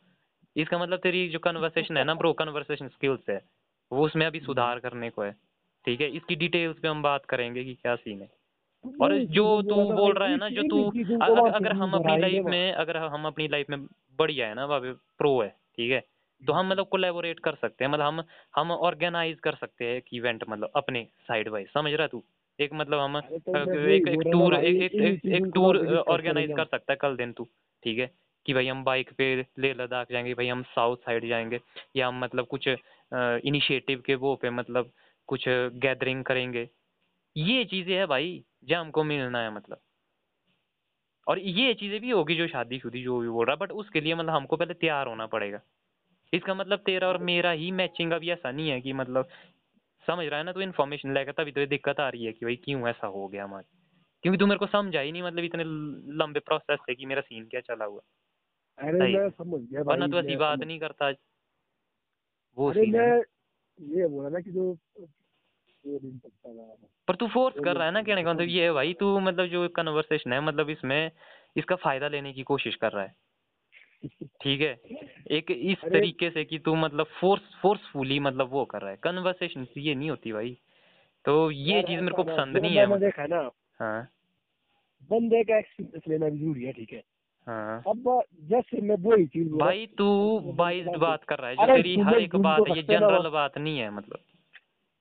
इसका 0.57 0.79
मतलब 0.79 0.99
तेरी 0.99 1.29
जो 1.29 1.39
कन्वर्सेशन 1.39 1.97
है 1.97 2.05
ना 2.05 2.15
ब्रो 2.15 2.33
कन्वर्सेशन 2.33 2.89
स्किल्स 2.89 3.29
है 3.31 3.41
वो 3.91 4.05
उसमें 4.07 4.27
अभी 4.27 4.41
सुधार 4.41 4.79
करने 4.79 5.11
को 5.11 5.23
है। 5.23 5.35
ठीक 5.85 6.01
है 6.01 6.09
इसकी 6.11 6.37
डिटेल्स 6.37 6.79
पे 6.79 6.89
हम 6.89 7.03
बात 7.03 7.25
करेंगे 7.25 7.65
कि 7.65 7.75
क्या 7.75 7.95
सीन 7.97 8.21
है। 8.21 8.31
और 9.01 9.19
जो 9.19 9.45
तू 9.63 9.77
ना 9.83 9.95
बोल 9.95 10.13
रहा 10.13 10.29
है 10.29 10.37
ना 10.37 10.49
जो 10.49 10.63
तू 10.63 10.83
अगर 11.17 11.49
अगर 11.51 11.73
हम 11.73 11.93
अपनी 11.95 12.19
लाइफ 12.21 12.45
में 12.45 12.73
अगर 12.73 12.97
हम 12.97 13.27
अपनी 13.27 13.47
लाइफ 13.49 13.71
में 13.71 13.87
बढ़िया 14.19 14.47
है 14.47 14.55
ना 14.55 14.67
भाभी 14.67 14.93
प्रो 15.19 15.41
है 15.43 15.49
ठीक 15.49 15.91
है। 15.91 16.03
तो 16.43 16.53
हम 16.53 16.69
मतलब 16.69 16.87
कोलेबोरेट 16.87 17.41
कर 17.41 17.55
सकते 17.55 17.85
हैं 17.85 17.91
मतलब 17.93 18.05
हम 18.05 18.23
हम 18.57 18.71
ऑर्गेनाइज 18.73 19.39
कर 19.41 19.55
सकते 19.55 19.85
हैं 19.85 19.97
एक 19.97 20.05
इवेंट 20.15 20.45
मतलब 20.49 20.71
अपने 20.77 21.07
साइड 21.29 21.49
वाइज 21.49 21.69
समझ 21.75 21.93
रहा 21.93 22.07
तू? 22.07 22.23
एक 22.59 22.73
मतलब 22.75 22.99
हम 22.99 23.21
तो 23.21 23.89
एक 23.89 24.09
एक 24.09 24.23
टूर 24.33 24.55
एक 24.55 24.95
एक 25.27 25.45
को 25.45 25.51
टूर 25.51 25.79
ऑर्गेनाइज 26.09 26.51
कर 26.57 26.65
सकता 26.65 26.93
है 26.93 26.97
कल 26.97 27.17
दिन 27.17 27.33
तू 27.33 27.45
ठीक 27.83 27.99
है? 27.99 28.11
कि 28.47 28.55
भाई 28.55 28.67
हम 28.67 28.83
बाइक 28.85 29.11
पे 29.19 29.35
लेह 29.59 29.75
लद्दाख 29.75 30.11
जाएँगे 30.13 30.35
भाई 30.35 30.49
हम 30.49 30.63
साउथ 30.75 30.97
साइड 30.97 31.29
जाएँगे 31.29 31.61
या 31.97 32.09
हम 32.09 32.19
मतलब 32.21 32.47
कुछ 32.47 32.69
इनिशिएटिव 32.69 34.03
के 34.07 34.15
वो 34.15 34.35
पे 34.37 34.51
मतलब 34.51 34.91
कुछ 35.29 35.45
गैदरिंग 35.49 36.25
करेंगे। 36.25 36.69
ये 37.37 37.65
चीज़ें 37.65 37.95
है 37.97 38.07
भाई 38.07 38.45
जो 38.65 38.81
हमको 38.81 39.05
मिलना 39.05 39.39
है 39.39 39.55
मतलब। 39.55 39.81
और 41.27 41.39
ये 41.39 41.75
चीज़ें 41.75 42.01
भी 42.01 42.11
होगी 42.11 42.35
जो 42.37 42.47
शादी 42.49 42.79
शुदी 42.79 43.03
जो 43.03 43.19
भी 43.21 43.29
बोल 43.29 43.47
रहा 43.47 43.55
है 43.55 43.59
बट 43.59 43.73
उसके 43.73 44.01
लिए 44.01 44.15
मतलब 44.15 44.31
हमको 44.31 44.57
पहले 44.57 44.75
तैयार 44.75 45.07
होना 45.07 45.27
पड़ेगा। 45.27 45.61
इसका 46.33 46.55
मतलब 46.55 46.79
तेरा 46.79 47.09
और 47.09 47.19
मेरा 47.19 47.51
ही 47.51 47.71
मैचिंग 47.73 48.13
अभी 48.13 48.31
ऐसा 48.31 48.51
नहीं 48.51 48.71
है 48.71 48.81
कि 48.81 48.93
मतलब 48.93 49.29
समझ 50.07 50.27
रहा 50.27 50.39
है 50.39 50.45
ना 50.45 50.53
तो 50.53 50.61
इन्फॉर्मेशन 50.61 51.15
लेकर 51.15 51.33
तभी 51.33 51.53
तो 51.53 51.61
ये 51.61 51.67
दिक्कत 51.67 52.01
आ 52.01 52.09
रही 52.09 52.25
है 52.25 52.33
कि 52.33 52.47
भाई 52.47 52.57
क्यों 52.57 52.89
ऐसा 52.89 53.07
हो 53.07 53.29
गया 53.29 53.45
हमारे। 53.45 53.67
क्योंकि 54.25 54.39
तू 54.39 54.47
मेरे 54.47 54.59
को 54.59 54.67
समझा 54.67 55.01
ही 55.01 55.13
नहीं 55.13 55.23
मतलब 55.23 55.45
इतने 55.45 55.65
लंबे 56.17 56.41
प्रोसेस 56.41 56.79
से 56.81 56.95
कि 56.95 57.07
मेरा 57.07 57.21
सीन 57.21 57.47
क्या 57.47 57.61
चला 57.61 57.85
हुआ। 57.85 58.01
अरे 58.79 59.01
मैं 59.05 59.29
समझ 59.31 59.61
गया 59.63 59.83
वरना 59.83 60.07
तू 60.09 60.19
ऐसी 60.19 60.37
बात 60.37 60.63
नहीं 60.63 60.79
करता। 60.81 61.13
वो 62.57 62.71
अरे 62.71 62.85
सीन 62.85 62.95
मैं 62.95 63.23
ये 63.83 64.07
बोला 64.09 64.29
ना 64.29 64.41
कि 64.41 64.51
जो। 64.51 64.79
पर 67.09 67.15
तू 67.15 67.29
फोर्स 67.29 67.61
कर 67.65 67.77
रहा 67.77 67.87
है 67.87 67.93
ना 67.93 68.03
कहने 68.03 68.25
का 68.25 68.33
मतलब 68.33 68.49
ये 68.49 68.63
है 68.63 68.73
भाई 68.73 68.95
तू 68.95 69.21
मतलब 69.21 69.47
जो 69.47 69.69
कन्वर्सेशन 69.69 70.33
है 70.33 70.41
मतलब 70.41 70.71
इसमें 70.71 71.11
इसका 71.57 71.77
फ़ायदा 71.77 72.09
लेने 72.09 72.33
की 72.33 72.43
कोशिश 72.43 72.75
कर 72.75 72.93
रहा 72.93 73.05
है। 73.05 73.15
ठीक 74.43 74.61
है? 74.61 74.81
एक 75.31 75.51
इस 75.51 75.79
तरीके 75.83 76.31
से 76.31 76.45
कि 76.45 76.59
तू 76.59 76.75
मतलब 76.75 77.07
फोर्स 77.07 77.43
फोर्सफुली 77.63 78.19
मतलब 78.19 78.49
वो 78.51 78.65
कर 78.65 78.81
रहा 78.81 78.91
है। 78.91 78.97
कन्वर्सेशन 78.97 79.67
ये 79.77 79.95
नहीं 79.95 80.11
होती 80.11 80.33
भाई। 80.33 80.59
तो 81.25 81.51
ये 81.51 81.83
चीज़ 81.83 82.01
मेरे 82.01 82.15
को 82.15 82.23
पसंद 82.23 82.57
नहीं 82.57 82.77
है 82.77 82.99
देखा 82.99 83.27
ना। 83.27 83.51
हाँ। 83.81 84.09
बंदे 85.11 85.45
का 85.45 85.59
एक्सपीरियंस 85.59 86.03
लेना 86.09 86.29
भी 86.29 86.39
ज़रूरी 86.39 86.65
है 86.65 86.73
ठीक 86.73 86.93
है? 86.93 87.03
हाँ। 87.47 87.83
अब 87.87 88.23
जैसे 88.43 88.81
मैं 88.81 88.97
वही 88.97 89.27
चीज़ 89.27 89.49
भाई 89.53 89.87
तू 89.87 90.41
बाइज्ड 90.53 90.97
बात 90.97 91.25
कर 91.25 91.39
रहा 91.39 91.51
है 91.51 91.57
जो 91.57 91.67
तेरी 91.67 91.97
हर 91.97 92.19
एक 92.21 92.37
बात 92.37 92.65
ये 92.69 92.83
जनरल 92.83 93.29
बात 93.29 93.59
नहीं 93.59 93.79
है 93.79 93.91
मतलब। 93.91 94.19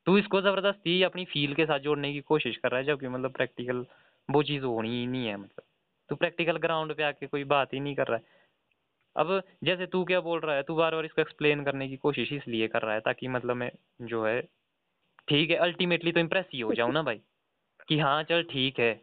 तू 0.06 0.18
इसको 0.18 0.42
ज़बरदस्ती 0.42 1.04
अपनी 1.04 1.26
फील 1.26 1.54
के 1.54 1.66
साथ 1.66 1.80
जोड़ने 1.80 2.14
की 2.14 2.22
कोशिश 2.22 2.58
कर 2.58 2.72
रहा 2.72 2.80
है 2.80 2.86
जबकि 2.86 3.08
मतलब 3.08 3.32
प्रैक्टिकल 3.32 3.86
वो 4.30 4.44
चीज़ 4.44 4.64
होनी 4.64 4.90
ही 4.90 5.08
नहीं 5.08 5.28
है 5.28 5.38
मतलब। 5.38 5.64
तू 6.10 6.16
प्रैक्टिकल 6.16 6.58
ग्राउंड 6.58 6.96
पे 6.96 7.04
आके 7.04 7.28
कोई 7.28 7.44
बात 7.44 7.74
ही 7.74 7.80
नहीं 7.80 7.96
कर 7.96 8.08
रहा 8.08 8.18
है। 8.18 8.24
अब 9.16 9.44
जैसे 9.64 9.86
तू 9.86 10.04
क्या 10.06 10.20
बोल 10.20 10.40
रहा 10.40 10.56
है 10.56 10.64
तू 10.64 10.76
बार 10.76 10.96
बार 10.96 11.06
इसको 11.06 11.22
एक्सप्लेन 11.22 11.64
करने 11.64 11.88
की 11.88 11.96
कोशिश 11.98 12.34
इसलिए 12.34 12.68
कर 12.68 12.82
रहा 12.82 12.94
है 12.94 13.00
ताकि 13.00 13.28
मतलब 13.28 13.56
मैं 13.56 13.72
जो 14.02 14.26
है 14.26 14.42
ठीक 15.28 15.50
है 15.50 15.56
अल्टीमेटली 15.56 16.12
तो 16.12 16.20
इम्प्रेस 16.20 16.46
ही 16.54 16.60
हो 16.60 16.74
जाऊँ 16.74 16.94
ना 16.94 17.04
भाई 17.04 17.22
कि 17.88 18.00
हाँ 18.00 18.24
चल 18.24 18.44
ठीक 18.44 18.80
है। 18.80 19.02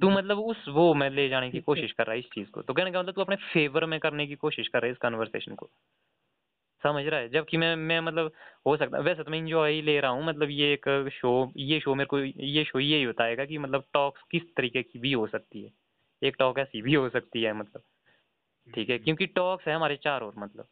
तू 0.00 0.10
मतलब 0.10 0.38
उस 0.38 0.64
वो 0.68 0.94
में 0.94 1.10
ले 1.10 1.28
जाने 1.28 1.50
की 1.50 1.60
कोशिश 1.60 1.92
कर 1.92 2.04
रहा 2.04 2.12
है 2.12 2.18
इस 2.18 2.24
चीज़ 2.24 2.50
को। 2.50 2.62
तो 2.62 2.74
कहने 2.74 2.90
का 2.90 3.00
मतलब 3.00 3.14
तू 3.14 3.20
अपने 3.20 3.36
फेवर 3.36 3.84
में 3.84 4.00
करने 4.00 4.26
की 4.26 4.34
कोशिश 4.34 4.68
कर 4.68 4.78
रहा 4.78 4.86
है 4.86 4.92
इस 4.92 4.98
कन्वर्सेशन 4.98 5.54
को। 5.54 5.70
समझ 6.82 7.04
रहा 7.06 7.20
है? 7.20 7.28
जबकि 7.28 7.56
मैं 7.56 7.76
मैं 7.76 8.00
मतलब 8.00 8.32
हो 8.66 8.76
सकता 8.76 8.98
वैसे 8.98 9.22
तो 9.22 9.30
मैं 9.30 9.38
इंजॉय 9.38 9.72
ही 9.72 9.82
ले 9.82 10.00
रहा 10.00 10.10
हूँ 10.10 10.26
मतलब 10.26 10.50
ये 10.50 10.72
एक 10.72 11.10
शो 11.12 11.52
ये 11.56 11.80
शो 11.80 11.94
मेरे 11.94 12.06
को 12.06 12.18
ये 12.42 12.64
शो 12.64 12.80
यही 12.80 13.06
बताएगा 13.06 13.44
कि 13.44 13.58
मतलब 13.58 13.84
टॉक्स 13.92 14.22
किस 14.30 14.42
तरीके 14.42 14.82
की 14.82 14.98
भी 14.98 15.12
हो 15.12 15.26
सकती 15.26 15.64
है। 15.64 15.70
एक 16.22 16.36
टॉक 16.38 16.58
ऐसी 16.58 16.82
भी 16.82 16.94
हो 16.94 17.08
सकती 17.08 17.42
है 17.42 17.52
मतलब। 17.52 17.82
ठीक 18.74 18.90
है? 18.90 18.98
क्योंकि 18.98 19.26
टॉक्स 19.26 19.68
है 19.68 19.74
हमारे 19.74 19.96
चार 19.96 20.20
और 20.20 20.34
मतलब। 20.38 20.66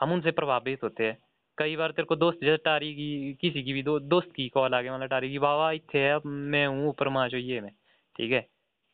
हम 0.00 0.12
उनसे 0.12 0.30
प्रभावित 0.30 0.82
होते 0.82 1.04
हैं। 1.04 1.18
कई 1.58 1.76
बार 1.76 1.90
तेरे 1.90 2.06
को 2.06 2.16
दोस्त 2.16 2.38
जैसे 2.42 2.56
टारी 2.56 2.94
की 2.94 3.34
किसी 3.34 3.62
की 3.62 3.72
भी 3.72 3.82
दो, 3.82 4.00
दोस्त 4.00 4.32
की 4.36 4.48
कॉल 4.48 4.74
आ 4.74 4.80
गई 4.80 4.90
मतलब 4.90 5.06
टारी 5.06 5.30
की 5.30 5.38
बाबा 5.38 5.72
इतने 5.72 6.00
है 6.00 6.18
मैं 6.26 6.66
हूँ 6.66 6.88
ऊपर 6.88 7.08
माँ 7.08 7.28
जो 7.28 7.38
ये 7.38 7.60
मैं। 7.60 7.70
ठीक 8.16 8.32
है? 8.32 8.40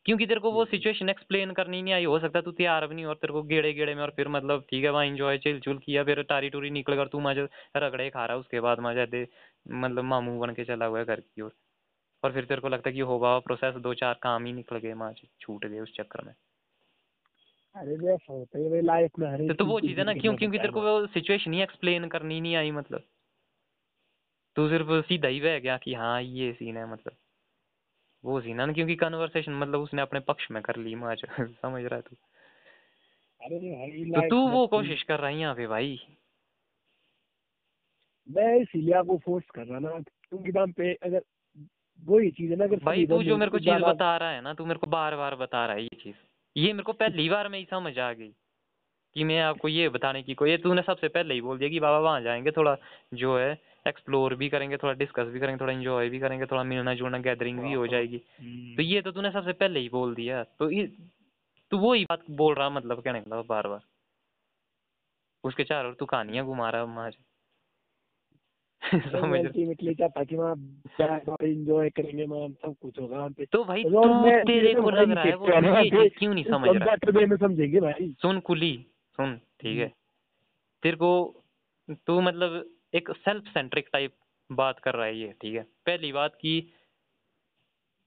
क्योंकि 0.06 0.26
तेरे 0.26 0.40
को 0.40 0.50
वो 0.52 0.64
सिचुएशन 0.66 1.08
एक्सप्लेन 1.08 1.52
करनी 1.52 1.80
नहीं 1.82 1.94
आई 1.94 2.04
हो 2.04 2.18
सकता 2.20 2.40
तू 2.40 2.52
तैयार 2.52 2.86
भी 2.86 2.94
नहीं 2.94 3.04
और 3.06 3.14
तेरे 3.16 3.32
को 3.32 3.42
गेड़े 3.44 3.72
गेड़े 3.72 3.94
में 3.94 4.02
और 4.02 4.10
फिर 4.16 4.28
मतलब 4.28 4.64
ठीक 4.70 4.84
है 4.84 4.90
वहाँ 4.90 5.04
इंजॉय 5.06 5.38
चिल 5.38 5.60
चुल 5.60 5.78
किया 5.78 6.04
फिर 6.04 6.22
टारी 6.24 6.50
टूरी 6.50 6.70
निकल 6.70 6.96
कर 6.96 7.08
तू 7.08 7.20
मज़े 7.20 7.48
रगड़े 7.78 8.08
खा 8.10 8.26
रहा 8.26 8.36
उसके 8.36 8.60
बाद 8.60 8.80
मज़ा 8.80 9.06
दे 9.06 9.26
मतलब 9.68 10.04
मामू 10.06 10.38
बन 10.40 10.54
के 10.54 10.64
चला 10.64 10.86
हुआ 10.86 10.98
है 10.98 11.04
घर 11.06 11.20
की 11.20 11.42
ओर। 11.42 11.52
और 12.22 12.32
फिर 12.32 12.44
तेरे 12.44 12.60
को 12.60 12.68
लगता 12.68 12.90
है 12.90 12.94
कि 12.94 13.00
हो 13.02 13.18
बाबा 13.18 13.38
प्रोसेस 13.40 13.74
दो 13.82 13.94
चार 13.96 14.20
काम 14.22 14.44
ही 14.46 14.52
निकल 14.52 14.78
गए 14.78 14.94
माँ 14.96 15.12
छूट 15.40 15.66
गए 15.66 15.80
उस 15.80 15.94
चक्कर 15.96 16.24
में। 16.26 16.34
अरे 17.74 17.96
वैसा 17.98 18.32
होता 18.32 18.58
है 18.58 18.80
लाइफ 18.82 19.18
में 19.18 19.28
हर 19.28 19.40
तो, 19.40 19.54
तो 19.54 19.64
वो 19.64 19.78
चीज़ 19.80 19.98
है 19.98 20.04
ना 20.04 20.12
क्यों 20.14 20.34
क्योंकि 20.36 20.58
तेरे 20.58 20.72
को 20.72 20.82
वो 20.82 21.06
सिचुएशन 21.08 21.52
ही 21.54 21.62
एक्सप्लेन 21.62 22.08
करनी 22.08 22.40
नहीं 22.40 22.56
आई 22.56 22.70
मतलब। 22.72 23.04
तू 24.56 24.68
सिर्फ़ 24.68 24.90
सीधा 25.08 25.28
ही 25.28 25.40
बह 25.40 25.58
गया 25.58 25.76
कि 25.78 25.94
हाँ 25.94 26.20
ये 26.22 26.52
सीन 26.52 26.76
है 26.76 26.90
मतलब। 26.92 27.16
वो 28.24 28.40
सीन 28.40 28.60
है 28.60 28.66
ना 28.66 28.72
क्योंकि 28.72 28.94
कन्वर्सेशन 28.94 29.52
मतलब 29.52 29.80
उसने 29.80 30.02
अपने 30.02 30.20
पक्ष 30.20 30.50
में 30.50 30.62
कर 30.62 30.76
ली 30.76 30.94
माँ 30.94 31.14
समझ 31.40 31.84
रहा 31.84 31.96
है 31.96 32.02
तू? 32.02 32.16
अरे 33.42 33.58
भाई 33.58 34.22
तो 34.22 34.28
तू 34.28 34.48
वो 34.48 34.66
कोशिश 34.66 35.02
कर 35.02 35.20
रहा 35.20 35.30
है 35.30 35.38
यहाँ 35.38 35.54
पे 35.54 35.66
भाई। 35.66 36.00
मैं 38.30 38.56
इसीलिए 38.56 38.94
आपको 38.94 39.18
फोर्स 39.18 39.44
कर 39.54 39.66
रहा 39.66 39.78
ना 39.78 39.90
क्योंकि 39.90 40.52
दाम 40.52 40.72
पे 40.72 40.94
अगर 40.94 41.22
वही 42.04 42.30
चीज़ 42.30 42.50
है 42.50 42.56
ना 42.56 42.64
अगर 42.64 42.76
भाई 42.76 43.06
तू 43.06 43.22
जो 43.22 43.36
मेरे 43.36 43.50
को 43.50 43.58
चीज़ 43.58 43.82
बता 43.82 44.16
रहा 44.16 44.30
है 44.30 44.40
ना 44.40 44.54
तू 44.54 44.64
मेरे 44.66 44.78
को 44.78 44.86
बार 44.86 45.16
बार 45.16 45.36
बता 45.36 45.66
रहा 45.66 45.76
है 45.76 45.82
ये 45.82 45.96
चीज़। 45.96 46.14
ये 46.56 46.72
मेरे 46.72 46.82
को 46.82 46.92
पहली 46.92 47.28
बार 47.28 47.48
में 47.48 47.58
ही 47.58 47.64
समझ 47.64 47.98
आ 47.98 48.12
गई 48.12 48.32
कि 49.14 49.24
मैं 49.24 49.40
आपको 49.40 49.68
ये 49.68 49.88
बताने 49.88 50.22
की 50.22 50.34
कोई 50.34 50.50
ये 50.50 50.56
तूने 50.56 50.82
सबसे 50.82 51.08
पहले 51.08 51.34
ही 51.34 51.40
बोल 51.40 51.58
दिया 51.58 51.70
कि 51.70 51.80
बाबा 51.80 51.98
वहाँ 51.98 52.20
जाएँगे 52.20 52.50
थोड़ा 52.50 52.76
जो 53.14 53.38
है 53.38 53.71
एक्सप्लोर 53.86 54.34
भी 54.34 54.48
करेंगे 54.48 54.76
थोड़ा 54.76 54.92
डिस्कस 54.94 55.26
भी 55.26 55.40
करेंगे 55.40 55.60
थोड़ा 55.60 55.72
एंजॉय 55.72 56.08
भी 56.08 56.18
करेंगे 56.18 56.46
थोड़ा 56.46 56.62
मिलना 56.62 56.94
जुलना 56.94 57.18
गैदरिंग 57.18 57.58
भी 57.60 57.72
हो 57.72 57.86
जाएगी। 57.86 58.22
हम्म। 58.40 58.76
तो 58.76 58.82
ये 58.82 59.02
तो 59.02 59.12
तूने 59.12 59.30
सबसे 59.30 59.52
पहले 59.52 59.80
ही 59.80 59.88
बोल 59.88 60.14
दिया। 60.14 60.42
तो 60.58 60.70
ये 60.70 60.86
तू 61.70 61.78
वो 61.78 61.92
ही 61.92 62.04
बात 62.04 62.30
बोल 62.30 62.54
रहा 62.54 62.70
मतलब 62.70 63.00
कहने 63.00 63.20
का 63.20 63.42
बार 63.42 63.68
बार 63.68 63.80
उसके 65.44 65.64
चारों 65.64 65.90
ओर 65.90 65.96
तू 66.00 66.06
कहानियाँ 66.06 66.44
घुमा 66.46 66.70
रहा 66.70 66.82
रहा 66.82 67.10
अल्टीमेटली 69.38 69.94
क्या 69.94 70.08
था 70.08 70.24
कि 70.24 70.36
वहाँ 70.36 70.54
एंजॉय 71.42 71.90
करेंगे 71.90 72.24
वहाँ 72.24 72.48
सब 72.48 72.74
कुछ 72.82 73.00
होगा 73.00 73.16
वहाँ 73.16 73.30
पे। 73.30 73.44
तो 73.44 73.64
भाई 73.64 73.82
तू 73.84 74.30
तेरे 74.46 74.74
तो 74.74 74.82
को 74.82 74.90
लग 74.90 75.10
रहा 75.10 75.24
है 75.24 75.34
वो 75.34 75.46
क्यों 76.18 76.34
नहीं 76.34 76.44
समझ 76.44 76.68
रहा? 76.68 76.84
बेटर 76.86 77.26
में 77.26 77.36
समझेंगे 77.36 77.80
भाई। 77.80 78.14
सुन 78.22 78.40
कुली 78.40 78.86
सुन 79.18 79.36
ठीक 79.60 79.78
है। 79.78 79.92
तेरे 80.82 80.96
को 80.96 81.10
तू 82.06 82.20
मतलब 82.20 82.70
एक 82.94 83.10
सेल्फ 83.10 83.44
सेंट्रिक 83.44 83.88
टाइप 83.92 84.14
बात 84.50 84.78
कर 84.78 84.94
रहा 84.94 85.06
है 85.06 85.16
ये 85.16 85.34
ठीक 85.40 85.54
है? 85.54 85.62
पहली 85.86 86.12
बात 86.12 86.34
की 86.34 86.60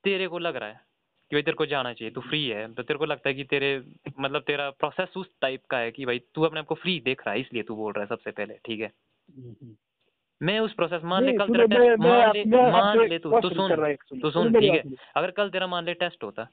तेरे 0.04 0.28
को 0.28 0.40
लग 0.40 0.56
रहा 0.56 0.70
है 0.70 0.80
कि 1.32 1.36
भाई 1.36 1.42
तेरे 1.42 1.56
को 1.56 1.66
जाना 1.66 1.94
चाहिए 1.94 2.12
तू 2.14 2.22
फ्री 2.22 2.44
है 2.48 2.74
तो 2.74 2.84
तेरे 2.84 2.98
को 3.00 3.06
लगता 3.06 3.30
है 3.30 3.36
कि 3.36 3.44
तेरे 3.44 3.70
मतलब 4.20 4.42
तेरा 4.42 4.70
प्रोसेस 4.70 5.18
उस 5.18 5.30
टाइप 5.42 5.66
का 5.70 5.78
है 5.78 5.92
कि 5.92 6.06
भाई 6.06 6.20
तू 6.36 6.42
अपने 6.42 6.60
आप 6.60 6.66
को 6.66 6.76
फ्री 6.76 7.00
देख 7.00 7.26
रहा 7.26 7.34
है 7.34 7.42
इसलिए 7.42 7.64
तू 7.64 7.76
बोल 7.76 7.94
रहा 7.94 8.04
है 8.04 8.10
सबसे 8.10 8.32
पहले 8.32 8.54
ठीक 8.66 8.82
है? 8.82 8.92
मैं 10.42 10.60
उस 10.60 10.74
प्रोसेस 10.74 11.02
मान 11.04 11.24
ले 11.24 11.34
कल 11.38 11.48
तेरा 11.48 11.66
टेस्ट 11.66 12.00
मान 12.00 12.32
ले 12.36 12.72
मान 12.72 13.08
ले 13.08 13.20
तू 13.20 13.40
तू 13.42 13.50
सुनो, 13.50 13.94
तू 14.22 14.32
सुन 14.32 14.54
ठीक 14.60 14.74
है? 14.74 14.84
अगर 15.16 15.32
कल 15.32 15.50
तेरा 15.50 15.68
मान 15.68 15.86
ले 15.86 15.94
टेस्ट 15.94 16.24
होता 16.24 16.48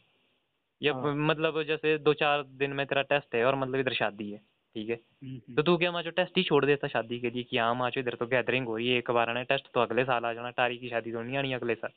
या 0.83 0.95
हाँ। 0.95 1.15
मतलब 1.15 1.63
जैसे 1.63 1.99
दो 1.99 2.15
चार 2.15 2.43
दिन 2.43 2.73
में 2.73 2.87
तेरा 2.87 3.03
टेस्ट 3.03 3.35
है 3.35 3.45
और 3.45 3.55
मतलब 3.55 3.81
इधर 3.81 3.93
शादी 3.93 4.31
है 4.31 4.41
ठीक 4.77 4.89
है। 4.91 4.95
हम्म, 4.95 5.55
तो 5.57 5.63
तू 5.63 5.77
क्या 5.77 5.91
माचो 5.93 6.11
टेस्ट 6.11 6.37
ही 6.37 6.43
छोड़ 6.43 6.65
देता 6.65 6.89
शादी 6.89 7.19
के 7.21 7.31
लिए 7.31 7.43
कि 7.43 7.59
हाँ 7.59 7.75
माचो 7.75 8.01
इधर 8.01 8.15
तो 8.15 8.27
गैदरिंग 8.27 8.67
हो 8.67 8.77
रही 8.77 8.89
है 8.89 8.99
एक 8.99 9.11
बार 9.11 9.31
आना 9.31 9.43
टेस्ट 9.51 9.67
तो 9.75 9.81
अगले 9.81 10.05
साल 10.05 10.25
आ 10.25 10.33
जाना 10.33 10.51
तारी 10.51 10.79
की 10.79 10.89
शादी 10.89 11.13
तो 11.13 11.23
नहीं 11.23 11.37
आनी 11.37 11.53
अगले 11.53 11.75
साल। 11.75 11.91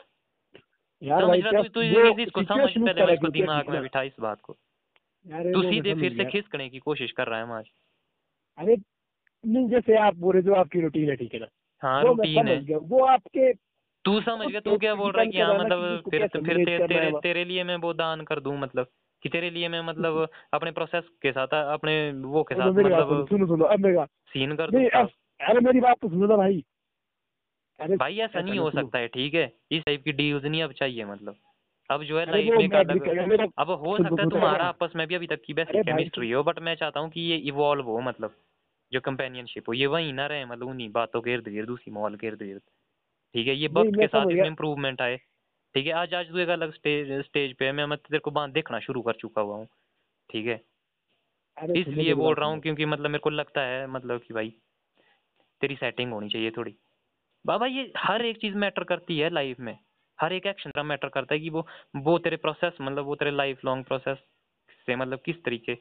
यार 1.01 1.25
भाई 1.25 1.41
तू 1.41 1.63
तू 1.69 1.81
इसको 2.21 2.43
समझ 2.43 2.69
पहले 2.77 3.13
इसको 3.13 3.29
दिमाग 3.29 3.69
में 3.69 3.81
बिठा 3.81 4.01
इस 4.01 4.15
बात 4.19 4.41
को। 4.41 4.53
तू 5.25 5.61
सीधे 5.63 5.93
फिर 5.93 6.13
से। 6.13 6.25
खिसकने 6.25 6.69
की 6.69 6.79
कोशिश 6.79 7.11
कर 7.11 7.27
रहा 7.27 7.39
है 7.39 7.47
माच। 7.47 7.69
अरे 8.57 8.75
नहीं 9.43 9.67
जैसे 9.69 9.97
आप 9.97 10.15
बोल 10.15 10.33
रहे 10.33 10.43
जो 10.43 10.53
आपकी 10.53 10.81
रूटीन 10.81 11.09
है 11.09 11.15
ठीक 11.15 11.33
है 11.33 11.39
ना? 11.39 11.47
हाँ 11.81 12.03
रूटीन 12.03 12.47
है। 12.47 12.77
वो 12.77 13.03
आपके 13.05 13.53
तू 14.05 14.19
समझ 14.21 14.47
गया 14.47 14.59
तू 14.59 14.77
क्या 14.77 14.93
बोल 14.95 15.11
रहा 15.11 15.23
है 15.23 15.31
कि 15.31 15.39
हाँ 15.39 15.57
मतलब 15.59 16.09
फिर 16.09 16.27
फिर 16.27 17.19
तेरे 17.21 17.43
लिए 17.45 17.63
मैं 17.63 17.75
वो 17.77 17.93
दान 17.93 18.21
कर 18.21 18.39
दूँ 18.39 18.57
मतलब। 18.59 18.87
कि 19.23 19.29
तेरे 19.29 19.49
लिए 19.49 19.67
मैं 19.69 19.81
मतलब 19.81 20.27
अपने 20.53 20.71
प्रोसेस 20.71 21.03
के 21.21 21.31
साथ 21.31 21.53
अपने 21.53 21.95
वो 22.11 22.43
के 22.43 22.55
साथ 22.55 22.71
मतलब 22.71 23.27
सुनो 23.29 23.45
सुनो 23.47 23.65
अब 23.65 23.79
मेरी 23.79 24.05
सीन 24.33 24.55
कर 24.55 24.71
दूँ 24.71 24.83
अरे 25.39 25.59
मेरी 25.59 25.79
बात 25.79 25.97
तो 26.01 26.09
सुनो 26.09 26.27
ना 26.27 26.35
भाई। 26.37 26.63
अरे 27.79 27.95
भाई 27.97 28.17
ऐसा 28.17 28.41
नहीं 28.41 28.59
हो 28.59 28.69
सकता 28.71 28.97
है 28.97 29.07
ठीक 29.07 29.33
है? 29.33 29.51
इस 29.71 29.83
टाइप 29.83 30.03
की 30.03 30.11
डील्स 30.11 30.43
नहीं 30.43 30.61
अब 30.63 30.71
चाहिए 30.71 31.05
मतलब। 31.05 31.35
अब 31.89 32.03
जो 32.03 32.19
है 32.19 32.25
लाइफ 32.25 32.53
में 32.53 33.27
मेरा 33.27 33.45
अब 33.57 33.69
हो 33.71 33.97
सकता 33.97 34.21
है 34.21 34.29
तुम्हारा 34.29 34.65
आपस 34.65 34.93
में 34.95 35.05
भी 35.07 35.15
अभी 35.15 35.27
तक 35.27 35.41
की 35.45 35.53
भाई, 35.53 35.65
केमिस्ट्री 35.83 36.31
हो 36.31 36.43
बट 36.43 36.59
मैं 36.59 36.75
चाहता 36.75 36.99
हूँ 36.99 37.09
कि 37.09 37.21
ये 37.21 37.37
इवॉल्व 37.47 37.85
हो 37.85 37.99
मतलब 38.01 38.35
जो 38.91 38.99
कंपेनियनशिप 39.01 39.69
हो। 39.69 39.73
ये 39.73 39.87
वही 39.87 40.11
ना 40.13 40.25
रहे 40.27 40.45
मतलब 40.45 40.67
उन्हीं 40.67 40.89
बातों 40.91 41.21
के 41.21 41.33
इर्द 41.33 41.47
गिर्द 41.49 41.69
उसी 41.69 41.91
मॉल 41.91 42.15
के 42.15 42.27
इर्द 42.27 42.41
गिर्द 42.43 42.61
ठीक 43.35 43.47
है 43.47 43.55
ये 43.55 43.67
वक्त 43.67 43.95
के 43.99 44.07
साथ 44.07 44.31
इसमें 44.31 44.47
इम्प्रूवमेंट 44.47 45.01
आए। 45.01 45.19
ठीक 45.75 45.87
है 45.87 45.93
आज 45.93 46.13
आज 46.13 46.29
तू 46.29 46.37
एक 46.37 46.49
अलग 46.49 46.73
स्टेज 46.73 47.11
स्टेज 47.25 47.53
पे 47.57 47.65
है 47.65 47.71
मैं 47.71 47.85
मतलब 47.85 48.07
तेरे 48.09 48.19
को 48.19 48.31
बाँध 48.31 48.53
देखना 48.53 48.79
शुरू 48.79 49.01
कर 49.01 49.13
चुका 49.13 49.41
हुआ 49.41 49.55
हूँ 49.55 49.67
ठीक 50.29 50.47
है? 50.47 50.61
इसलिए 51.75 52.13
बोल 52.13 52.35
रहा 52.35 52.49
हूँ 52.49 52.59
क्योंकि 52.61 52.85
मतलब 52.85 53.09
मेरे 53.09 53.19
को 53.19 53.29
लगता 53.29 53.61
है 53.61 53.85
मतलब 53.87 54.21
कि 54.21 54.33
भाई 54.33 54.49
तेरी 55.61 55.75
सेटिंग 55.75 56.11
होनी 56.13 56.29
चाहिए 56.29 56.51
थोड़ी। 56.51 56.75
बाबा 57.45 57.65
ये 57.67 57.91
हर 57.97 58.25
एक 58.25 58.37
चीज़ 58.37 58.55
मैटर 58.55 58.83
करती 58.83 59.17
है 59.19 59.29
लाइफ 59.29 59.59
में। 59.59 59.77
हर 60.19 60.33
एक 60.33 60.45
एक्शन 60.47 60.71
का 60.71 60.83
मैटर 60.83 61.09
करता 61.09 61.33
है 61.33 61.39
कि 61.39 61.49
वो 61.49 61.65
वो 61.97 62.17
तेरे 62.19 62.37
प्रोसेस 62.37 62.77
मतलब 62.81 63.05
वो 63.05 63.15
तेरे 63.15 63.31
लाइफ 63.31 63.65
लॉन्ग 63.65 63.85
प्रोसेस 63.85 64.17
से 64.87 64.95
मतलब 64.95 65.21
किस 65.25 65.43
तरीके 65.45 65.75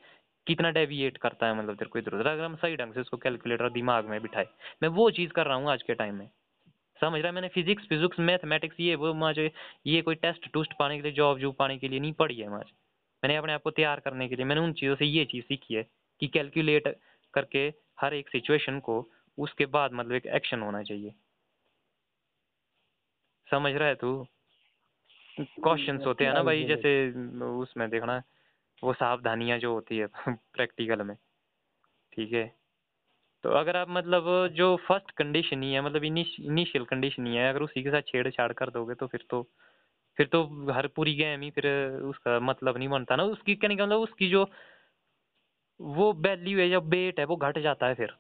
कितना 0.47 0.71
डेविएट 0.71 1.17
करता 1.17 1.47
है 1.47 1.59
मतलब 1.59 1.77
तेरे 1.77 1.89
को 1.91 1.99
इधर 1.99 2.15
उधर 2.15 2.27
अगर 2.27 2.45
हम 2.45 2.57
सही 2.57 2.77
ढंग 2.77 2.95
से 2.95 3.01
उसको 3.01 3.17
कैलकुलेटर 3.17 3.71
दिमाग 3.73 4.09
में 4.09 4.21
बिठाए 4.23 4.47
मैं 4.83 4.89
वो 4.93 5.11
चीज़ 5.13 5.33
कर 5.33 5.47
रहा 5.47 5.57
हूँ 5.57 5.71
आज 5.71 5.83
के 5.83 5.95
टाइम 5.95 6.15
में। 6.15 6.29
समझ 7.05 7.21
रहा 7.21 7.29
है? 7.29 7.35
मैंने 7.35 7.49
फिजिक्स 7.49 7.87
फिजिक्स 7.89 8.21
मैथमेटिक्स 8.21 8.81
ये 8.81 8.95
वो 8.95 9.15
मुझे 9.15 9.51
ये 9.87 10.03
कोई 10.03 10.15
टेस्ट 10.15 10.53
टूस्ट 10.53 10.73
पाने 10.79 10.97
के 10.97 11.03
लिए 11.03 11.13
जॉब 11.13 11.39
जॉब 11.39 11.55
पाने 11.59 11.79
के 11.79 11.89
लिए 11.89 12.01
नहीं 12.01 12.13
पढ़ी 12.13 12.37
है 12.37 12.49
मुझे 12.49 12.73
मैंने 13.25 13.37
अपने 13.37 13.53
आप 13.53 13.63
को 13.63 13.71
तैयार 13.71 14.01
करने 14.01 14.29
के 14.29 14.37
लिए 14.37 14.45
मैंने 14.45 14.61
उन 14.61 14.73
चीज़ों 14.73 14.97
से 14.97 15.05
ये 15.05 15.25
चीज़ 15.25 15.45
सीखी 15.45 15.75
है 15.75 15.87
कि 16.21 16.27
कैलकुलेट 16.27 16.99
करके 17.35 17.73
हर 18.01 18.15
एक 18.15 18.29
सिचुएशन 18.29 18.81
को 18.81 19.11
उसके 19.39 19.67
बाद 19.67 19.93
मतलब 19.93 20.13
एक 20.13 20.27
एक्शन 20.27 20.61
होना 20.61 20.83
चाहिए। 20.83 21.15
समझ 23.51 23.73
रहा 23.73 23.89
है 23.89 23.95
तू? 23.95 24.27
क्वेश्चंस 25.41 26.07
होते 26.07 26.25
हैं 26.27 26.33
ना 26.33 26.43
भाई 26.43 26.65
जैसे 26.65 27.11
उसमें 27.45 27.91
देखना 27.91 28.23
वो 28.85 28.93
सावधानियाँ 28.93 29.59
जो 29.59 29.73
होती 29.73 29.99
है 29.99 30.07
प्रैक्टिकल 30.29 31.03
में। 31.03 31.17
ठीक 32.13 32.33
है? 32.33 32.64
तो 33.45 33.51
अगर 33.51 33.77
आप 33.77 33.89
मतलब 33.91 34.25
जो 34.55 34.75
फ़र्स्ट 34.87 35.11
कंडीशन 35.11 35.63
ही 35.63 35.73
है 35.73 35.81
मतलब 35.81 36.05
इनिशियल 36.05 36.85
कंडीशन 36.85 37.27
ही 37.27 37.35
है, 37.37 37.49
अगर 37.49 37.63
उसी 37.63 37.83
के 37.83 37.91
साथ 37.91 38.03
छेड़छाड़ 38.03 38.53
कर 38.53 38.71
दोगे 38.71 38.95
तो 38.95 39.07
फिर 39.07 39.25
तो 39.31 39.43
फिर 40.19 40.27
तो 40.27 40.43
हर 40.73 40.87
पूरी 40.97 41.15
गेम 41.15 41.41
ही 41.41 41.51
फिर 41.51 41.67
उसका 42.05 42.39
मतलब 42.41 42.77
नहीं 42.79 42.89
बनता 42.89 43.17
ना। 43.17 43.23
उसकी 43.27 43.55
कहने 43.55 43.77
का 43.77 43.85
मतलब 43.87 44.01
उसकी 44.01 44.29
जो 44.31 44.45
वो 45.81 46.13
वैल्यू 46.19 46.59
है 46.59 46.69
या 46.69 46.79
वेट 46.79 47.19
है 47.21 47.25
वो 47.27 47.37
घट 47.37 47.59
जाता 47.59 47.87
है 47.87 47.95
फिर। 47.95 48.15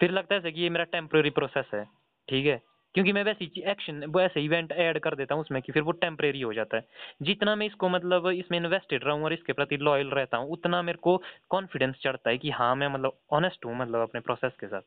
फिर 0.00 0.10
लगता 0.10 0.34
है 0.36 0.52
कि 0.52 0.60
ये 0.60 0.70
मेरा 0.70 0.84
टेम्प्रेरी 0.92 1.30
प्रोसेस 1.30 1.70
है, 1.74 1.84
ठीक 2.28 2.46
है? 2.46 2.60
क्योंकि 2.94 3.12
मैं 3.12 3.22
वैसे 3.24 3.44
एक्शन 3.70 4.04
वैसे 4.16 4.40
इवेंट 4.40 4.72
ऐड 4.72 4.98
कर 4.98 5.14
देता 5.14 5.34
हूँ 5.34 5.42
उसमें 5.42 5.60
कि 5.62 5.72
फिर 5.72 5.82
वो 5.82 5.92
टेम्परेरी 5.92 6.40
हो 6.40 6.52
जाता 6.54 6.76
है। 6.76 6.86
जितना 7.22 7.54
मैं 7.56 7.66
इसको 7.66 7.88
मतलब 7.88 8.28
इसमें 8.28 8.58
इन्वेस्टेड 8.58 9.04
रहूँ 9.04 9.24
और 9.24 9.32
इसके 9.32 9.52
प्रति 9.52 9.76
लॉयल 9.78 10.10
रहता 10.10 10.36
हूँ, 10.36 10.50
उतना 10.50 10.82
मेरे 10.82 10.98
को 10.98 11.16
कॉन्फिडेंस 11.50 11.96
चढ़ता 12.02 12.30
है 12.30 12.38
कि 12.38 12.50
हाँ 12.50 12.74
मैं 12.76 12.88
मतलब 12.88 13.18
ऑनेस्ट 13.32 13.64
हूँ 13.66 13.76
मतलब 13.76 14.00
अपने 14.00 14.20
प्रोसेस 14.20 14.52
के 14.60 14.66
साथ। 14.66 14.82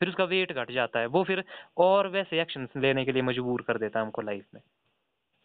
फिर 0.00 0.08
उसका 0.08 0.24
वेट 0.24 0.52
घट 0.52 0.70
जाता 0.70 1.00
है, 1.00 1.06
वो 1.06 1.22
फिर 1.24 1.44
और 1.78 2.08
वैसे 2.08 2.40
एक्शन 2.40 2.68
लेने 2.76 3.04
के 3.04 3.12
लिए 3.12 3.22
मजबूर 3.22 3.62
कर 3.62 3.78
देता 3.78 3.98
है 3.98 4.04
हमको 4.04 4.22
लाइफ 4.22 4.46
में। 4.54 4.60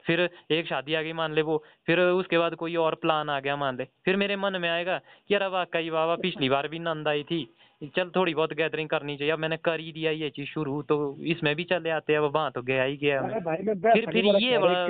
फिर 0.08 0.30
एक 0.52 0.68
शादी 0.68 0.94
आ 0.94 1.02
गई 1.02 1.14
मान 1.14 1.34
ले 1.34 1.42
वो 1.42 1.64
फिर 1.86 2.00
उसके 2.00 2.38
बाद 2.38 2.56
कोई 2.56 2.76
और 2.76 2.96
प्लान 2.96 3.30
आ 3.30 3.40
गया 3.40 3.56
मान 3.56 3.78
ले। 3.78 3.86
फिर 4.06 4.16
मेरे 4.16 4.36
मन 4.36 4.62
में 4.62 4.70
आएगा 4.70 4.98
कि 5.28 5.34
यार 5.34 5.48
वाकई 5.48 5.90
वाह 5.90 6.16
पिछली 6.16 6.50
बार 6.50 6.68
भी 6.68 6.80
नंद 6.80 7.08
आई 7.08 7.24
थी। 7.24 7.54
चल 7.96 8.10
थोड़ी 8.16 8.34
बहुत 8.36 8.54
गैदरिंग 8.54 8.90
करनी 8.90 9.18
चाहिए 9.18 9.34
अब 9.34 9.40
मैंने 9.40 9.58
कर 9.58 9.80
ही 9.80 9.92
दिया 9.92 10.12
ये 10.12 10.30
चीज़ 10.30 10.48
शुरू 10.48 10.82
तो 10.82 11.18
इसमें 11.24 11.56
भी 11.56 11.64
चले 11.64 11.90
आते 11.90 12.14
हैं 12.14 12.20
अब 12.20 12.36
वहाँ 12.36 12.52
तो 12.52 12.62
गया 12.62 12.84
ही 12.84 12.98
गया 12.98 13.22
फिर 13.22 14.06
फिर 14.06 14.18
ये 14.18 14.58
बड़ा 14.58 14.88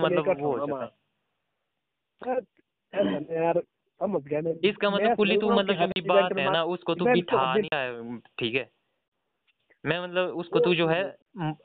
मतलब 0.00 0.28
वो 0.28 0.48
हो 0.48 0.66
जाता 0.66 0.84
है। 0.84 2.40
है 4.42 4.68
इसका 4.68 4.90
मतलब 4.90 5.16
कुली 5.16 5.36
तू 5.36 5.50
मतलब 5.50 5.76
जो 5.76 5.86
भी 5.86 6.00
बात 6.08 6.38
है 6.38 6.52
ना 6.52 6.64
उसको 6.64 6.94
तू 6.94 7.04
बिठा 7.04 7.54
नहीं 7.56 8.18
ठीक 8.38 8.54
है? 8.54 8.70
मैं 9.86 9.98
मतलब 10.00 10.36
उसको 10.36 10.60
तू 10.60 10.74
जो 10.74 10.86
है 10.88 11.02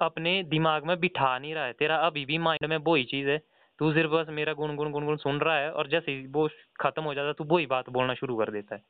अपने 0.02 0.42
दिमाग 0.44 0.86
में 0.86 1.00
बिठा 1.00 1.38
नहीं 1.40 1.54
रहा 1.54 1.66
है। 1.66 1.74
तेरा 1.74 1.98
अभी 1.98 2.26
भी 2.26 2.38
माइंड 2.38 2.70
में 2.70 2.78
वही 2.78 3.04
चीज़ 3.04 3.30
है। 3.30 3.38
तू 3.80 3.92
सिर्फ़ 3.94 4.12
बस 4.12 4.28
मेरा 4.30 4.54
गुण 4.54 4.76
गुण 4.76 4.92
गुण 4.92 5.06
गुण 5.06 5.16
सुन 5.18 5.40
रहा 5.40 5.58
है 5.58 5.72
और 5.72 5.88
जैसे 5.88 6.12
ही 6.12 6.26
वो 6.28 6.48
खत्म 6.82 7.04
हो 7.04 7.14
जाता 7.14 7.28
है 7.28 7.34
तू 7.34 7.44
वही 7.44 7.66
बात 7.66 7.90
बोलना 7.90 8.14
शुरू 8.14 8.38
कर 8.38 8.52
देता 8.52 8.76
है। 8.76 8.84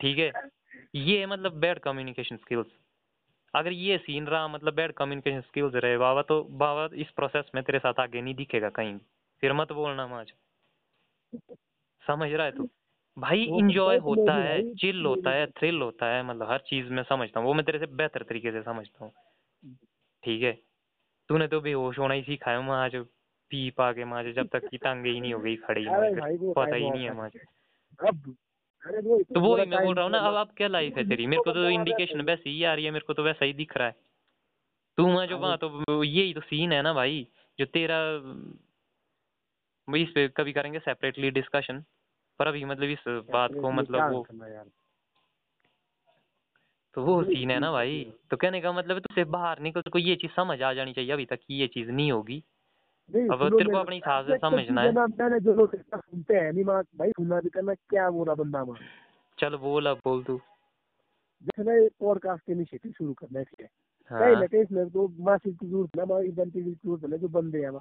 ठीक 0.00 0.18
है? 0.18 0.32
ये 0.94 1.18
है 1.18 1.26
मतलब 1.26 1.58
बैड 1.60 1.78
कम्युनिकेशन 1.78 2.36
स्किल्स 2.36 2.66
अगर 3.54 3.72
ये 3.72 3.98
सीन 3.98 4.26
रहा 4.26 4.48
मतलब 4.48 4.74
बैड 4.74 4.92
कम्युनिकेशन 4.92 5.40
स्किल्स 5.40 5.74
रहे 5.74 5.96
बाबा 5.98 6.22
तो 6.22 6.42
बाबा 6.58 6.88
इस 6.94 7.10
प्रोसेस 7.10 7.50
में 7.54 7.62
तेरे 7.64 7.78
साथ 7.78 8.00
आगे 8.00 8.20
नहीं 8.20 8.34
दिखेगा 8.34 8.68
कहीं। 8.70 8.98
फिर 9.42 9.52
मत 9.52 9.72
बोलना 9.72 10.06
माज 10.06 10.32
समझ 12.02 12.30
रहा 12.32 12.46
है 12.46 12.52
तू? 12.52 12.68
भाई 13.20 13.42
इंजॉय 13.42 13.98
तो 13.98 14.04
होता 14.04 14.34
है 14.42 14.74
चिल 14.74 15.06
होता 15.06 15.30
है 15.30 15.46
थ्रिल 15.46 15.80
होता 15.82 16.06
है 16.06 16.22
मतलब 16.22 16.50
हर 16.50 16.58
चीज़ 16.58 16.86
में 16.86 17.02
समझता 17.02 17.40
हूँ 17.40 17.46
वो 17.46 17.54
मैं 17.54 17.64
तेरे 17.64 17.78
से 17.78 17.86
बेहतर 17.86 18.22
तरीके 18.22 18.52
से 18.52 18.62
समझता 18.62 19.04
हूँ। 19.04 19.12
ठीक 20.22 20.42
है? 20.42 20.52
तूने 21.28 21.48
तो 21.48 21.60
बेहोश 21.60 21.98
होना 21.98 22.14
ही 22.14 22.22
सीखा 22.22 22.50
है 22.50 22.62
माज 22.62 22.96
पी 23.50 23.70
पा 23.70 23.92
के 23.92 24.04
माज 24.04 24.26
जब 24.26 24.48
तक 24.48 24.68
की 24.68 24.78
टांगे 24.78 25.10
ही 25.10 25.20
नहीं 25.20 25.34
हो 25.34 25.40
गई 25.40 25.56
खड़ी 25.56 25.84
पता 26.52 26.76
ही 26.76 26.90
नहीं 26.90 27.04
है 27.04 27.10
वो 27.10 27.28
तो 29.22 29.40
वो 29.40 29.56
ही 29.56 29.66
मैं 29.66 29.84
बोल 29.84 29.94
रहा 29.94 30.04
हूँ 30.04 30.12
ना 30.12 30.18
अब 30.18 30.32
तो 30.32 30.36
अब 30.36 30.48
क्या 30.56 30.68
लाइफ 30.68 30.96
है 30.96 31.04
तेरी 31.04 31.26
मेरे 31.26 31.42
को 31.42 31.52
तो 31.52 31.68
इंडिकेशन 31.70 32.20
वैसे 32.20 32.50
ही 32.50 32.64
आ 32.64 32.74
रही 32.74 32.84
है 32.84 32.90
मेरे 32.90 33.04
को 33.06 33.14
तो 33.14 33.22
वैसा 33.22 33.44
ही 33.44 33.52
दिख 33.52 33.76
रहा 33.76 33.86
है। 33.86 33.94
तू 34.98 35.06
वहाँ 35.06 35.26
जो 35.26 35.38
वहाँ 35.38 35.56
तो 35.56 36.04
यही 36.04 36.34
तो 36.34 36.40
सीन 36.40 36.72
है 36.72 36.82
ना 36.82 36.92
भाई 36.92 37.26
जो 37.58 37.64
तेरा 37.66 37.98
इस 39.96 40.08
पे 40.14 40.28
कभी 40.28 40.52
करेंगे 40.52 40.78
सेपरेटली 40.78 41.30
डिस्कशन 41.30 41.84
पर 42.40 42.48
अभी 42.48 42.64
मतलब 42.64 42.88
इस 42.88 43.04
बात 43.30 43.54
को 43.60 43.70
मतलब 43.70 44.12
वो 44.12 44.26
तो 46.94 47.02
वो 47.04 47.22
सीन 47.22 47.50
है 47.50 47.58
ना 47.58 47.70
भाई। 47.72 47.98
तो 48.30 48.36
कहने 48.36 48.60
का 48.60 48.72
मतलब 48.72 48.96
है 48.96 49.00
तुझसे 49.00 49.24
बाहर 49.24 49.60
निकल 49.60 49.80
तो 49.82 49.98
ये 49.98 50.14
चीज़ 50.16 50.32
समझ 50.32 50.60
आ 50.62 50.72
जानी 50.72 50.92
चाहिए 50.92 51.12
अभी 51.12 51.26
तक 51.26 51.38
कि 51.46 51.54
ये 51.54 51.66
चीज़ 51.66 51.90
नहीं 51.90 52.12
होगी। 52.12 52.42
अब 53.10 53.48
तेरे 53.48 53.70
को 53.70 53.76
अपने 53.76 53.96
हिसाब 53.96 54.26
से 54.26 54.38
तो 54.38 54.48
समझना 54.48 54.80
है। 54.80 54.92
मैंने 54.92 55.40
जो 55.40 55.54
लोग 55.54 55.76
सुनते 55.76 56.34
हैं 56.34 56.52
नहीं 56.52 56.64
माँ 56.64 56.82
भाई 56.96 57.10
सुनना 57.10 57.40
भी 57.40 57.48
करना 57.48 57.74
क्या 57.74 58.08
बोला 58.10 58.34
बंदा 58.34 58.64
माँ 58.64 58.76
चल 59.38 59.56
बोल 59.56 59.86
अब 59.86 60.00
बोल 60.04 60.22
तू। 60.24 60.40
जैसे 61.44 61.62
ना 61.62 61.74
एक 61.84 61.92
पॉडकास्ट 62.00 62.50
इनिशिएटिव 62.50 62.92
शुरू 62.92 63.12
करना 63.12 63.38
है 63.38 63.44
ठीक 63.44 63.60
है? 63.60 63.66
कहीं 64.10 64.32
हाँ 64.32 64.40
ना 64.40 64.46
कहीं 64.46 64.62
इसमें 64.62 64.88
तो 64.90 65.06
मासिक 65.20 65.58
की 65.58 65.66
ज़रूरत 65.66 65.96
है 65.96 66.02
हमारी 66.02 66.28
इवेंट 66.28 66.52
की 66.52 66.62
ज़रूरत 66.62 67.12
है 67.12 67.18
जो 67.18 67.28
बंदे 67.28 67.58
हैं 67.58 67.78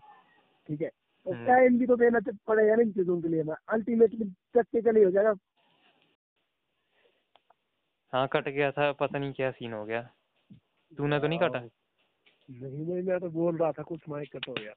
ठीक 0.67 0.81
है? 0.81 0.91
और 1.25 1.35
हम्म। 1.35 1.45
टाइम 1.47 1.77
भी 1.79 1.85
तो 1.85 1.95
देना 1.95 2.19
पड़ेगा 2.47 2.75
ना 2.75 2.81
इन 2.81 2.91
चीज़ों 2.91 3.19
के 3.21 3.27
लिए 3.27 3.43
ना। 3.43 3.55
अल्टीमेटली 3.69 4.25
प्रैक्टिकली 4.53 5.03
हो 5.03 5.11
जाएगा। 5.11 5.33
हाँ 8.13 8.27
कट 8.27 8.47
गया 8.49 8.71
था 8.71 8.91
पता 8.99 9.19
नहीं 9.19 9.33
क्या 9.33 9.51
सीन 9.51 9.73
हो 9.73 9.83
गया। 9.85 10.01
तूने 10.91 11.19
तो 11.19 11.27
नहीं 11.27 11.39
काटा? 11.39 11.59
नहीं 11.59 12.85
नहीं 12.85 13.03
मैं 13.03 13.19
तो 13.19 13.29
बोल 13.29 13.57
रहा 13.57 13.71
था 13.71 13.83
कुछ 13.83 14.09
माइक 14.09 14.29
कट 14.35 14.47
हो 14.47 14.53
गया। 14.53 14.73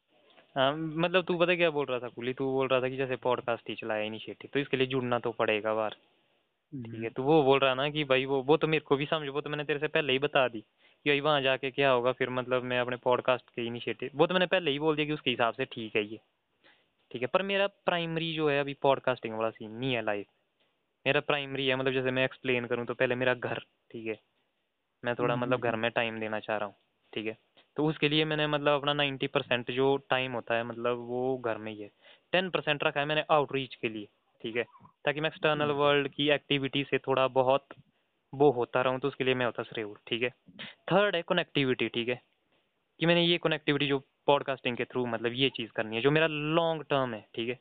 हाँ 0.56 0.72
मतलब 0.76 1.24
तू 1.24 1.36
पता 1.38 1.54
क्या 1.54 1.70
बोल 1.70 1.86
रहा 1.86 1.98
था 1.98 2.08
कुली? 2.08 2.32
तू 2.32 2.44
बोल 2.52 2.68
रहा 2.68 2.80
था 2.80 2.88
कि 2.88 2.96
जैसे 2.96 3.16
पॉडकास्ट 3.22 3.68
ही 3.68 3.74
चलाया 3.74 4.02
इनिशिएटिव 4.02 4.50
तो 4.54 4.60
इसके 4.60 4.76
लिए 4.76 4.86
जुड़ना 4.86 5.18
तो 5.18 5.32
पड़ेगा 5.32 5.74
बार। 5.74 5.96
ठीक 6.72 7.02
है 7.02 7.08
तो 7.10 7.22
वो 7.22 7.42
बोल 7.42 7.58
रहा 7.58 7.74
ना 7.74 7.88
कि 7.90 8.04
भाई 8.04 8.24
वो 8.24 8.42
वो 8.42 8.56
तो 8.56 8.66
मेरे 8.66 8.84
को 8.86 8.96
भी 8.96 9.06
समझ 9.06 9.28
वो 9.28 9.40
तो 9.40 9.50
मैंने 9.50 9.64
तेरे 9.64 9.78
से 9.78 9.88
पहले 9.88 10.12
ही 10.12 10.18
बता 10.18 10.46
दी 10.48 10.60
कि 10.60 11.10
भाई 11.10 11.20
वहाँ 11.20 11.40
जाके 11.40 11.70
क्या 11.70 11.90
होगा 11.90 12.12
फिर 12.12 12.30
मतलब 12.30 12.62
मैं 12.62 12.78
अपने 12.80 12.96
पॉडकास्ट 12.96 13.50
के 13.50 13.66
इनिशिएटिव 13.66 14.10
वो 14.14 14.26
तो 14.26 14.34
मैंने 14.34 14.46
पहले 14.46 14.70
ही 14.70 14.78
बोल 14.78 14.96
दिया 14.96 15.06
कि 15.06 15.12
उसके 15.12 15.30
हिसाब 15.30 15.54
से 15.54 15.64
ठीक 15.64 15.96
है 15.96 16.04
ये। 16.04 16.20
ठीक 17.12 17.22
है 17.22 17.28
पर 17.28 17.42
मेरा 17.42 17.66
प्राइमरी 17.66 18.34
जो 18.34 18.50
है 18.50 18.60
अभी 18.60 18.74
पॉडकास्टिंग 18.74 19.34
वाला 19.34 19.50
सीन 19.50 19.70
नहीं 19.70 19.94
है 19.94 20.02
लाइफ 20.02 20.26
मेरा 21.06 21.20
प्राइमरी 21.20 21.66
है 21.66 21.76
मतलब 21.76 21.92
जैसे 21.92 22.10
मैं 22.10 22.24
एक्सप्लेन 22.24 22.66
करूँ 22.66 22.86
तो 22.86 22.94
पहले 22.94 23.14
मेरा 23.14 23.34
घर 23.34 23.58
ठीक 23.90 24.06
है। 24.06 24.20
मैं 25.04 25.14
थोड़ा 25.14 25.34
हम्म, 25.34 25.44
मतलब 25.44 25.60
घर 25.60 25.76
में 25.76 25.90
टाइम 25.90 26.20
देना 26.20 26.40
चाह 26.40 26.56
रहा 26.56 26.66
हूँ 26.66 26.74
ठीक 27.14 27.26
है। 27.26 27.38
तो 27.76 27.86
उसके 27.86 28.08
लिए 28.08 28.24
मैंने 28.24 28.46
मतलब 28.46 28.78
अपना 28.78 28.92
नाइन्टी 28.92 29.26
परसेंट 29.26 29.70
जो 29.70 29.96
टाइम 29.96 30.32
होता 30.32 30.54
है 30.54 30.64
मतलब 30.64 30.98
वो 30.98 31.38
घर 31.38 31.58
में 31.58 31.72
ही 31.72 31.82
है। 31.82 31.90
टेन 32.32 32.50
परसेंट 32.50 32.84
रखा 32.84 33.00
है 33.00 33.06
मैंने 33.06 33.24
आउटरीच 33.30 33.74
के 33.74 33.88
लिए 33.88 34.08
ठीक 34.42 34.56
है। 34.56 34.62
ताकि 35.04 35.20
मैं 35.20 35.28
एक्सटर्नल 35.28 35.70
वर्ल्ड 35.70 36.08
की 36.08 36.30
एक्टिविटी 36.30 36.84
से 36.84 36.98
थोड़ा 36.98 37.28
बहुत 37.28 37.66
वो 38.34 38.50
होता 38.50 38.82
रहूँ 38.82 38.98
तो 39.00 39.08
उसके 39.08 39.24
लिए 39.24 39.34
मैं 39.34 39.46
होता 39.46 39.62
श्रेय 39.62 39.94
ठीक 40.06 40.22
है। 40.22 40.30
थर्ड 40.92 41.16
है 41.16 41.22
कनेक्टिविटी 41.22 41.88
ठीक 41.88 42.08
है। 42.08 42.22
कि 43.00 43.06
मैंने 43.06 43.22
ये 43.22 43.38
कनेक्टिविटी 43.38 43.86
जो 43.86 43.98
पॉडकास्टिंग 44.26 44.76
के 44.76 44.84
थ्रू 44.84 45.04
मतलब 45.06 45.32
ये 45.34 45.50
चीज़ 45.50 45.70
करनी 45.70 45.96
है 45.96 46.02
जो 46.02 46.10
मेरा 46.10 46.26
लॉन्ग 46.26 46.84
टर्म 46.90 47.14
है 47.14 47.26
ठीक 47.34 47.48
है? 47.48 47.58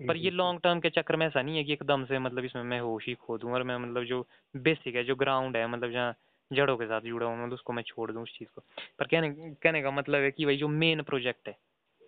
पर 0.00 0.16
ये 0.16 0.30
लॉन्ग 0.30 0.60
टर्म 0.60 0.80
के 0.80 0.90
चक्कर 0.90 1.16
में 1.16 1.26
ऐसा 1.26 1.42
नहीं 1.42 1.56
है 1.56 1.64
कि 1.64 1.72
एकदम 1.72 2.04
से 2.04 2.18
मतलब 2.18 2.44
इसमें 2.44 2.62
मैं 2.62 2.80
होश 2.80 3.06
ही 3.06 3.14
खो 3.14 3.38
दूँ 3.38 3.52
और 3.52 3.62
मैं 3.62 3.76
मतलब 3.78 4.04
जो 4.04 4.26
बेसिक 4.54 4.96
है 4.96 5.04
जो 5.04 5.14
ग्राउंड 5.14 5.56
है 5.56 5.66
मतलब 5.66 5.90
जहाँ 5.90 6.14
जड़ों 6.50 6.76
के 6.76 6.86
साथ 6.86 7.00
जुड़ा 7.00 7.26
हूँ 7.26 7.38
मतलब 7.38 7.52
उसको 7.52 7.72
मैं 7.72 7.82
छोड़ 7.82 8.10
दूँ 8.12 8.22
उस 8.22 8.36
चीज़ 8.38 8.48
को। 8.54 8.62
पर 8.98 9.06
कहने 9.06 9.30
कहने 9.62 9.82
का 9.82 9.90
मतलब 9.90 10.22
है 10.22 10.30
कि 10.30 10.44
भाई 10.44 10.56
जो 10.56 10.68
मेन 10.68 11.02
प्रोजेक्ट 11.02 11.48
है 11.48 11.56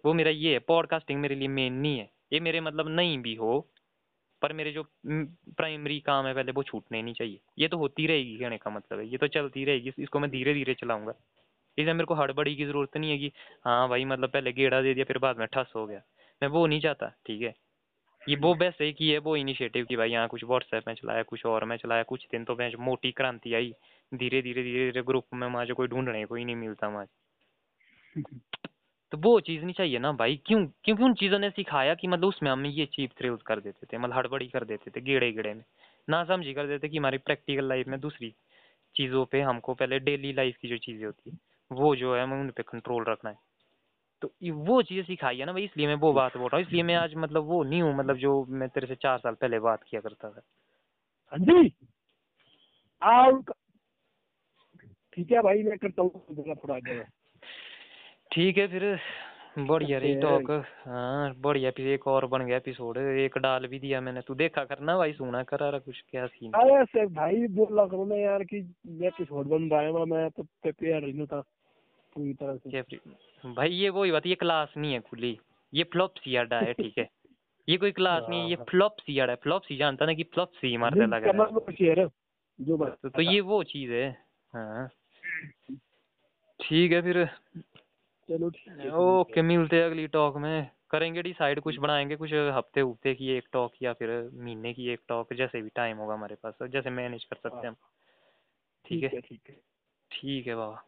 वो 0.05 0.13
मेरा 0.15 0.31
ये 0.31 0.53
है 0.53 0.59
पॉडकास्टिंग 0.59 1.21
मेरे 1.21 1.35
लिए 1.35 1.49
मेन 1.49 1.73
नहीं 1.73 1.99
है। 1.99 2.11
ये 2.33 2.41
मेरे 2.41 2.61
मतलब 2.61 2.89
नहीं 2.89 3.19
भी 3.19 3.35
हो 3.35 3.59
पर 4.43 4.53
मेरे 4.53 4.73
जो 4.73 4.85
प्राइमरी 5.07 5.99
काम 6.01 6.27
है 6.27 6.35
पहले 6.35 6.53
वो 6.53 6.63
छूटने 6.63 7.03
नहीं 7.03 7.15
चाहिए। 7.15 7.41
ये 7.59 7.69
तो 7.69 7.77
होती 7.79 8.07
रहेगी 8.07 8.37
कहने 8.37 8.59
का 8.59 8.71
मतलब 8.71 8.99
है। 8.99 9.07
ये 9.09 9.19
तो 9.19 9.29
चलती 9.29 9.65
रहेगी 9.65 9.93
इसको 9.99 10.21
मैं 10.21 10.31
धीरे 10.31 10.55
धीरे 10.55 10.75
चलाऊँगा। 10.75 11.13
इसमें 11.79 11.93
मेरे 11.95 12.07
को 12.07 12.15
हड़बड़ी 12.15 12.57
की 12.57 12.65
ज़रूरत 12.65 12.97
नहीं 12.97 13.11
है 13.11 13.19
कि 13.19 13.33
हाँ 13.65 13.89
भाई 13.89 14.05
मतलब 14.05 14.31
पहले 14.31 14.53
गेड़ा 14.53 14.81
दे 14.83 14.95
दिया, 14.95 15.05
फिर 15.05 15.19
बाद 15.19 15.39
में 15.39 15.47
ठस 15.47 15.73
हो 15.77 15.87
गया। 15.87 16.03
मैं 16.43 16.49
वो 16.49 16.67
नहीं 16.67 16.81
चाहता, 16.81 17.09
ठीक 17.27 17.43
है? 17.43 17.55
ये 18.23 18.37
वो 18.37 18.55
वैसे 18.55 18.85
ही 18.85 18.93
की 18.93 19.11
है, 19.11 19.19
वो 19.19 19.37
इनिशिएटिव 19.37 19.85
की 19.85 19.97
भाई, 19.97 20.11
यहाँ 20.11 20.29
कुछ 20.29 20.45
व्हाट्सएप 20.45 20.89
में 20.89 20.95
चलाया, 20.95 21.23
कुछ 21.23 21.47
और 21.47 21.65
में 21.65 21.77
चलाया, 21.77 22.03
कुछ 22.03 22.27
दिन 22.33 22.45
तो 22.45 22.57
मैं 22.57 22.73
मोटी 22.81 23.13
क्रांति 23.13 23.55
आई। 23.55 23.73
धीरे 24.13 24.43
धीरे 24.43 24.63
धीरे 24.63 24.85
धीरे 24.87 25.03
ग्रुप 25.03 25.27
में 25.35 25.49
मुझे 25.49 25.75
कोई 25.75 25.87
ढूँढने 25.89 26.25
को 26.27 26.35
ही 26.35 26.45
नहीं 26.45 26.57
मिलता 26.57 26.91
मुझे 26.91 27.07
तो 29.13 29.19
वो 29.19 29.39
चीज़ 29.41 29.65
नहीं 29.65 29.75
चाहिए 29.75 29.99
ना 29.99 30.13
भाई, 30.13 30.37
क्यों, 30.47 30.67
क्योंकि 30.85 31.03
उन 31.05 31.15
चीज़ों 31.15 31.39
ने 31.39 31.51
सिखाया 31.51 31.95
कि 31.95 32.09
मतलब 32.09 32.29
उसमें 32.29 32.51
हम 32.51 32.67
ये 32.67 32.87
चीप 32.87 33.11
थ्रिल्स 33.19 33.43
कर 33.43 33.61
देते 33.61 33.87
थे 33.87 33.99
मतलब 33.99 34.17
हड़बड़ी 34.17 34.49
कर 34.49 34.65
देते 34.65 34.91
थे 34.91 35.01
गेड़े 35.01 35.31
गेड़े 35.33 35.55
में। 35.55 35.65
ना 36.09 36.25
समझी 36.25 36.55
कर 36.55 36.67
देते 36.67 36.89
कि 36.89 36.99
हमारी 36.99 37.19
प्रैक्टिकल 37.19 37.69
लाइफ 37.69 37.89
में 37.89 38.01
दूसरी 38.01 38.35
चीज़ों 38.95 39.25
पे 39.27 39.41
हमको 39.41 39.75
पहले 39.75 39.99
डेली 40.01 40.33
लाइफ 40.33 40.57
की 40.63 40.69
जो 40.69 40.77
चीज़ें 40.79 41.07
होती 41.07 41.31
है। 41.31 41.37
वो 41.71 41.95
जो 41.97 42.15
है 42.15 42.23
हमें 42.23 42.39
उन 42.39 42.51
पे 42.51 42.63
कंट्रोल 42.63 43.05
रखना 43.05 43.31
है। 43.31 43.37
तो 44.23 44.31
वो 44.65 44.81
चीज़ें 44.83 45.03
सिखाई 45.05 45.39
है 45.39 45.45
ना 45.47 45.53
भाई 45.53 45.65
इसलिए 45.65 45.87
मैं 45.87 45.95
वो 45.97 46.13
बात 46.13 46.37
बोल 46.37 46.49
रहा 46.49 46.57
हूँ। 46.57 46.67
इसलिए 46.67 46.83
मैं 46.83 46.95
आज 46.97 47.15
मतलब 47.17 47.45
वो 47.47 47.63
नहीं 47.65 47.83
हूँ 47.83 47.95
मतलब 47.97 48.17
जो 48.19 48.45
मैं 48.51 48.69
तेरे 48.69 48.87
से 48.87 48.95
चार 48.97 49.19
साल 49.19 49.35
पहले 49.35 49.59
बात 49.61 49.83
किया 49.83 50.01
करता 50.01 50.31
था। 50.31 50.43
हाँ 51.33 51.39
जी। 51.41 51.73
आओ 53.03 53.41
ठीक 55.13 55.31
है 55.33 55.43
भाई 55.43 55.63
मैं 55.63 55.77
करता 55.79 56.03
हूँ 56.03 56.57
थोड़ा 56.57 56.75
आगे 56.75 57.03
ठीक 58.31 58.59
है 58.59 58.67
फिर 58.69 58.99
बढ़िया 59.59 59.99
रही 59.99 60.15
टॉक 60.21 60.51
हाँ। 60.87 61.35
बढ़िया 61.41 61.71
फिर 61.71 61.87
एक 61.89 62.07
और 62.07 62.27
बन 62.27 62.45
गया 62.47 62.57
एपिसोड 62.57 62.99
एक 62.99 63.39
डाल 63.39 63.67
भी 63.67 63.79
दिया 63.79 64.01
मैंने। 64.01 64.21
तू 64.21 64.35
देखा 64.35 64.65
करना 64.65 64.97
भाई 64.99 65.13
सुना 65.13 65.43
करा 65.45 65.69
रहा 65.71 65.79
कुछ 65.81 66.01
क्या 66.11 66.27
सीन 66.27 66.53
अरे 66.53 66.85
सर 66.87 67.07
भाई 67.15 67.47
बोल 67.57 67.87
करो 67.89 68.05
ना 68.05 68.17
यार 68.17 68.45
कि 68.45 68.59
एपिसोड 69.07 69.47
बन 69.49 69.69
रहा 69.71 69.81
है 69.81 70.05
मैं 70.07 70.29
तो 70.31 70.43
प्रिपेयर 70.43 71.03
नहीं 71.03 71.27
था। 71.27 71.43
पूरी 72.17 72.35
तरह 72.35 72.57
से। 72.57 72.71
क्या 72.71 72.83
फिर- 72.83 73.55
भाई 73.55 73.71
ये 73.71 73.89
वही 73.89 74.13
बात 74.13 74.27
ये 74.27 74.35
क्लास 74.35 74.75
नहीं 74.77 74.93
है 74.93 75.01
खुली। 75.01 75.39
ये 75.75 75.85
फ्लॉप 75.85 76.15
सी 76.17 76.37
अड्डा 76.37 76.61
है 76.61 76.73
ठीक 76.73 76.99
है। 76.99 77.11
ये 77.69 77.77
कोई 77.77 77.93
क्लास 77.93 78.23
नहीं 78.29 78.43
है 78.43 78.49
ये 78.49 78.55
हाँ। 78.55 78.65
फ्लॉप 78.65 78.97
सी 79.01 79.19
अड्डा 79.19 79.33
है। 79.33 79.37
फ्लॉप 79.37 79.63
सी 79.63 79.77
जानता 79.77 80.07
ना 80.07 80.15
कि 80.15 80.23
फ्लॉप 80.23 80.53
सी 80.53 80.77
मारने 80.77 81.01
लिंक 81.01 81.15
लगा 81.15 81.27
है 81.95 82.09
जो 82.61 82.77
बात 82.77 82.99
तो, 83.03 83.09
तो 83.09 83.23
ये 83.23 83.41
वो 83.41 83.63
चीज़ 83.63 83.93
है 83.93 84.27
हाँ। 84.53 84.89
ठीक 86.61 86.93
है 86.93 87.03
फिर। 87.03 87.27
चलो 88.29 88.51
ठीक 88.51 88.81
है 88.81 88.95
ओके 88.95 89.43
मिलते 89.43 89.77
हैं 89.77 89.85
अगली 89.85 90.07
टॉक 90.07 90.37
में। 90.37 90.71
करेंगे 90.91 91.23
डिसाइड 91.23 91.61
कुछ 91.61 91.77
बनाएँगे 91.77 92.17
कुछ 92.17 92.33
हफ़्ते 92.33 92.81
हफ़्ते 92.81 93.15
की 93.15 93.29
एक 93.29 93.45
टॉक 93.53 93.73
या 93.83 93.93
फिर 93.93 94.31
महीने 94.35 94.75
की 94.75 94.89
एक 94.89 95.01
टॉक 95.09 95.33
जैसे 95.35 95.63
भी 95.63 95.69
टाइम 95.69 95.97
होगा 95.97 96.15
हमारे 96.15 96.35
पास 96.35 96.55
जैसे 96.63 96.91
मैनेज 96.91 97.25
कर 97.25 97.37
सकते 97.37 97.57
हैं। 97.57 97.69
हम। 97.69 97.77
ठीक 98.87 99.03
है? 99.03 99.21
ठीक 99.21 99.41
है। 99.49 99.57
ठीक 100.11 100.47
है 100.47 100.55
बाबा 100.55 100.85